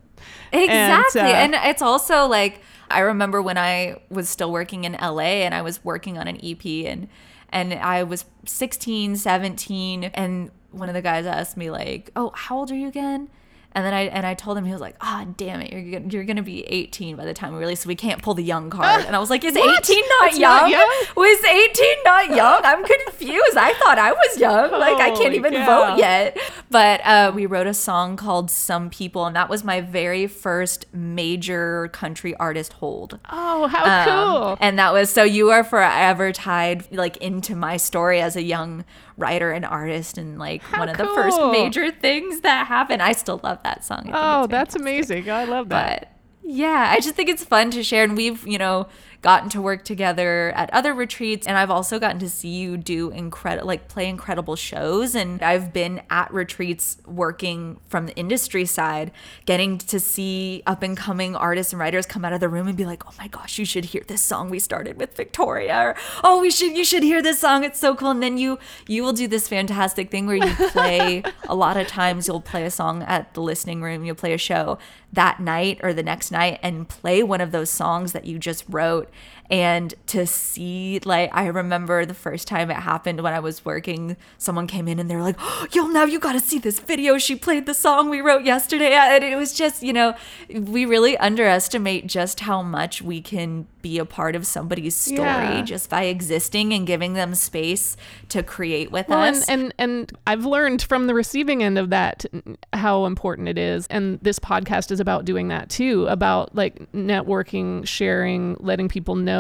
Exactly. 0.53 1.21
uh, 1.21 1.25
And, 1.27 1.55
it's 1.55 1.83
also 1.83 2.27
like 2.27 2.61
I 2.91 3.01
remember 3.01 3.43
when 3.43 3.59
I 3.59 4.01
was 4.11 4.29
still 4.29 4.51
working 4.51 4.85
in 4.85 4.93
LA 4.95 5.43
and 5.45 5.55
I 5.55 5.63
was 5.63 5.85
working 5.85 6.17
on 6.19 6.27
an 6.27 6.39
EP 6.43 6.65
and 6.87 7.09
and 7.51 7.73
I 7.75 8.03
was 8.03 8.25
16, 8.47 9.17
17 9.17 10.05
and 10.05 10.51
one 10.71 10.89
of 10.89 10.95
the 10.95 11.01
guys 11.03 11.25
asked 11.25 11.57
me 11.57 11.71
like, 11.71 12.11
"Oh, 12.17 12.31
how 12.35 12.59
old 12.59 12.71
are 12.71 12.75
you 12.77 12.89
again?" 12.89 13.29
And 13.79 13.87
then 13.87 13.95
I 13.95 14.01
and 14.07 14.27
I 14.27 14.35
told 14.35 14.59
him 14.59 14.65
he 14.65 14.73
was 14.73 14.81
like, 14.81 14.97
"Ah, 15.01 15.25
damn 15.37 15.61
it, 15.61 15.73
you're 15.73 16.01
gonna, 16.01 16.13
you're 16.13 16.25
gonna 16.25 16.43
be 16.43 16.65
18 16.65 17.15
by 17.15 17.25
the 17.25 17.33
time 17.33 17.53
we 17.53 17.61
release, 17.61 17.83
so 17.83 17.87
we 17.87 17.95
can't 17.95 18.21
pull 18.21 18.35
the 18.35 18.43
young 18.43 18.71
card." 18.71 19.05
And 19.07 19.15
I 19.15 19.21
was 19.21 19.31
like, 19.31 19.45
"Is 19.45 19.57
18 19.57 20.03
not 20.19 20.33
young? 20.37 20.41
not 20.41 20.69
young? 20.71 21.05
Was 21.15 21.45
18 21.45 21.87
not 22.05 22.27
young? 22.35 22.61
I'm 22.65 22.85
confused. 22.85 23.57
I 23.57 23.75
thought 23.75 23.97
I 23.97 24.11
was 24.11 24.37
young. 24.41 24.73
Like 24.73 24.97
I 24.97 25.11
can't 25.17 25.33
even 25.35 25.53
cow. 25.53 25.91
vote 25.91 25.99
yet." 25.99 26.37
But 26.73 27.01
uh, 27.07 27.31
we 27.33 27.47
wrote 27.47 27.69
a 27.69 27.73
song 27.73 28.17
called 28.17 28.51
"Some 28.51 28.91
People," 28.91 29.27
and 29.27 29.37
that 29.37 29.49
was 29.49 29.63
my 29.63 29.81
very 29.81 30.27
first 30.27 30.87
major 30.93 31.89
country 31.93 32.35
artist 32.35 32.73
hold. 32.75 33.21
Oh, 33.31 33.69
how 33.69 33.85
Um, 33.85 34.09
cool! 34.09 34.59
And 34.61 34.77
that 34.81 34.93
was 34.93 35.09
so 35.09 35.23
you 35.23 35.51
are 35.51 35.63
forever 35.63 36.33
tied 36.33 36.91
like 36.91 37.17
into 37.19 37.55
my 37.55 37.77
story 37.77 38.21
as 38.21 38.35
a 38.35 38.43
young 38.43 38.85
writer 39.19 39.51
and 39.51 39.65
artist 39.65 40.17
and 40.17 40.39
like 40.39 40.63
How 40.63 40.79
one 40.79 40.89
of 40.89 40.97
the 40.97 41.07
first 41.07 41.39
major 41.51 41.91
things 41.91 42.41
that 42.41 42.67
happened. 42.67 43.03
I 43.03 43.13
still 43.13 43.41
love 43.43 43.63
that 43.65 43.85
song. 43.85 44.11
Oh, 44.13 44.47
that's 44.47 44.75
amazing. 44.75 45.29
I 45.29 45.45
love 45.45 45.69
that. 45.69 46.01
But 46.01 46.51
yeah, 46.51 46.91
I 46.91 47.01
just 47.01 47.15
think 47.15 47.29
it's 47.29 47.45
fun 47.45 47.71
to 47.73 47.83
share. 47.83 48.05
And 48.05 48.17
we've, 48.17 48.47
you 48.47 48.59
know, 48.59 48.87
gotten 49.21 49.51
to 49.51 49.61
work 49.61 49.85
together 49.85 50.53
at 50.55 50.73
other 50.73 50.95
retreats. 50.95 51.47
And 51.47 51.59
I've 51.59 51.71
also 51.71 51.99
gotten 51.99 52.21
to 52.21 52.31
see 52.31 52.49
you 52.49 52.77
do 52.77 53.11
incredible, 53.11 53.67
like 53.67 53.89
play 53.89 54.09
incredible 54.09 54.55
shows. 54.55 55.15
And 55.15 55.43
I've 55.43 55.73
been 55.73 56.03
at 56.09 56.33
retreats 56.33 56.99
working 57.05 57.81
from 57.89 58.07
the 58.07 58.15
industry 58.15 58.65
side, 58.65 59.11
getting 59.45 59.79
to 59.79 59.99
see 59.99 60.63
up 60.67 60.83
and 60.83 60.97
coming 60.97 61.35
artists 61.35 61.73
and 61.73 61.81
writers 61.81 62.07
come 62.07 62.25
out 62.25 62.33
of 62.33 62.41
the 62.41 62.49
room 62.49 62.69
and 62.69 62.77
be 62.77 62.87
like, 62.87 63.07
oh 63.07 63.15
my 63.19 63.27
gosh, 63.27 63.59
you 63.59 63.65
should 63.65 63.87
hear 63.87 64.05
this 64.07 64.23
song 64.23 64.51
we 64.51 64.59
started 64.59 64.99
with 64.99 65.17
Victoria. 65.17 65.79
Or, 65.79 65.97
oh, 66.23 66.41
we 66.41 66.51
should, 66.51 66.77
you 66.77 66.85
should 66.85 67.03
hear 67.03 67.21
this 67.21 67.41
song. 67.41 67.65
It's 67.65 67.79
so 67.79 67.97
cool. 67.97 68.11
And 68.11 68.23
then 68.23 68.39
you, 68.39 68.59
you 68.87 69.03
will 69.03 69.13
do 69.13 69.27
this 69.27 69.49
fantastic 69.49 70.11
thing 70.11 70.27
where 70.27 70.37
you 70.37 70.55
play 70.71 71.25
a 71.49 71.55
lot 71.55 71.77
of 71.77 71.89
times 71.89 72.29
you'll 72.29 72.41
play 72.41 72.65
a 72.65 72.71
song 72.71 73.03
at 73.03 73.35
the 73.35 73.43
listening 73.43 73.83
room, 73.83 74.05
you'll 74.05 74.15
play 74.15 74.33
a 74.33 74.39
show 74.39 74.79
that 75.13 75.41
night 75.41 75.81
or 75.83 75.93
the 75.93 76.03
next 76.03 76.31
night 76.31 76.59
and 76.63 76.89
play 76.89 77.23
one 77.23 77.41
of 77.41 77.51
those 77.51 77.71
songs 77.71 78.13
that 78.13 78.25
you 78.27 78.39
just 78.39 78.65
wrote. 78.69 79.11
And 79.51 79.95
to 80.09 80.27
see, 80.27 81.01
like, 81.05 81.31
I 81.33 81.47
remember 81.47 82.05
the 82.05 82.13
first 82.15 82.47
time 82.49 82.71
it 82.71 82.75
happened 82.77 83.23
when 83.23 83.33
I 83.33 83.41
was 83.41 83.65
working, 83.65 84.17
someone 84.37 84.67
came 84.67 84.87
in 84.89 84.99
and 84.99 85.11
they 85.11 85.17
were 85.17 85.23
like, 85.23 85.37
oh, 85.39 85.67
Yo, 85.73 85.87
now 85.87 86.05
you 86.05 86.19
got 86.19 86.33
to 86.33 86.41
see 86.41 86.59
this 86.59 86.79
video. 86.81 87.17
She 87.17 87.35
played 87.35 87.65
the 87.65 87.73
song 87.75 88.11
we 88.11 88.21
wrote 88.21 88.45
yesterday. 88.45 88.95
Uh, 88.95 89.05
and 89.15 89.25
it 89.25 89.37
was 89.37 89.55
just, 89.55 89.83
you 89.83 89.93
know, 89.95 90.15
we 90.53 90.85
really 90.85 91.17
underestimate 91.17 92.07
just 92.07 92.41
how 92.41 92.61
much 92.63 93.01
we 93.01 93.23
can 93.23 93.67
be 93.81 93.97
a 93.99 94.05
part 94.05 94.35
of 94.35 94.45
somebody's 94.47 94.97
story 94.97 95.19
Yeah. 95.29 95.63
just 95.63 95.89
by 95.89 96.03
existing 96.05 96.75
and 96.75 96.87
giving 96.87 97.15
them 97.15 97.35
space 97.35 97.97
to 98.29 98.43
create 98.43 98.91
with 98.91 99.09
Well, 99.09 99.23
and, 99.23 99.37
us. 99.37 99.49
and 99.49 99.73
and 99.79 100.13
I've 100.27 100.45
learned 100.45 100.83
from 100.83 101.07
the 101.07 101.15
receiving 101.15 101.63
end 101.63 101.79
of 101.79 101.91
that 101.91 102.27
how 102.73 103.07
important 103.07 103.47
it 103.49 103.57
is, 103.57 103.87
and 103.87 104.19
this 104.21 104.41
podcast 104.41 104.91
is 104.91 104.99
about 104.99 105.25
doing 105.25 105.47
that 105.49 105.71
too, 105.71 106.07
about 106.09 106.57
like 106.57 106.91
networking, 106.93 107.87
sharing, 107.87 108.57
letting 108.59 108.89
people 108.89 109.15
know 109.15 109.38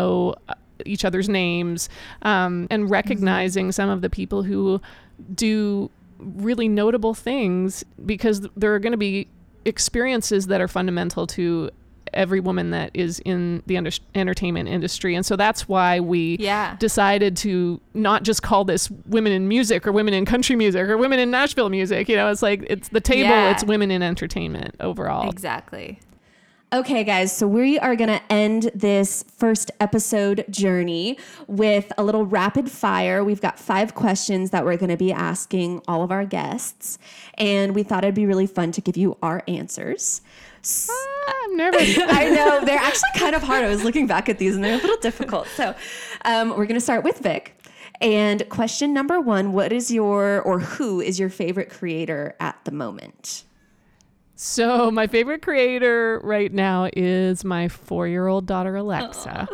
uh, 0.48 0.54
each 0.86 1.04
other's 1.04 1.28
names, 1.28 1.88
um, 2.22 2.66
and 2.70 2.88
recognizing 2.90 3.72
some 3.72 3.88
of 3.88 4.00
the 4.00 4.08
people 4.10 4.42
who 4.44 4.80
do 5.34 5.90
really 6.18 6.68
notable 6.68 7.14
things 7.14 7.84
because 8.06 8.46
there 8.56 8.74
are 8.74 8.78
going 8.78 8.92
to 8.92 8.96
be 8.98 9.28
experiences 9.64 10.46
that 10.48 10.60
are 10.60 10.68
fundamental 10.68 11.26
to 11.26 11.70
every 12.14 12.40
woman 12.40 12.70
that 12.70 12.90
is 12.94 13.20
in 13.26 13.62
the 13.66 13.76
under- 13.76 13.90
entertainment 14.14 14.66
industry 14.66 15.14
and 15.14 15.26
so 15.26 15.36
that's 15.36 15.68
why 15.68 16.00
we 16.00 16.38
Yeah. 16.40 16.74
decided 16.78 17.36
to 17.38 17.80
not 17.92 18.22
just 18.22 18.42
call 18.42 18.64
this 18.64 18.90
women 19.06 19.30
in 19.30 19.46
music 19.46 19.86
or 19.86 19.92
women 19.92 20.14
in 20.14 20.24
country 20.24 20.56
music 20.56 20.88
or 20.88 20.96
women 20.96 21.18
in 21.18 21.30
Nashville 21.30 21.68
music 21.68 22.08
you 22.08 22.16
know 22.16 22.30
it's 22.30 22.40
like 22.40 22.64
it's 22.70 22.88
the 22.88 23.00
table 23.02 23.28
Yeah. 23.28 23.50
it's 23.50 23.62
women 23.62 23.90
in 23.90 24.02
entertainment 24.02 24.74
overall 24.80 25.28
exactly. 25.28 25.98
Okay, 26.70 27.02
guys, 27.02 27.34
so 27.34 27.48
we 27.48 27.78
are 27.78 27.96
going 27.96 28.10
to 28.10 28.20
end 28.30 28.70
this 28.74 29.24
first 29.38 29.70
episode 29.80 30.44
journey 30.50 31.16
with 31.46 31.90
a 31.96 32.04
little 32.04 32.26
rapid 32.26 32.70
fire. 32.70 33.24
We've 33.24 33.40
got 33.40 33.58
five 33.58 33.94
questions 33.94 34.50
that 34.50 34.66
we're 34.66 34.76
going 34.76 34.90
to 34.90 34.98
be 34.98 35.10
asking 35.10 35.80
all 35.88 36.02
of 36.02 36.12
our 36.12 36.26
guests, 36.26 36.98
and 37.38 37.74
we 37.74 37.84
thought 37.84 38.04
it'd 38.04 38.14
be 38.14 38.26
really 38.26 38.46
fun 38.46 38.70
to 38.72 38.82
give 38.82 38.98
you 38.98 39.16
our 39.22 39.42
answers. 39.48 40.20
Ah, 40.90 41.34
I'm 41.44 41.56
nervous 41.56 41.98
I 42.02 42.28
know, 42.28 42.62
they're 42.62 42.78
actually 42.78 43.12
kind 43.16 43.34
of 43.34 43.42
hard. 43.42 43.64
I 43.64 43.68
was 43.68 43.82
looking 43.82 44.06
back 44.06 44.28
at 44.28 44.36
these 44.36 44.54
and 44.54 44.62
they're 44.62 44.74
a 44.74 44.82
little 44.82 44.98
difficult. 44.98 45.46
So 45.46 45.74
um, 46.26 46.50
we're 46.50 46.66
going 46.66 46.74
to 46.74 46.82
start 46.82 47.02
with 47.02 47.20
Vic. 47.20 47.54
And 48.02 48.46
question 48.50 48.92
number 48.92 49.22
one 49.22 49.54
What 49.54 49.72
is 49.72 49.90
your, 49.90 50.42
or 50.42 50.60
who 50.60 51.00
is 51.00 51.18
your 51.18 51.30
favorite 51.30 51.70
creator 51.70 52.36
at 52.40 52.62
the 52.66 52.72
moment? 52.72 53.44
So 54.40 54.92
my 54.92 55.08
favorite 55.08 55.42
creator 55.42 56.20
right 56.22 56.52
now 56.52 56.88
is 56.92 57.44
my 57.44 57.66
four-year-old 57.66 58.46
daughter 58.46 58.76
Alexa, 58.76 59.48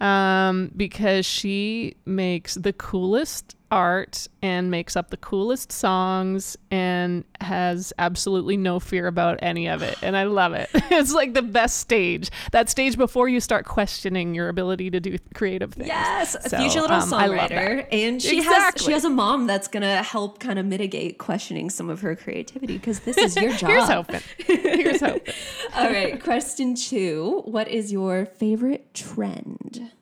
um, 0.00 0.70
because 0.74 1.26
she 1.26 1.96
makes 2.06 2.54
the 2.54 2.72
coolest 2.72 3.56
art 3.72 4.28
and 4.42 4.70
makes 4.70 4.96
up 4.96 5.08
the 5.08 5.16
coolest 5.16 5.72
songs 5.72 6.58
and 6.70 7.24
has 7.40 7.92
absolutely 7.98 8.56
no 8.56 8.78
fear 8.78 9.06
about 9.06 9.38
any 9.42 9.66
of 9.66 9.82
it, 9.82 9.96
and 10.02 10.14
I 10.16 10.24
love 10.24 10.52
it. 10.52 10.68
it's 10.74 11.12
like 11.12 11.32
the 11.32 11.42
best 11.42 11.78
stage. 11.78 12.30
That 12.52 12.68
stage 12.68 12.98
before 12.98 13.28
you 13.28 13.40
start 13.40 13.64
questioning 13.64 14.34
your 14.34 14.50
ability 14.50 14.90
to 14.90 15.00
do 15.00 15.16
creative 15.34 15.72
things. 15.72 15.88
Yes, 15.88 16.34
a 16.34 16.50
So, 16.50 16.58
future 16.58 16.82
little 16.82 16.98
um, 16.98 17.10
songwriter, 17.10 17.86
and 17.90 18.20
she 18.20 18.42
has 18.42 18.74
she 18.76 18.92
has 18.92 19.04
a 19.04 19.10
mom 19.10 19.46
that's 19.46 19.68
gonna 19.68 20.02
help 20.02 20.38
kind 20.38 20.58
of 20.58 20.66
mitigate 20.66 21.16
questioning 21.18 21.70
some 21.70 21.88
of 21.88 22.02
her 22.02 22.14
creativity 22.14 22.76
because 22.76 23.00
this 23.00 23.16
is 23.16 23.34
your 23.36 23.52
job. 23.56 23.70
Here's 23.70 23.88
hoping. 23.88 24.20
Here's 24.46 25.00
hoping. 25.00 25.34
All 25.74 25.88
right, 25.88 26.22
question 26.22 26.74
two: 26.74 27.40
What 27.46 27.68
is 27.68 27.90
your 27.90 28.26
favorite 28.26 28.92
trend? 28.92 29.92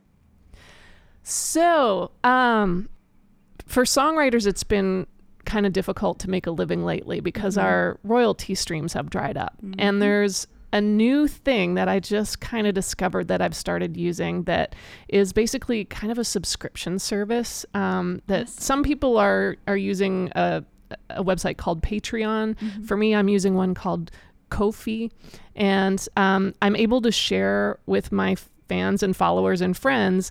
So, 1.23 2.11
um, 2.25 2.89
for 3.71 3.85
songwriters, 3.85 4.47
it's 4.47 4.65
been 4.65 5.07
kind 5.45 5.65
of 5.65 5.73
difficult 5.73 6.19
to 6.19 6.29
make 6.29 6.47
a 6.47 6.51
living 6.51 6.85
lately 6.85 7.21
because 7.21 7.57
our 7.57 7.99
royalty 8.03 8.55
streams 8.55 8.93
have 8.93 9.09
dried 9.09 9.37
up. 9.37 9.57
And 9.79 10.03
there's 10.03 10.47
a 10.73 10.81
new 10.81 11.29
thing 11.29 11.75
that 11.75 11.89
I 11.89 12.01
just 12.01 12.41
kind 12.41 12.67
of 12.67 12.75
discovered 12.75 13.29
that 13.29 13.41
I've 13.41 13.55
started 13.55 13.97
using 13.97 14.43
that 14.45 14.75
is 15.09 15.33
basically 15.33 15.85
kind 15.85 16.11
of 16.11 16.19
a 16.19 16.25
subscription 16.25 16.99
service 16.99 17.65
um, 17.75 18.23
that 18.27 18.49
some 18.49 18.83
people 18.83 19.17
are 19.19 19.57
are 19.67 19.77
using 19.77 20.31
a, 20.35 20.65
a 21.11 21.23
website 21.23 21.57
called 21.57 21.81
Patreon. 21.83 22.87
For 22.87 22.97
me, 22.97 23.15
I'm 23.15 23.29
using 23.29 23.55
one 23.55 23.75
called 23.75 24.11
Ko-fi, 24.51 25.11
and 25.55 26.07
um, 26.17 26.55
I'm 26.61 26.75
able 26.75 27.01
to 27.03 27.13
share 27.13 27.79
with 27.87 28.11
my 28.11 28.37
fans 28.69 29.03
and 29.03 29.17
followers 29.17 29.61
and 29.61 29.77
friends 29.77 30.31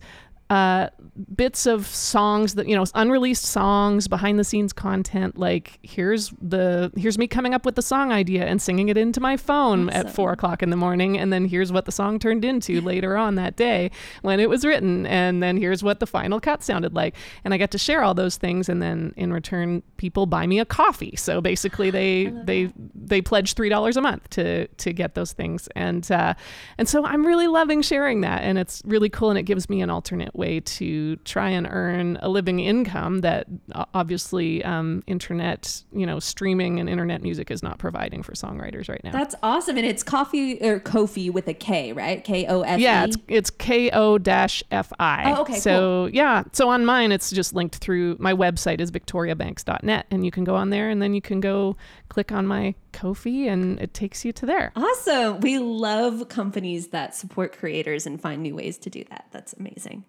uh, 0.49 0.89
bits 1.35 1.65
of 1.65 1.85
songs 1.85 2.55
that 2.55 2.67
you 2.67 2.75
know 2.75 2.85
unreleased 2.95 3.43
songs 3.43 4.07
behind 4.07 4.39
the 4.39 4.43
scenes 4.43 4.71
content 4.71 5.37
like 5.37 5.77
here's 5.83 6.29
the 6.41 6.91
here's 6.95 7.17
me 7.17 7.27
coming 7.27 7.53
up 7.53 7.65
with 7.65 7.75
the 7.75 7.81
song 7.81 8.11
idea 8.11 8.45
and 8.45 8.61
singing 8.61 8.89
it 8.89 8.97
into 8.97 9.19
my 9.19 9.35
phone 9.35 9.89
at 9.89 10.09
four 10.09 10.31
o'clock 10.31 10.63
in 10.63 10.69
the 10.69 10.77
morning 10.77 11.17
and 11.17 11.33
then 11.33 11.45
here's 11.45 11.71
what 11.71 11.85
the 11.85 11.91
song 11.91 12.19
turned 12.19 12.45
into 12.45 12.81
later 12.89 13.17
on 13.17 13.35
that 13.35 13.55
day 13.55 13.91
when 14.21 14.39
it 14.39 14.49
was 14.49 14.65
written 14.65 15.05
and 15.05 15.43
then 15.43 15.57
here's 15.57 15.83
what 15.83 15.99
the 15.99 16.07
final 16.07 16.39
cut 16.39 16.63
sounded 16.63 16.93
like. 16.95 17.15
And 17.43 17.53
i 17.53 17.57
get 17.57 17.71
to 17.71 17.77
share 17.77 18.01
all 18.01 18.13
those 18.13 18.37
things 18.37 18.69
and 18.69 18.81
then 18.81 19.13
in 19.17 19.33
return 19.33 19.83
people 19.97 20.25
buy 20.25 20.47
me 20.47 20.59
a 20.59 20.65
coffee. 20.65 21.15
So 21.15 21.41
basically 21.41 21.91
they 21.91 22.27
they 22.43 22.71
they 22.95 23.21
pledge 23.21 23.53
three 23.53 23.69
dollars 23.69 23.97
a 23.97 24.01
month 24.01 24.29
to 24.31 24.67
to 24.67 24.93
get 24.93 25.15
those 25.15 25.33
things. 25.33 25.67
And 25.75 26.09
uh 26.11 26.33
and 26.77 26.87
so 26.87 27.05
i'm 27.05 27.25
really 27.25 27.47
loving 27.47 27.81
sharing 27.81 28.21
that 28.21 28.41
and 28.41 28.57
it's 28.57 28.81
really 28.85 29.09
cool 29.09 29.29
and 29.29 29.37
it 29.37 29.43
gives 29.43 29.69
me 29.69 29.81
an 29.81 29.89
alternate 29.89 30.33
way 30.39 30.59
to 30.59 31.15
try 31.17 31.49
and 31.49 31.67
earn 31.69 32.17
a 32.21 32.29
living 32.29 32.59
income 32.59 33.19
that 33.21 33.45
obviously 33.93 34.63
um, 34.63 35.03
internet, 35.05 35.83
you 35.93 36.05
know, 36.05 36.19
streaming 36.19 36.79
and 36.79 36.89
internet 36.89 37.21
music 37.21 37.51
is 37.51 37.61
not 37.61 37.77
providing 37.77 38.23
for 38.23 38.31
songwriters 38.31 38.89
right 38.89 39.03
now. 39.03 39.11
That's 39.11 39.35
awesome. 39.43 39.77
And 39.77 39.85
it's 39.85 40.01
coffee 40.01 40.59
or 40.63 40.79
Ko-fi 40.79 41.29
with 41.29 41.47
a 41.47 41.53
K, 41.53 41.93
right? 41.93 42.23
K 42.23 42.47
O 42.47 42.61
F 42.61 42.79
yeah, 42.79 43.03
it's 43.05 43.17
it's 43.27 43.49
K 43.51 43.91
O 43.91 44.17
dash 44.17 44.63
F 44.71 44.91
I. 44.99 45.33
Oh, 45.33 45.41
okay, 45.41 45.59
So 45.59 46.07
yeah, 46.07 46.43
so 46.53 46.69
on 46.69 46.85
mine 46.85 47.11
it's 47.11 47.29
just 47.29 47.53
linked 47.53 47.75
through 47.75 48.15
my 48.19 48.33
website 48.33 48.79
is 48.79 48.89
victoriabanks.net, 48.91 50.07
and 50.09 50.25
you 50.25 50.31
can 50.31 50.43
go 50.43 50.55
on 50.55 50.71
there, 50.71 50.89
and 50.89 51.01
then 51.01 51.13
you 51.13 51.21
can 51.21 51.39
go 51.39 51.77
click 52.07 52.31
on 52.31 52.47
my 52.47 52.73
Ko-fi, 52.91 53.47
and 53.47 53.79
it 53.79 53.93
takes 53.93 54.25
you 54.25 54.31
to 54.33 54.45
there. 54.45 54.71
Awesome. 54.75 55.39
We 55.41 55.59
love 55.59 56.27
companies 56.29 56.87
that 56.87 57.15
support 57.15 57.55
creators 57.55 58.07
and 58.07 58.19
find 58.19 58.41
new 58.41 58.55
ways 58.55 58.77
to 58.79 58.89
do 58.89 59.03
that. 59.09 59.27
That's 59.31 59.53
amazing. 59.53 60.05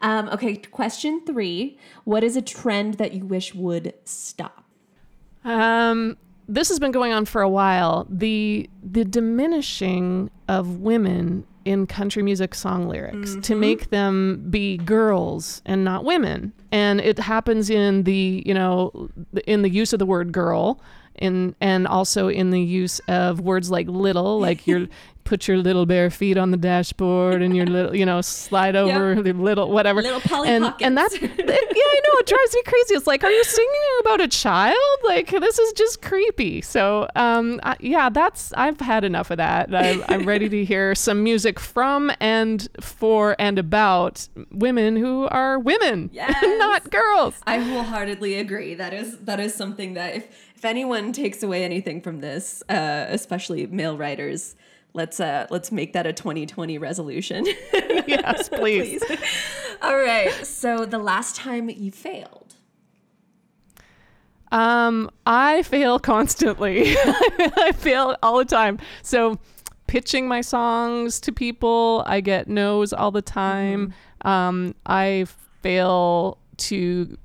Um, 0.00 0.28
okay, 0.28 0.56
question 0.56 1.24
three 1.24 1.78
What 2.04 2.22
is 2.22 2.36
a 2.36 2.42
trend 2.42 2.94
that 2.94 3.12
you 3.12 3.24
wish 3.24 3.54
would 3.54 3.94
stop? 4.04 4.64
Um, 5.44 6.16
this 6.48 6.68
has 6.68 6.78
been 6.78 6.92
going 6.92 7.12
on 7.12 7.24
for 7.24 7.42
a 7.42 7.48
while. 7.48 8.06
The 8.10 8.68
the 8.82 9.04
diminishing 9.04 10.30
of 10.48 10.80
women 10.80 11.46
in 11.64 11.86
country 11.86 12.22
music 12.22 12.54
song 12.54 12.86
lyrics 12.86 13.36
to 13.42 13.56
make 13.56 13.90
them 13.90 14.46
be 14.48 14.76
girls 14.76 15.62
and 15.66 15.84
not 15.84 16.04
women, 16.04 16.52
and 16.70 17.00
it 17.00 17.18
happens 17.18 17.70
in 17.70 18.04
the 18.04 18.42
you 18.46 18.54
know 18.54 19.10
in 19.46 19.62
the 19.62 19.70
use 19.70 19.92
of 19.92 19.98
the 19.98 20.06
word 20.06 20.32
girl. 20.32 20.80
In, 21.18 21.56
and 21.62 21.86
also 21.86 22.28
in 22.28 22.50
the 22.50 22.60
use 22.60 23.00
of 23.08 23.40
words 23.40 23.70
like 23.70 23.86
little, 23.86 24.38
like 24.38 24.66
your 24.66 24.86
put 25.26 25.46
your 25.48 25.58
little 25.58 25.84
bare 25.84 26.08
feet 26.10 26.36
on 26.38 26.50
the 26.52 26.56
dashboard 26.56 27.42
and 27.42 27.54
your 27.54 27.66
little, 27.66 27.94
you 27.94 28.06
know, 28.06 28.20
slide 28.22 28.74
over 28.82 29.20
the 29.20 29.32
little 29.32 29.70
whatever. 29.70 30.00
Little 30.00 30.20
Polly 30.20 30.48
and, 30.48 30.64
Pockets. 30.64 30.86
and 30.86 30.96
that's 30.96 31.14
yeah, 31.20 31.28
I 31.28 32.00
know 32.06 32.12
it 32.20 32.26
drives 32.26 32.54
me 32.54 32.62
crazy. 32.64 32.94
It's 32.94 33.06
like, 33.06 33.22
are 33.24 33.30
you 33.30 33.44
singing 33.44 33.82
about 34.00 34.20
a 34.22 34.28
child? 34.28 34.76
Like 35.04 35.30
this 35.30 35.58
is 35.58 35.72
just 35.74 36.00
creepy. 36.00 36.62
So, 36.62 37.08
um, 37.16 37.60
I, 37.62 37.76
yeah, 37.80 38.08
that's 38.08 38.52
I've 38.54 38.80
had 38.80 39.04
enough 39.04 39.30
of 39.30 39.36
that. 39.36 39.74
I'm, 39.74 40.02
I'm 40.08 40.26
ready 40.32 40.48
to 40.48 40.64
hear 40.64 40.94
some 40.94 41.22
music 41.22 41.60
from 41.60 42.10
and 42.20 42.66
for 42.80 43.36
and 43.38 43.58
about 43.58 44.28
women 44.52 44.96
who 44.96 45.26
are 45.26 45.58
women, 45.58 46.08
Yes. 46.12 46.34
not 46.58 46.90
girls. 46.90 47.34
I 47.46 47.58
wholeheartedly 47.58 48.38
agree. 48.38 48.74
That 48.74 48.94
is 48.94 49.18
that 49.18 49.40
is 49.40 49.54
something 49.54 49.94
that 49.94 50.14
if 50.14 50.46
if 50.56 50.64
anyone 50.64 51.12
takes 51.12 51.42
away 51.42 51.64
anything 51.64 52.00
from 52.00 52.20
this, 52.20 52.62
uh, 52.70 53.04
especially 53.08 53.66
male 53.66 53.98
writers, 53.98 54.54
let's 54.96 55.20
uh, 55.20 55.46
let's 55.50 55.70
make 55.70 55.92
that 55.92 56.06
a 56.06 56.12
2020 56.12 56.78
resolution. 56.78 57.46
yes, 57.72 58.48
please. 58.52 59.02
All 59.82 59.96
right. 59.96 60.32
So 60.44 60.84
the 60.84 60.98
last 60.98 61.36
time 61.36 61.70
you 61.70 61.92
failed. 61.92 62.54
Um, 64.52 65.10
I 65.26 65.62
fail 65.62 65.98
constantly. 65.98 66.94
I 66.96 67.72
fail 67.76 68.16
all 68.22 68.38
the 68.38 68.44
time. 68.44 68.78
So, 69.02 69.38
pitching 69.88 70.28
my 70.28 70.40
songs 70.40 71.20
to 71.20 71.32
people, 71.32 72.04
I 72.06 72.20
get 72.20 72.48
no's 72.48 72.92
all 72.92 73.10
the 73.10 73.22
time. 73.22 73.92
Um, 74.22 74.74
I 74.86 75.26
fail 75.62 76.38
to 76.58 77.16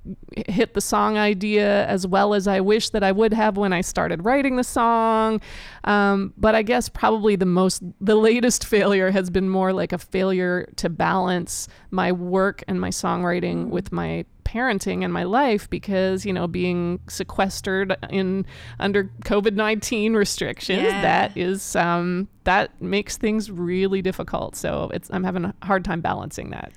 hit 0.48 0.74
the 0.74 0.82
song 0.82 1.18
idea 1.18 1.86
as 1.88 2.06
well 2.06 2.34
as 2.34 2.48
I 2.48 2.60
wish 2.62 2.90
that 2.90 3.04
I 3.04 3.12
would 3.12 3.34
have 3.34 3.58
when 3.58 3.74
I 3.74 3.82
started 3.82 4.26
writing 4.26 4.56
the 4.58 4.64
song. 4.64 5.42
Um, 5.84 6.34
but 6.38 6.56
I 6.56 6.62
guess 6.62 6.90
probably 6.90 7.36
the 7.36 7.46
most, 7.46 7.82
the 8.00 8.16
latest 8.16 8.66
failure 8.76 9.12
has 9.12 9.30
been 9.30 9.50
more 9.50 9.74
like 9.74 9.94
a 9.94 9.98
failure 9.98 10.70
to 10.78 10.90
balance 10.90 11.68
my 11.92 12.12
work 12.12 12.64
and 12.68 12.80
my 12.80 12.90
songwriting 12.90 13.70
with 13.70 13.92
my 13.92 14.26
parenting 14.44 15.04
and 15.04 15.14
my 15.14 15.24
life 15.24 15.70
because 15.70 16.26
you 16.26 16.34
know 16.34 16.46
being 16.46 17.00
sequestered 17.08 17.96
in 18.10 18.46
under 18.80 19.06
covid-19 19.24 20.14
restrictions 20.16 20.82
Yeah. 20.82 21.02
that 21.02 21.38
is 21.38 21.74
um 21.76 22.28
that 22.44 22.82
makes 22.82 23.16
things 23.16 23.50
really 23.50 24.02
difficult 24.02 24.56
so 24.58 24.90
it's 24.94 25.10
i'm 25.14 25.24
having 25.24 25.46
a 25.46 25.54
hard 25.64 25.86
time 25.86 26.02
balancing 26.02 26.50
that 26.50 26.74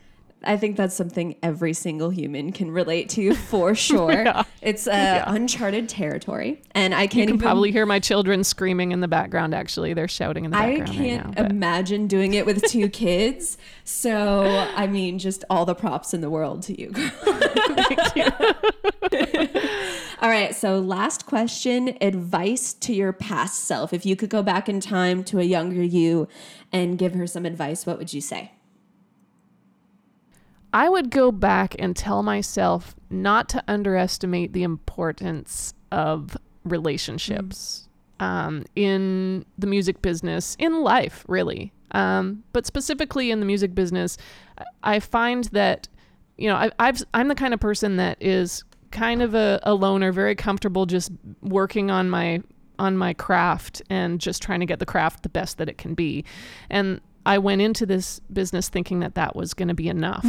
I 0.46 0.56
think 0.56 0.76
that's 0.76 0.94
something 0.94 1.36
every 1.42 1.72
single 1.72 2.10
human 2.10 2.52
can 2.52 2.70
relate 2.70 3.08
to 3.10 3.34
for 3.34 3.74
sure. 3.74 4.24
Yeah. 4.24 4.44
It's 4.62 4.86
uh, 4.86 5.24
uncharted 5.26 5.88
territory, 5.88 6.62
and 6.72 6.94
I 6.94 7.06
can't 7.06 7.14
you 7.14 7.20
can 7.20 7.28
even. 7.34 7.40
probably 7.40 7.70
hear 7.70 7.86
my 7.86 8.00
children 8.00 8.44
screaming 8.44 8.92
in 8.92 9.00
the 9.00 9.08
background 9.08 9.54
actually 9.54 9.94
they're 9.94 10.08
shouting 10.08 10.44
in 10.44 10.50
the 10.50 10.56
background. 10.56 10.90
I 10.90 10.94
can't 10.94 11.26
right 11.26 11.36
now 11.36 11.46
imagine 11.46 12.06
doing 12.06 12.34
it 12.34 12.46
with 12.46 12.62
two 12.64 12.88
kids. 13.04 13.58
So, 13.84 14.66
I 14.74 14.86
mean, 14.86 15.18
just 15.18 15.44
all 15.50 15.64
the 15.64 15.74
props 15.74 16.14
in 16.14 16.20
the 16.20 16.30
world 16.30 16.62
to 16.62 16.80
you. 16.80 16.92
all 20.22 20.30
right. 20.30 20.54
So, 20.54 20.78
last 20.78 21.26
question 21.26 21.96
advice 22.00 22.72
to 22.74 22.94
your 22.94 23.12
past 23.12 23.64
self. 23.64 23.92
If 23.92 24.06
you 24.06 24.16
could 24.16 24.30
go 24.30 24.42
back 24.42 24.68
in 24.68 24.80
time 24.80 25.24
to 25.24 25.40
a 25.40 25.44
younger 25.44 25.82
you 25.82 26.28
and 26.72 26.98
give 26.98 27.14
her 27.14 27.26
some 27.26 27.44
advice, 27.44 27.86
what 27.86 27.98
would 27.98 28.12
you 28.12 28.20
say? 28.20 28.52
I 30.74 30.88
would 30.88 31.10
go 31.10 31.30
back 31.30 31.76
and 31.78 31.94
tell 31.96 32.22
myself 32.24 32.96
not 33.08 33.48
to 33.50 33.62
underestimate 33.68 34.52
the 34.52 34.64
importance 34.64 35.72
of 35.92 36.36
relationships 36.64 37.88
um, 38.18 38.64
in 38.74 39.46
the 39.56 39.68
music 39.68 40.02
business, 40.02 40.56
in 40.58 40.82
life, 40.82 41.24
really. 41.28 41.72
Um, 41.92 42.42
but 42.52 42.66
specifically 42.66 43.30
in 43.30 43.38
the 43.38 43.46
music 43.46 43.72
business, 43.74 44.18
I- 44.58 44.64
I 44.82 45.00
find 45.00 45.44
that, 45.52 45.86
you 46.36 46.48
know, 46.48 46.56
I, 46.56 46.70
I've, 46.80 47.02
I'm 47.14 47.28
the 47.28 47.34
kind 47.36 47.54
of 47.54 47.60
person 47.60 47.96
that 47.96 48.18
is 48.20 48.64
kind 48.90 49.22
of 49.22 49.34
a, 49.34 49.60
a 49.62 49.74
loner, 49.74 50.10
very 50.10 50.34
comfortable 50.34 50.86
just 50.86 51.12
working 51.40 51.90
on 51.90 52.10
my 52.10 52.42
on 52.76 52.96
my 52.96 53.14
craft 53.14 53.80
and 53.88 54.20
just 54.20 54.42
trying 54.42 54.58
to 54.58 54.66
get 54.66 54.80
the 54.80 54.86
craft 54.86 55.22
the 55.22 55.28
best 55.28 55.58
that 55.58 55.68
it 55.68 55.78
can 55.78 55.94
be. 55.94 56.24
And 56.68 57.00
I 57.26 57.38
went 57.38 57.60
into 57.62 57.86
this 57.86 58.20
business 58.32 58.68
thinking 58.68 59.00
that 59.00 59.14
that 59.14 59.34
was 59.34 59.54
going 59.54 59.68
to 59.68 59.74
be 59.74 59.88
enough. 59.88 60.24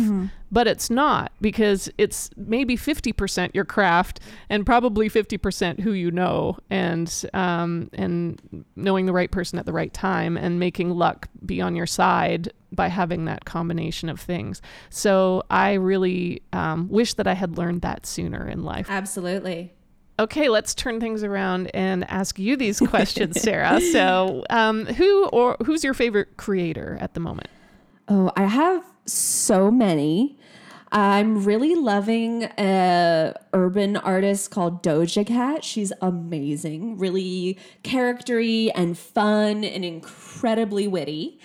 But 0.52 0.68
it's 0.68 0.90
not 0.90 1.34
because 1.42 1.90
it's 1.98 2.30
maybe 2.38 2.78
50% 2.78 3.54
your 3.54 3.66
craft 3.66 4.22
and 4.50 4.66
probably 4.66 5.10
50% 5.10 5.80
who 5.82 5.92
you 5.92 6.12
know 6.12 6.58
and 6.70 7.12
um, 7.34 7.90
and 7.94 8.66
knowing 8.76 9.06
the 9.06 9.14
right 9.14 9.32
person 9.32 9.60
at 9.60 9.66
the 9.66 9.74
right 9.74 9.94
time 9.94 10.38
and 10.38 10.60
making 10.60 10.92
luck 10.92 11.28
be 11.46 11.60
on 11.62 11.76
your 11.76 11.88
side 11.88 12.54
by 12.72 12.88
having 12.88 13.26
that 13.26 13.46
combination 13.46 14.10
of 14.10 14.20
things. 14.20 14.62
So 14.90 15.44
I 15.50 15.74
really 15.74 16.42
um, 16.54 16.88
wish 16.90 17.16
that 17.16 17.28
I 17.28 17.34
had 17.34 17.58
learned 17.58 17.82
that 17.82 18.06
sooner 18.06 18.48
in 18.48 18.64
life. 18.64 18.88
Absolutely. 18.90 19.74
Okay, 20.18 20.48
let's 20.48 20.74
turn 20.74 21.00
things 21.00 21.24
around 21.24 21.68
and 21.74 22.10
ask 22.10 22.40
you 22.40 22.56
these 22.56 22.80
questions, 22.88 23.42
Sarah. 23.42 23.82
So, 23.82 24.46
um, 24.50 24.86
who 24.86 25.26
or 25.28 25.58
who's 25.66 25.84
your 25.84 25.94
favorite 25.94 26.38
creator 26.38 26.98
at 27.02 27.14
the 27.14 27.20
moment? 27.20 27.50
Oh, 28.08 28.32
I 28.36 28.44
have 28.46 28.84
so 29.06 29.72
many. 29.72 30.38
I'm 30.92 31.44
really 31.44 31.76
loving 31.76 32.44
a 32.58 33.34
urban 33.52 33.98
artist 33.98 34.52
called 34.52 34.82
Doja 34.82 35.26
Cat. 35.26 35.64
She's 35.64 35.92
amazing, 36.02 36.98
really 36.98 37.58
charactery 37.84 38.72
and 38.76 38.98
fun 38.98 39.64
and 39.66 39.84
incredibly 39.84 40.88
witty. 40.88 41.40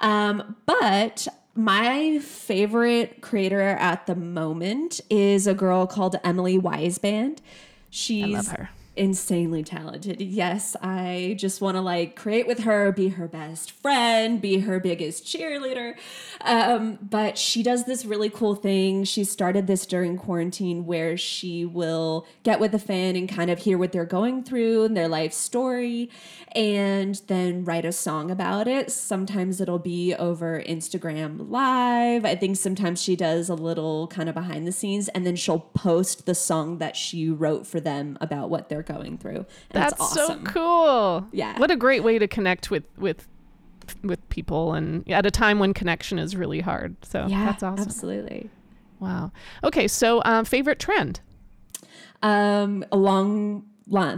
Um, 0.00 0.56
but 0.66 1.28
my 1.54 2.18
favorite 2.18 3.20
creator 3.20 3.60
at 3.60 4.06
the 4.06 4.14
moment 4.14 5.00
is 5.08 5.46
a 5.46 5.54
girl 5.54 5.86
called 5.86 6.16
Emily 6.24 6.58
Weisband. 6.58 7.38
She's 7.90 8.26
love 8.26 8.48
her. 8.48 8.70
Insanely 8.96 9.62
talented. 9.62 10.20
Yes, 10.20 10.74
I 10.80 11.36
just 11.38 11.60
want 11.60 11.76
to 11.76 11.80
like 11.80 12.16
create 12.16 12.46
with 12.46 12.60
her, 12.60 12.90
be 12.92 13.08
her 13.10 13.28
best 13.28 13.70
friend, 13.70 14.40
be 14.40 14.60
her 14.60 14.80
biggest 14.80 15.24
cheerleader. 15.24 15.94
Um, 16.40 16.98
but 17.02 17.36
she 17.36 17.62
does 17.62 17.84
this 17.84 18.04
really 18.04 18.30
cool 18.30 18.54
thing. 18.54 19.04
She 19.04 19.24
started 19.24 19.66
this 19.66 19.86
during 19.86 20.16
quarantine 20.16 20.86
where 20.86 21.16
she 21.16 21.64
will 21.64 22.26
get 22.42 22.58
with 22.58 22.74
a 22.74 22.78
fan 22.78 23.16
and 23.16 23.28
kind 23.28 23.50
of 23.50 23.60
hear 23.60 23.76
what 23.76 23.92
they're 23.92 24.04
going 24.04 24.42
through 24.42 24.84
and 24.84 24.96
their 24.96 25.08
life 25.08 25.32
story 25.32 26.10
and 26.52 27.20
then 27.26 27.64
write 27.64 27.84
a 27.84 27.92
song 27.92 28.30
about 28.30 28.66
it. 28.66 28.90
Sometimes 28.90 29.60
it'll 29.60 29.78
be 29.78 30.14
over 30.14 30.62
Instagram 30.62 31.50
live. 31.50 32.24
I 32.24 32.34
think 32.34 32.56
sometimes 32.56 33.02
she 33.02 33.14
does 33.14 33.50
a 33.50 33.54
little 33.54 34.06
kind 34.08 34.30
of 34.30 34.34
behind 34.34 34.66
the 34.66 34.72
scenes 34.72 35.08
and 35.08 35.26
then 35.26 35.36
she'll 35.36 35.58
post 35.58 36.24
the 36.24 36.34
song 36.34 36.78
that 36.78 36.96
she 36.96 37.28
wrote 37.28 37.66
for 37.66 37.78
them 37.78 38.16
about 38.22 38.48
what 38.48 38.70
they're 38.70 38.82
going 38.86 39.18
through. 39.18 39.36
And 39.36 39.46
That's 39.72 40.00
awesome. 40.00 40.46
so 40.46 40.52
cool. 40.52 41.26
Yeah. 41.32 41.58
What 41.58 41.70
a 41.70 41.76
great 41.76 42.02
way 42.02 42.18
to 42.18 42.26
connect 42.26 42.70
with 42.70 42.84
with 42.96 43.26
with 44.02 44.26
people 44.30 44.74
and 44.74 45.08
at 45.10 45.26
a 45.26 45.30
time 45.30 45.58
when 45.58 45.72
connection 45.74 46.18
is 46.18 46.34
really 46.34 46.60
hard. 46.60 46.96
So 47.04 47.26
Yeah, 47.28 47.44
that's 47.46 47.62
awesome. 47.62 47.86
Absolutely. 47.86 48.50
Wow. 48.98 49.30
Okay, 49.62 49.86
so 49.88 50.22
um, 50.24 50.44
favorite 50.44 50.78
trend. 50.78 51.20
Um, 52.22 52.84
along 52.90 53.64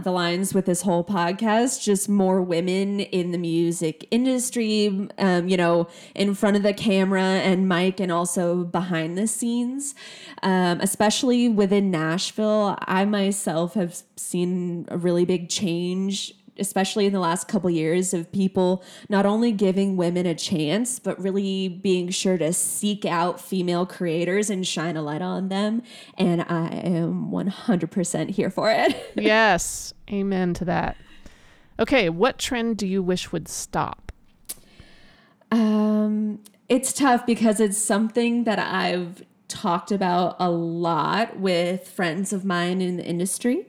the 0.03 0.11
lines 0.11 0.53
with 0.53 0.65
this 0.65 0.81
whole 0.81 1.03
podcast 1.03 1.83
just 1.83 2.09
more 2.09 2.41
women 2.41 2.99
in 2.99 3.31
the 3.31 3.37
music 3.37 4.07
industry 4.09 5.07
um, 5.19 5.47
you 5.47 5.55
know 5.55 5.87
in 6.15 6.33
front 6.33 6.57
of 6.57 6.63
the 6.63 6.73
camera 6.73 7.21
and 7.21 7.69
mic 7.69 7.99
and 7.99 8.11
also 8.11 8.63
behind 8.63 9.17
the 9.17 9.27
scenes. 9.27 9.93
Um, 10.41 10.79
especially 10.81 11.49
within 11.49 11.91
nashville 11.91 12.77
i 12.81 13.05
myself 13.05 13.73
have 13.73 14.01
seen 14.15 14.85
a 14.89 14.97
really 14.97 15.25
big 15.25 15.49
change 15.49 16.33
especially 16.59 17.05
in 17.05 17.13
the 17.13 17.19
last 17.19 17.47
couple 17.47 17.69
years 17.69 18.13
of 18.13 18.31
people 18.31 18.83
not 19.09 19.25
only 19.25 19.51
giving 19.51 19.97
women 19.97 20.25
a 20.25 20.35
chance 20.35 20.99
but 20.99 21.19
really 21.19 21.67
being 21.67 22.09
sure 22.09 22.37
to 22.37 22.51
seek 22.53 23.05
out 23.05 23.39
female 23.39 23.85
creators 23.85 24.49
and 24.49 24.67
shine 24.67 24.95
a 24.95 25.01
light 25.01 25.21
on 25.21 25.49
them 25.49 25.81
and 26.17 26.41
i 26.43 26.67
am 26.67 27.31
100% 27.31 28.29
here 28.29 28.49
for 28.49 28.71
it 28.71 28.95
yes. 29.15 29.93
Amen 30.11 30.53
to 30.55 30.65
that. 30.65 30.97
Okay, 31.79 32.09
what 32.09 32.37
trend 32.37 32.77
do 32.77 32.87
you 32.87 33.01
wish 33.01 33.31
would 33.31 33.47
stop? 33.47 34.11
Um, 35.51 36.43
it's 36.67 36.91
tough 36.91 37.25
because 37.25 37.59
it's 37.59 37.77
something 37.77 38.43
that 38.43 38.59
I've 38.59 39.23
talked 39.47 39.91
about 39.91 40.35
a 40.39 40.49
lot 40.49 41.39
with 41.39 41.87
friends 41.87 42.33
of 42.33 42.43
mine 42.43 42.81
in 42.81 42.97
the 42.97 43.05
industry. 43.05 43.67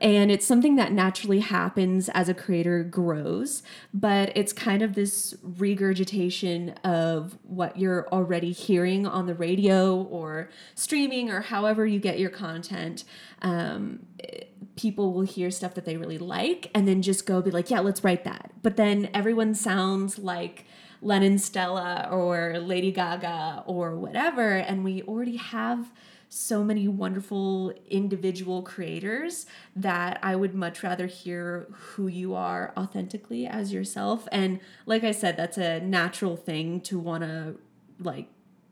And 0.00 0.30
it's 0.30 0.46
something 0.46 0.76
that 0.76 0.92
naturally 0.92 1.40
happens 1.40 2.08
as 2.10 2.28
a 2.28 2.34
creator 2.34 2.82
grows, 2.82 3.62
but 3.92 4.32
it's 4.34 4.52
kind 4.52 4.80
of 4.80 4.94
this 4.94 5.34
regurgitation 5.42 6.70
of 6.82 7.38
what 7.42 7.76
you're 7.76 8.08
already 8.08 8.52
hearing 8.52 9.06
on 9.06 9.26
the 9.26 9.34
radio 9.34 10.00
or 10.02 10.48
streaming 10.74 11.30
or 11.30 11.42
however 11.42 11.86
you 11.86 12.00
get 12.00 12.18
your 12.18 12.30
content. 12.30 13.04
Um, 13.42 14.06
people 14.76 15.12
will 15.12 15.22
hear 15.22 15.50
stuff 15.50 15.74
that 15.74 15.84
they 15.84 15.98
really 15.98 16.18
like 16.18 16.70
and 16.74 16.88
then 16.88 17.02
just 17.02 17.26
go 17.26 17.42
be 17.42 17.50
like, 17.50 17.70
yeah, 17.70 17.80
let's 17.80 18.02
write 18.02 18.24
that. 18.24 18.52
But 18.62 18.76
then 18.76 19.10
everyone 19.12 19.54
sounds 19.54 20.18
like 20.18 20.64
Lennon 21.02 21.38
Stella 21.38 22.08
or 22.10 22.58
Lady 22.58 22.92
Gaga 22.92 23.64
or 23.66 23.96
whatever. 23.96 24.56
And 24.56 24.82
we 24.82 25.02
already 25.02 25.36
have 25.36 25.90
so 26.32 26.62
many 26.62 26.86
wonderful 26.86 27.74
individual 27.88 28.62
creators 28.62 29.46
that 29.74 30.18
I 30.22 30.36
would 30.36 30.54
much 30.54 30.82
rather 30.84 31.06
hear 31.06 31.66
who 31.72 32.06
you 32.06 32.34
are 32.36 32.72
authentically 32.76 33.48
as 33.48 33.72
yourself. 33.72 34.28
And 34.30 34.60
like 34.86 35.02
I 35.02 35.10
said, 35.10 35.36
that's 35.36 35.58
a 35.58 35.80
natural 35.80 36.36
thing 36.36 36.80
to 36.82 37.00
want 37.00 37.24
to 37.24 37.56
like 37.98 38.28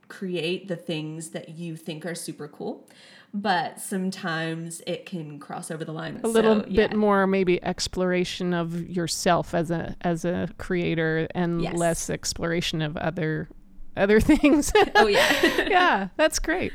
create 0.07 0.69
the 0.69 0.77
things 0.77 1.31
that 1.31 1.51
you 1.51 1.75
think 1.77 2.07
are 2.07 2.15
super 2.15 2.47
cool. 2.47 2.89
But 3.35 3.81
sometimes 3.81 4.81
it 4.87 5.05
can 5.05 5.39
cross 5.41 5.71
over 5.71 5.85
the 5.85 5.93
line. 5.93 6.21
A 6.25 6.29
little 6.29 6.61
bit 6.63 6.95
more 6.95 7.27
maybe 7.27 7.63
exploration 7.63 8.55
of 8.55 8.89
yourself 8.89 9.53
as 9.53 9.71
a 9.71 9.97
as 10.03 10.25
a 10.25 10.49
creator 10.59 11.27
and 11.35 11.61
Yes. 11.61 11.77
less 11.77 12.09
exploration 12.09 12.81
of 12.83 12.97
other 12.97 13.49
other 13.97 14.21
things. 14.31 14.73
Oh 14.95 15.09
yeah. 15.09 15.33
yeah, 15.69 16.09
that's 16.17 16.39
great. 16.39 16.73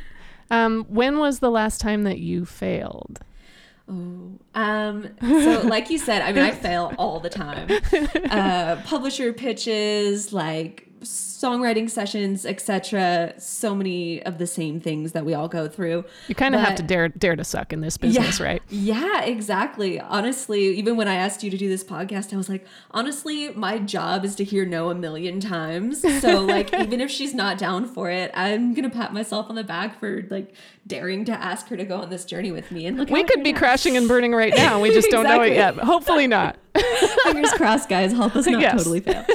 Um, 0.51 0.85
when 0.87 1.19
was 1.19 1.39
the 1.39 1.49
last 1.51 1.81
time 1.81 2.03
that 2.03 2.19
you 2.19 2.45
failed? 2.45 3.19
Oh, 3.89 4.39
um, 4.55 5.09
so 5.19 5.61
like 5.65 5.89
you 5.89 5.97
said, 5.97 6.21
I 6.21 6.31
mean, 6.31 6.43
I 6.43 6.51
fail 6.67 6.93
all 6.97 7.19
the 7.19 7.29
time. 7.29 7.69
Uh, 8.29 8.77
publisher 8.85 9.31
pitches, 9.33 10.33
like 10.33 10.89
songwriting 11.03 11.89
sessions, 11.89 12.45
etc. 12.45 13.33
So 13.37 13.75
many 13.75 14.23
of 14.23 14.37
the 14.37 14.47
same 14.47 14.79
things 14.79 15.11
that 15.11 15.25
we 15.25 15.33
all 15.33 15.47
go 15.47 15.67
through. 15.67 16.05
You 16.27 16.35
kind 16.35 16.55
of 16.55 16.61
have 16.61 16.75
to 16.75 16.83
dare 16.83 17.09
dare 17.09 17.35
to 17.35 17.43
suck 17.43 17.73
in 17.73 17.81
this 17.81 17.97
business, 17.97 18.39
yeah, 18.39 18.45
right? 18.45 18.61
Yeah, 18.69 19.23
exactly. 19.23 19.99
Honestly, 19.99 20.69
even 20.75 20.97
when 20.97 21.07
I 21.07 21.15
asked 21.15 21.43
you 21.43 21.51
to 21.51 21.57
do 21.57 21.69
this 21.69 21.83
podcast, 21.83 22.33
I 22.33 22.37
was 22.37 22.49
like, 22.49 22.65
honestly, 22.91 23.49
my 23.49 23.77
job 23.79 24.25
is 24.25 24.35
to 24.35 24.43
hear 24.43 24.65
no 24.65 24.89
a 24.89 24.95
million 24.95 25.39
times. 25.39 26.01
So 26.21 26.41
like, 26.41 26.73
even 26.79 27.01
if 27.01 27.11
she's 27.11 27.33
not 27.33 27.57
down 27.57 27.85
for 27.85 28.09
it, 28.09 28.31
I'm 28.33 28.73
gonna 28.73 28.89
pat 28.89 29.13
myself 29.13 29.49
on 29.49 29.55
the 29.55 29.63
back 29.63 29.99
for 29.99 30.25
like 30.29 30.53
daring 30.85 31.23
to 31.25 31.31
ask 31.31 31.67
her 31.69 31.77
to 31.77 31.85
go 31.85 31.97
on 31.97 32.09
this 32.09 32.25
journey 32.25 32.51
with 32.51 32.69
me. 32.71 32.85
And 32.85 32.97
look, 32.97 33.09
We 33.09 33.23
could 33.23 33.41
be 33.43 33.53
now. 33.53 33.59
crashing 33.59 33.95
and 33.95 34.07
burning 34.07 34.33
right 34.33 34.53
now. 34.55 34.81
We 34.81 34.91
just 34.91 35.09
don't 35.09 35.23
know 35.23 35.41
it 35.41 35.53
yet. 35.53 35.75
Hopefully 35.77 36.27
not. 36.27 36.57
Fingers 37.23 37.53
crossed, 37.53 37.87
guys. 37.87 38.11
Help 38.11 38.35
us 38.35 38.47
not 38.47 38.59
Yes. 38.59 38.77
totally 38.77 38.99
fail. 38.99 39.25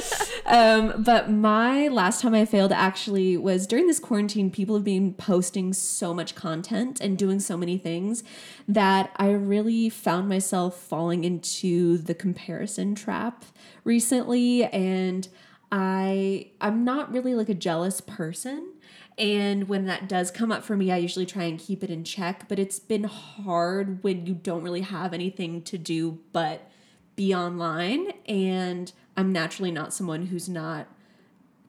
Um, 0.45 1.01
but 1.03 1.31
my 1.31 1.87
last 1.87 2.21
time 2.21 2.35
I 2.35 2.45
failed 2.45 2.71
actually 2.71 3.35
was 3.37 3.65
during 3.65 3.87
this 3.87 3.99
quarantine. 3.99 4.51
People 4.51 4.75
have 4.75 4.83
been 4.83 5.13
posting 5.13 5.73
so 5.73 6.13
much 6.13 6.35
content 6.35 6.99
and 7.01 7.17
doing 7.17 7.39
so 7.39 7.57
many 7.57 7.77
things 7.77 8.23
that 8.67 9.11
I 9.15 9.31
really 9.31 9.89
found 9.89 10.29
myself 10.29 10.77
falling 10.79 11.23
into 11.23 11.97
the 11.97 12.13
comparison 12.13 12.93
trap 12.93 13.43
recently. 13.83 14.65
And 14.65 15.27
I 15.71 16.47
I'm 16.61 16.83
not 16.83 17.11
really 17.11 17.35
like 17.35 17.49
a 17.49 17.53
jealous 17.55 18.01
person. 18.01 18.73
And 19.19 19.67
when 19.67 19.85
that 19.85 20.07
does 20.07 20.31
come 20.31 20.51
up 20.51 20.63
for 20.63 20.77
me, 20.77 20.91
I 20.91 20.97
usually 20.97 21.25
try 21.25 21.43
and 21.43 21.59
keep 21.59 21.83
it 21.83 21.89
in 21.89 22.05
check. 22.05 22.47
But 22.47 22.57
it's 22.57 22.79
been 22.79 23.03
hard 23.03 24.01
when 24.01 24.25
you 24.25 24.33
don't 24.33 24.63
really 24.63 24.81
have 24.81 25.13
anything 25.13 25.61
to 25.63 25.77
do 25.77 26.19
but 26.31 26.71
be 27.17 27.35
online. 27.35 28.13
And 28.27 28.91
I'm 29.17 29.33
naturally 29.33 29.71
not 29.71 29.93
someone 29.93 30.27
who's 30.27 30.47
not 30.47 30.87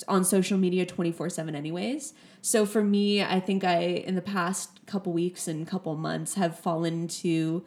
on 0.09 0.24
social 0.24 0.57
media 0.57 0.86
24/7 0.86 1.55
anyways. 1.55 2.14
So 2.40 2.64
for 2.64 2.82
me, 2.82 3.22
I 3.22 3.40
think 3.40 3.64
I 3.64 3.80
in 3.80 4.14
the 4.14 4.22
past 4.22 4.86
couple 4.86 5.12
weeks 5.12 5.46
and 5.48 5.66
couple 5.66 5.94
months 5.96 6.34
have 6.34 6.59
fallen 6.59 7.03
into 7.03 7.64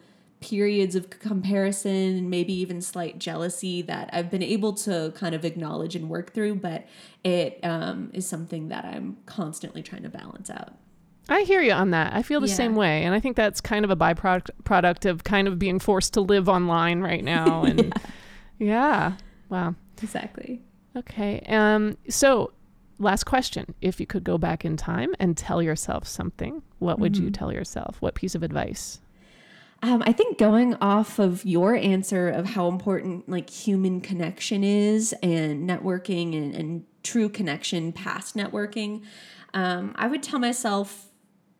periods 0.48 0.94
of 0.94 1.08
comparison 1.10 1.90
and 2.18 2.30
maybe 2.30 2.52
even 2.52 2.80
slight 2.82 3.18
jealousy 3.18 3.80
that 3.82 4.10
I've 4.12 4.30
been 4.30 4.42
able 4.42 4.72
to 4.74 5.12
kind 5.16 5.34
of 5.34 5.44
acknowledge 5.44 5.96
and 5.96 6.08
work 6.10 6.34
through, 6.34 6.56
but 6.56 6.86
it 7.24 7.58
um, 7.62 8.10
is 8.12 8.26
something 8.28 8.68
that 8.68 8.84
I'm 8.84 9.16
constantly 9.26 9.82
trying 9.82 10.02
to 10.02 10.08
balance 10.10 10.50
out. 10.50 10.74
I 11.28 11.42
hear 11.42 11.62
you 11.62 11.72
on 11.72 11.90
that. 11.92 12.12
I 12.12 12.22
feel 12.22 12.40
the 12.40 12.48
Yeah. 12.48 12.54
same 12.54 12.74
way, 12.76 13.04
and 13.04 13.14
I 13.14 13.20
think 13.20 13.36
that's 13.36 13.62
kind 13.62 13.84
of 13.84 13.90
a 13.90 13.96
byproduct 13.96 14.50
product 14.64 15.06
of 15.06 15.24
kind 15.24 15.48
of 15.48 15.58
being 15.58 15.78
forced 15.78 16.12
to 16.14 16.20
live 16.20 16.48
online 16.48 17.00
right 17.00 17.24
now. 17.36 17.64
And 17.64 17.94
yeah. 18.58 19.14
wow. 19.48 19.74
Exactly. 20.02 20.60
Okay. 20.96 21.42
Um. 21.48 21.96
So, 22.10 22.52
last 22.98 23.24
question: 23.24 23.74
If 23.80 23.98
you 24.00 24.06
could 24.06 24.22
go 24.24 24.36
back 24.36 24.64
in 24.66 24.76
time 24.76 25.14
and 25.18 25.34
tell 25.36 25.62
yourself 25.62 26.06
something, 26.06 26.62
what 26.78 26.98
would 26.98 27.16
you 27.16 27.30
tell 27.30 27.50
yourself? 27.50 27.96
What 28.00 28.14
piece 28.14 28.34
of 28.34 28.42
advice? 28.42 29.00
Um, 29.82 30.02
I 30.06 30.12
think 30.12 30.38
going 30.38 30.74
off 30.76 31.18
of 31.18 31.44
your 31.44 31.74
answer 31.74 32.28
of 32.28 32.46
how 32.46 32.68
important 32.68 33.28
like 33.28 33.50
human 33.50 34.00
connection 34.00 34.64
is 34.64 35.14
and 35.22 35.68
networking 35.68 36.34
and, 36.36 36.54
and 36.54 36.84
true 37.02 37.28
connection 37.28 37.92
past 37.92 38.34
networking, 38.34 39.02
um, 39.52 39.92
I 39.96 40.06
would 40.06 40.22
tell 40.22 40.38
myself 40.38 41.08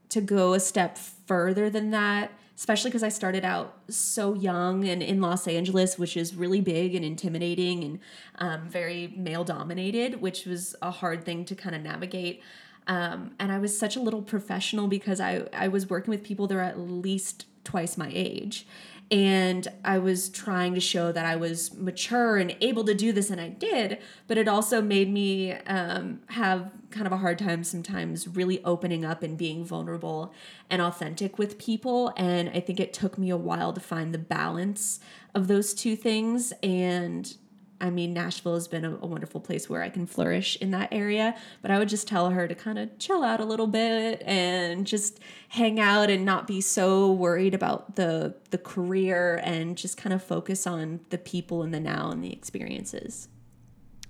to 0.09 0.21
go 0.21 0.55
a 0.55 0.61
step 0.61 0.97
further 1.27 1.69
than 1.69 1.91
that, 1.91 2.33
especially 2.57 2.91
because 2.91 3.03
I 3.03 3.09
started 3.09 3.45
out 3.45 3.77
so 3.89 4.35
young 4.35 4.87
and 4.87 5.03
in 5.03 5.21
Los 5.21 5.47
Angeles, 5.47 5.99
which 5.99 6.17
is 6.17 6.35
really 6.35 6.61
big 6.61 6.95
and 6.95 7.05
intimidating 7.05 7.85
and 7.85 7.99
um, 8.39 8.69
very 8.69 9.13
male 9.17 9.45
dominated, 9.45 10.21
which 10.21 10.47
was 10.47 10.75
a 10.81 10.91
hard 10.91 11.25
thing 11.25 11.45
to 11.47 11.55
kind 11.55 11.75
of 11.75 11.83
navigate. 11.83 12.43
Um, 12.87 13.35
and 13.39 13.51
I 13.51 13.59
was 13.59 13.77
such 13.77 13.97
a 13.97 14.01
little 14.01 14.23
professional 14.23 14.89
because 14.89 15.21
I, 15.21 15.47
I 15.53 15.69
was 15.69 15.89
working 15.89 16.11
with 16.11 16.23
people 16.23 16.47
that 16.49 16.57
are 16.57 16.61
at 16.61 16.79
least 16.79 17.47
twice 17.65 17.97
my 17.97 18.11
age. 18.13 18.67
And 19.11 19.69
I 19.85 19.99
was 19.99 20.31
trying 20.31 20.75
to 20.75 20.81
show 20.81 21.13
that 21.13 21.27
I 21.27 21.37
was 21.37 21.75
mature 21.75 22.37
and 22.37 22.57
able 22.61 22.85
to 22.85 22.95
do 22.95 23.13
this, 23.13 23.29
and 23.31 23.41
I 23.41 23.49
did. 23.51 23.99
But 24.27 24.39
it 24.39 24.49
also 24.49 24.81
made 24.81 25.13
me 25.13 25.53
um, 25.53 26.21
have 26.31 26.71
kind 26.91 27.07
of 27.07 27.13
a 27.13 27.19
hard 27.19 27.39
time 27.39 27.65
sometimes 27.65 28.27
really 28.27 28.65
opening 28.65 29.05
up 29.05 29.23
and 29.23 29.37
being 29.37 29.65
vulnerable 29.65 30.33
and 30.71 30.81
authentic 30.81 31.39
with 31.39 31.59
people. 31.59 32.15
And 32.17 32.49
I 32.51 32.61
think 32.61 32.81
it 32.81 32.93
took 32.95 33.19
me 33.19 33.29
a 33.29 33.37
while 33.37 33.73
to 33.75 33.81
find 33.81 34.15
the 34.15 34.19
balance 34.19 35.01
of 35.35 35.49
those 35.49 35.75
two 35.75 35.97
things. 35.97 36.53
And 36.63 37.37
I 37.81 37.91
mean, 37.91 38.13
Nashville 38.13 38.55
has 38.55 38.69
been 38.69 38.85
a, 38.85 38.93
a 38.95 39.07
wonderful 39.07 39.41
place 39.41 39.69
where 39.69 39.83
I 39.83 39.89
can 39.89 40.07
flourish 40.07 40.57
in 40.57 40.71
that 40.71 40.89
area, 40.93 41.37
but 41.61 41.71
I 41.71 41.79
would 41.79 41.89
just 41.89 42.07
tell 42.09 42.31
her 42.31 42.47
to 42.47 42.55
kind 42.55 42.79
of 42.79 42.99
chill 42.99 43.23
out 43.23 43.41
a 43.41 43.45
little 43.45 43.67
bit 43.67 44.23
and 44.25 44.87
just 44.87 45.21
hang 45.49 45.81
out 45.81 46.09
and 46.11 46.25
not 46.25 46.47
be 46.47 46.61
so 46.61 47.13
worried 47.13 47.55
about 47.55 47.97
the 47.97 48.35
the 48.51 48.59
career 48.59 49.41
and 49.43 49.77
just 49.77 49.97
kind 49.97 50.13
of 50.13 50.23
focus 50.23 50.67
on 50.67 51.01
the 51.11 51.19
people 51.19 51.63
in 51.63 51.73
the 51.73 51.81
now 51.81 52.11
and 52.11 52.23
the 52.23 52.33
experiences. 52.33 53.29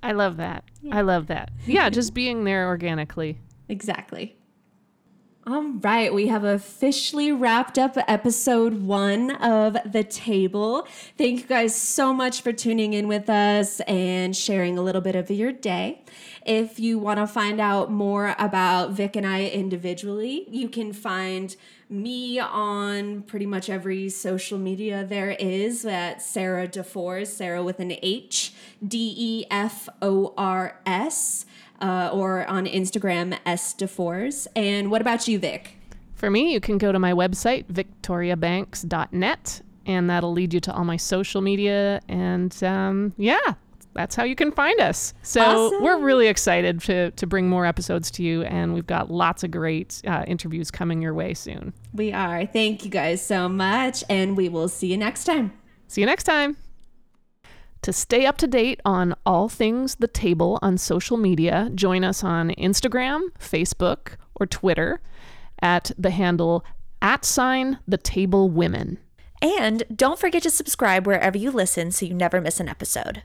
I 0.02 0.12
love 0.12 0.36
that. 0.36 0.64
I 0.92 1.00
love 1.00 1.28
that. 1.28 1.50
Yeah, 1.66 1.88
just 1.88 2.12
being 2.12 2.44
there 2.44 2.68
organically. 2.68 3.38
Exactly. 3.68 4.36
All 5.46 5.72
right, 5.82 6.14
we 6.14 6.28
have 6.28 6.42
officially 6.42 7.30
wrapped 7.30 7.78
up 7.78 7.98
episode 8.08 8.82
one 8.82 9.30
of 9.32 9.76
The 9.84 10.02
Table. 10.02 10.88
Thank 11.18 11.40
you 11.42 11.46
guys 11.46 11.76
so 11.76 12.14
much 12.14 12.40
for 12.40 12.50
tuning 12.50 12.94
in 12.94 13.08
with 13.08 13.28
us 13.28 13.80
and 13.80 14.34
sharing 14.34 14.78
a 14.78 14.82
little 14.82 15.02
bit 15.02 15.14
of 15.14 15.30
your 15.30 15.52
day. 15.52 16.02
If 16.46 16.80
you 16.80 16.98
want 16.98 17.20
to 17.20 17.26
find 17.26 17.60
out 17.60 17.92
more 17.92 18.34
about 18.38 18.92
Vic 18.92 19.16
and 19.16 19.26
I 19.26 19.44
individually, 19.44 20.46
you 20.48 20.70
can 20.70 20.94
find 20.94 21.54
me 21.90 22.38
on 22.38 23.20
pretty 23.22 23.44
much 23.44 23.68
every 23.68 24.08
social 24.08 24.58
media 24.58 25.04
there 25.04 25.32
is 25.32 25.84
at 25.84 26.22
Sarah 26.22 26.66
DeForest, 26.66 27.26
Sarah 27.28 27.62
with 27.62 27.80
an 27.80 27.92
H, 28.02 28.54
D 28.86 29.14
E 29.14 29.44
F 29.50 29.90
O 30.00 30.32
R 30.38 30.80
S, 30.86 31.44
uh, 31.80 32.10
or 32.12 32.46
on 32.46 32.66
Instagram, 32.66 33.38
S 33.46 33.74
DeForest. 33.74 34.46
And 34.56 34.90
what 34.90 35.00
about 35.00 35.28
you, 35.28 35.38
Vic? 35.38 35.76
For 36.14 36.30
me, 36.30 36.52
you 36.52 36.60
can 36.60 36.78
go 36.78 36.92
to 36.92 36.98
my 36.98 37.12
website, 37.12 37.66
victoriabanks.net, 37.66 39.62
and 39.86 40.08
that'll 40.10 40.32
lead 40.32 40.54
you 40.54 40.60
to 40.60 40.72
all 40.74 40.84
my 40.84 40.96
social 40.96 41.40
media. 41.40 42.00
And 42.08 42.62
um, 42.62 43.12
yeah, 43.18 43.54
that's 43.92 44.14
how 44.14 44.24
you 44.24 44.34
can 44.34 44.50
find 44.50 44.80
us. 44.80 45.12
So 45.22 45.42
Awesome. 45.42 45.82
we're 45.82 45.98
really 45.98 46.28
excited 46.28 46.80
to, 46.82 47.10
to 47.12 47.26
bring 47.26 47.48
more 47.48 47.66
episodes 47.66 48.10
to 48.12 48.22
you, 48.22 48.42
and 48.44 48.74
we've 48.74 48.86
got 48.86 49.10
lots 49.10 49.44
of 49.44 49.50
great 49.50 50.00
uh, 50.06 50.24
interviews 50.26 50.70
coming 50.70 51.02
your 51.02 51.14
way 51.14 51.34
soon. 51.34 51.72
We 51.92 52.12
are. 52.12 52.46
Thank 52.46 52.84
you 52.84 52.90
guys 52.90 53.24
so 53.24 53.48
much, 53.48 54.02
and 54.08 54.36
we 54.36 54.48
will 54.48 54.68
see 54.68 54.86
you 54.88 54.96
next 54.96 55.24
time. 55.24 55.52
See 55.88 56.00
you 56.00 56.06
next 56.06 56.24
time. 56.24 56.56
To 57.84 57.92
stay 57.92 58.24
up 58.24 58.38
to 58.38 58.46
date 58.46 58.80
on 58.86 59.14
all 59.26 59.50
things 59.50 59.96
The 59.96 60.08
Table 60.08 60.58
on 60.62 60.78
social 60.78 61.18
media, 61.18 61.70
join 61.74 62.02
us 62.02 62.24
on 62.24 62.48
Instagram, 62.52 63.28
Facebook, 63.38 64.16
or 64.34 64.46
Twitter 64.46 65.02
at 65.60 65.90
the 65.98 66.08
handle 66.08 66.64
at 67.02 67.26
sign 67.26 67.80
The 67.86 67.98
Table 67.98 68.48
Women. 68.48 68.96
And 69.42 69.82
don't 69.94 70.18
forget 70.18 70.42
to 70.44 70.50
subscribe 70.50 71.06
wherever 71.06 71.36
you 71.36 71.50
listen 71.50 71.90
so 71.90 72.06
you 72.06 72.14
never 72.14 72.40
miss 72.40 72.58
an 72.58 72.70
episode. 72.70 73.22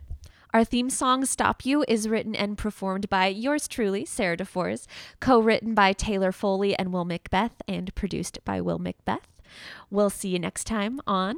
Our 0.53 0.65
theme 0.65 0.89
song, 0.89 1.23
Stop 1.23 1.65
You, 1.65 1.85
is 1.87 2.09
written 2.09 2.35
and 2.35 2.57
performed 2.57 3.09
by 3.09 3.27
yours 3.27 3.65
truly, 3.65 4.03
Sarah 4.03 4.35
DeForest, 4.35 4.87
co 5.21 5.39
written 5.39 5.73
by 5.73 5.93
Taylor 5.93 6.33
Foley 6.33 6.77
and 6.77 6.91
Will 6.91 7.05
Macbeth, 7.05 7.61
and 7.65 7.95
produced 7.95 8.39
by 8.43 8.59
Will 8.59 8.79
Macbeth. 8.79 9.25
We'll 9.89 10.09
see 10.09 10.27
you 10.27 10.39
next 10.39 10.65
time 10.65 10.99
on 11.07 11.37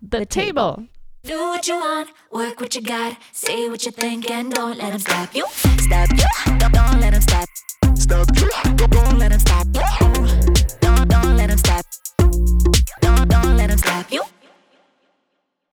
The, 0.00 0.24
table. 0.24 0.86
Do 1.22 1.38
what 1.48 1.68
you 1.68 1.74
want, 1.74 2.08
work 2.32 2.60
what 2.60 2.74
you 2.74 2.80
got, 2.80 3.14
say 3.32 3.68
what 3.68 3.84
you 3.84 3.92
think, 3.92 4.30
and 4.30 4.50
don't 4.50 4.78
let 4.78 4.92
them 4.92 5.00
stop 5.00 5.34
you. 5.34 5.44
Stop 5.50 6.08
you, 6.12 6.24
don't, 6.58 6.72
don't 6.72 6.98
let 6.98 7.12
them 7.12 7.20
stop. 7.20 7.46
Stop 7.94 8.26
you, 8.36 8.48
don't, 8.76 8.90
don't 8.90 9.18
let 9.18 9.30
them 9.30 9.40
stop 9.40 9.66
you. 9.66 9.82
Don't, 10.80 11.08
don't 11.08 11.36
let 11.36 11.48
them 11.50 11.58
stop. 11.58 11.84
Don't, 13.02 13.28
don't 13.28 13.56
let 13.58 13.68
them 13.68 13.78
stop 13.78 14.10
you. 14.10 14.29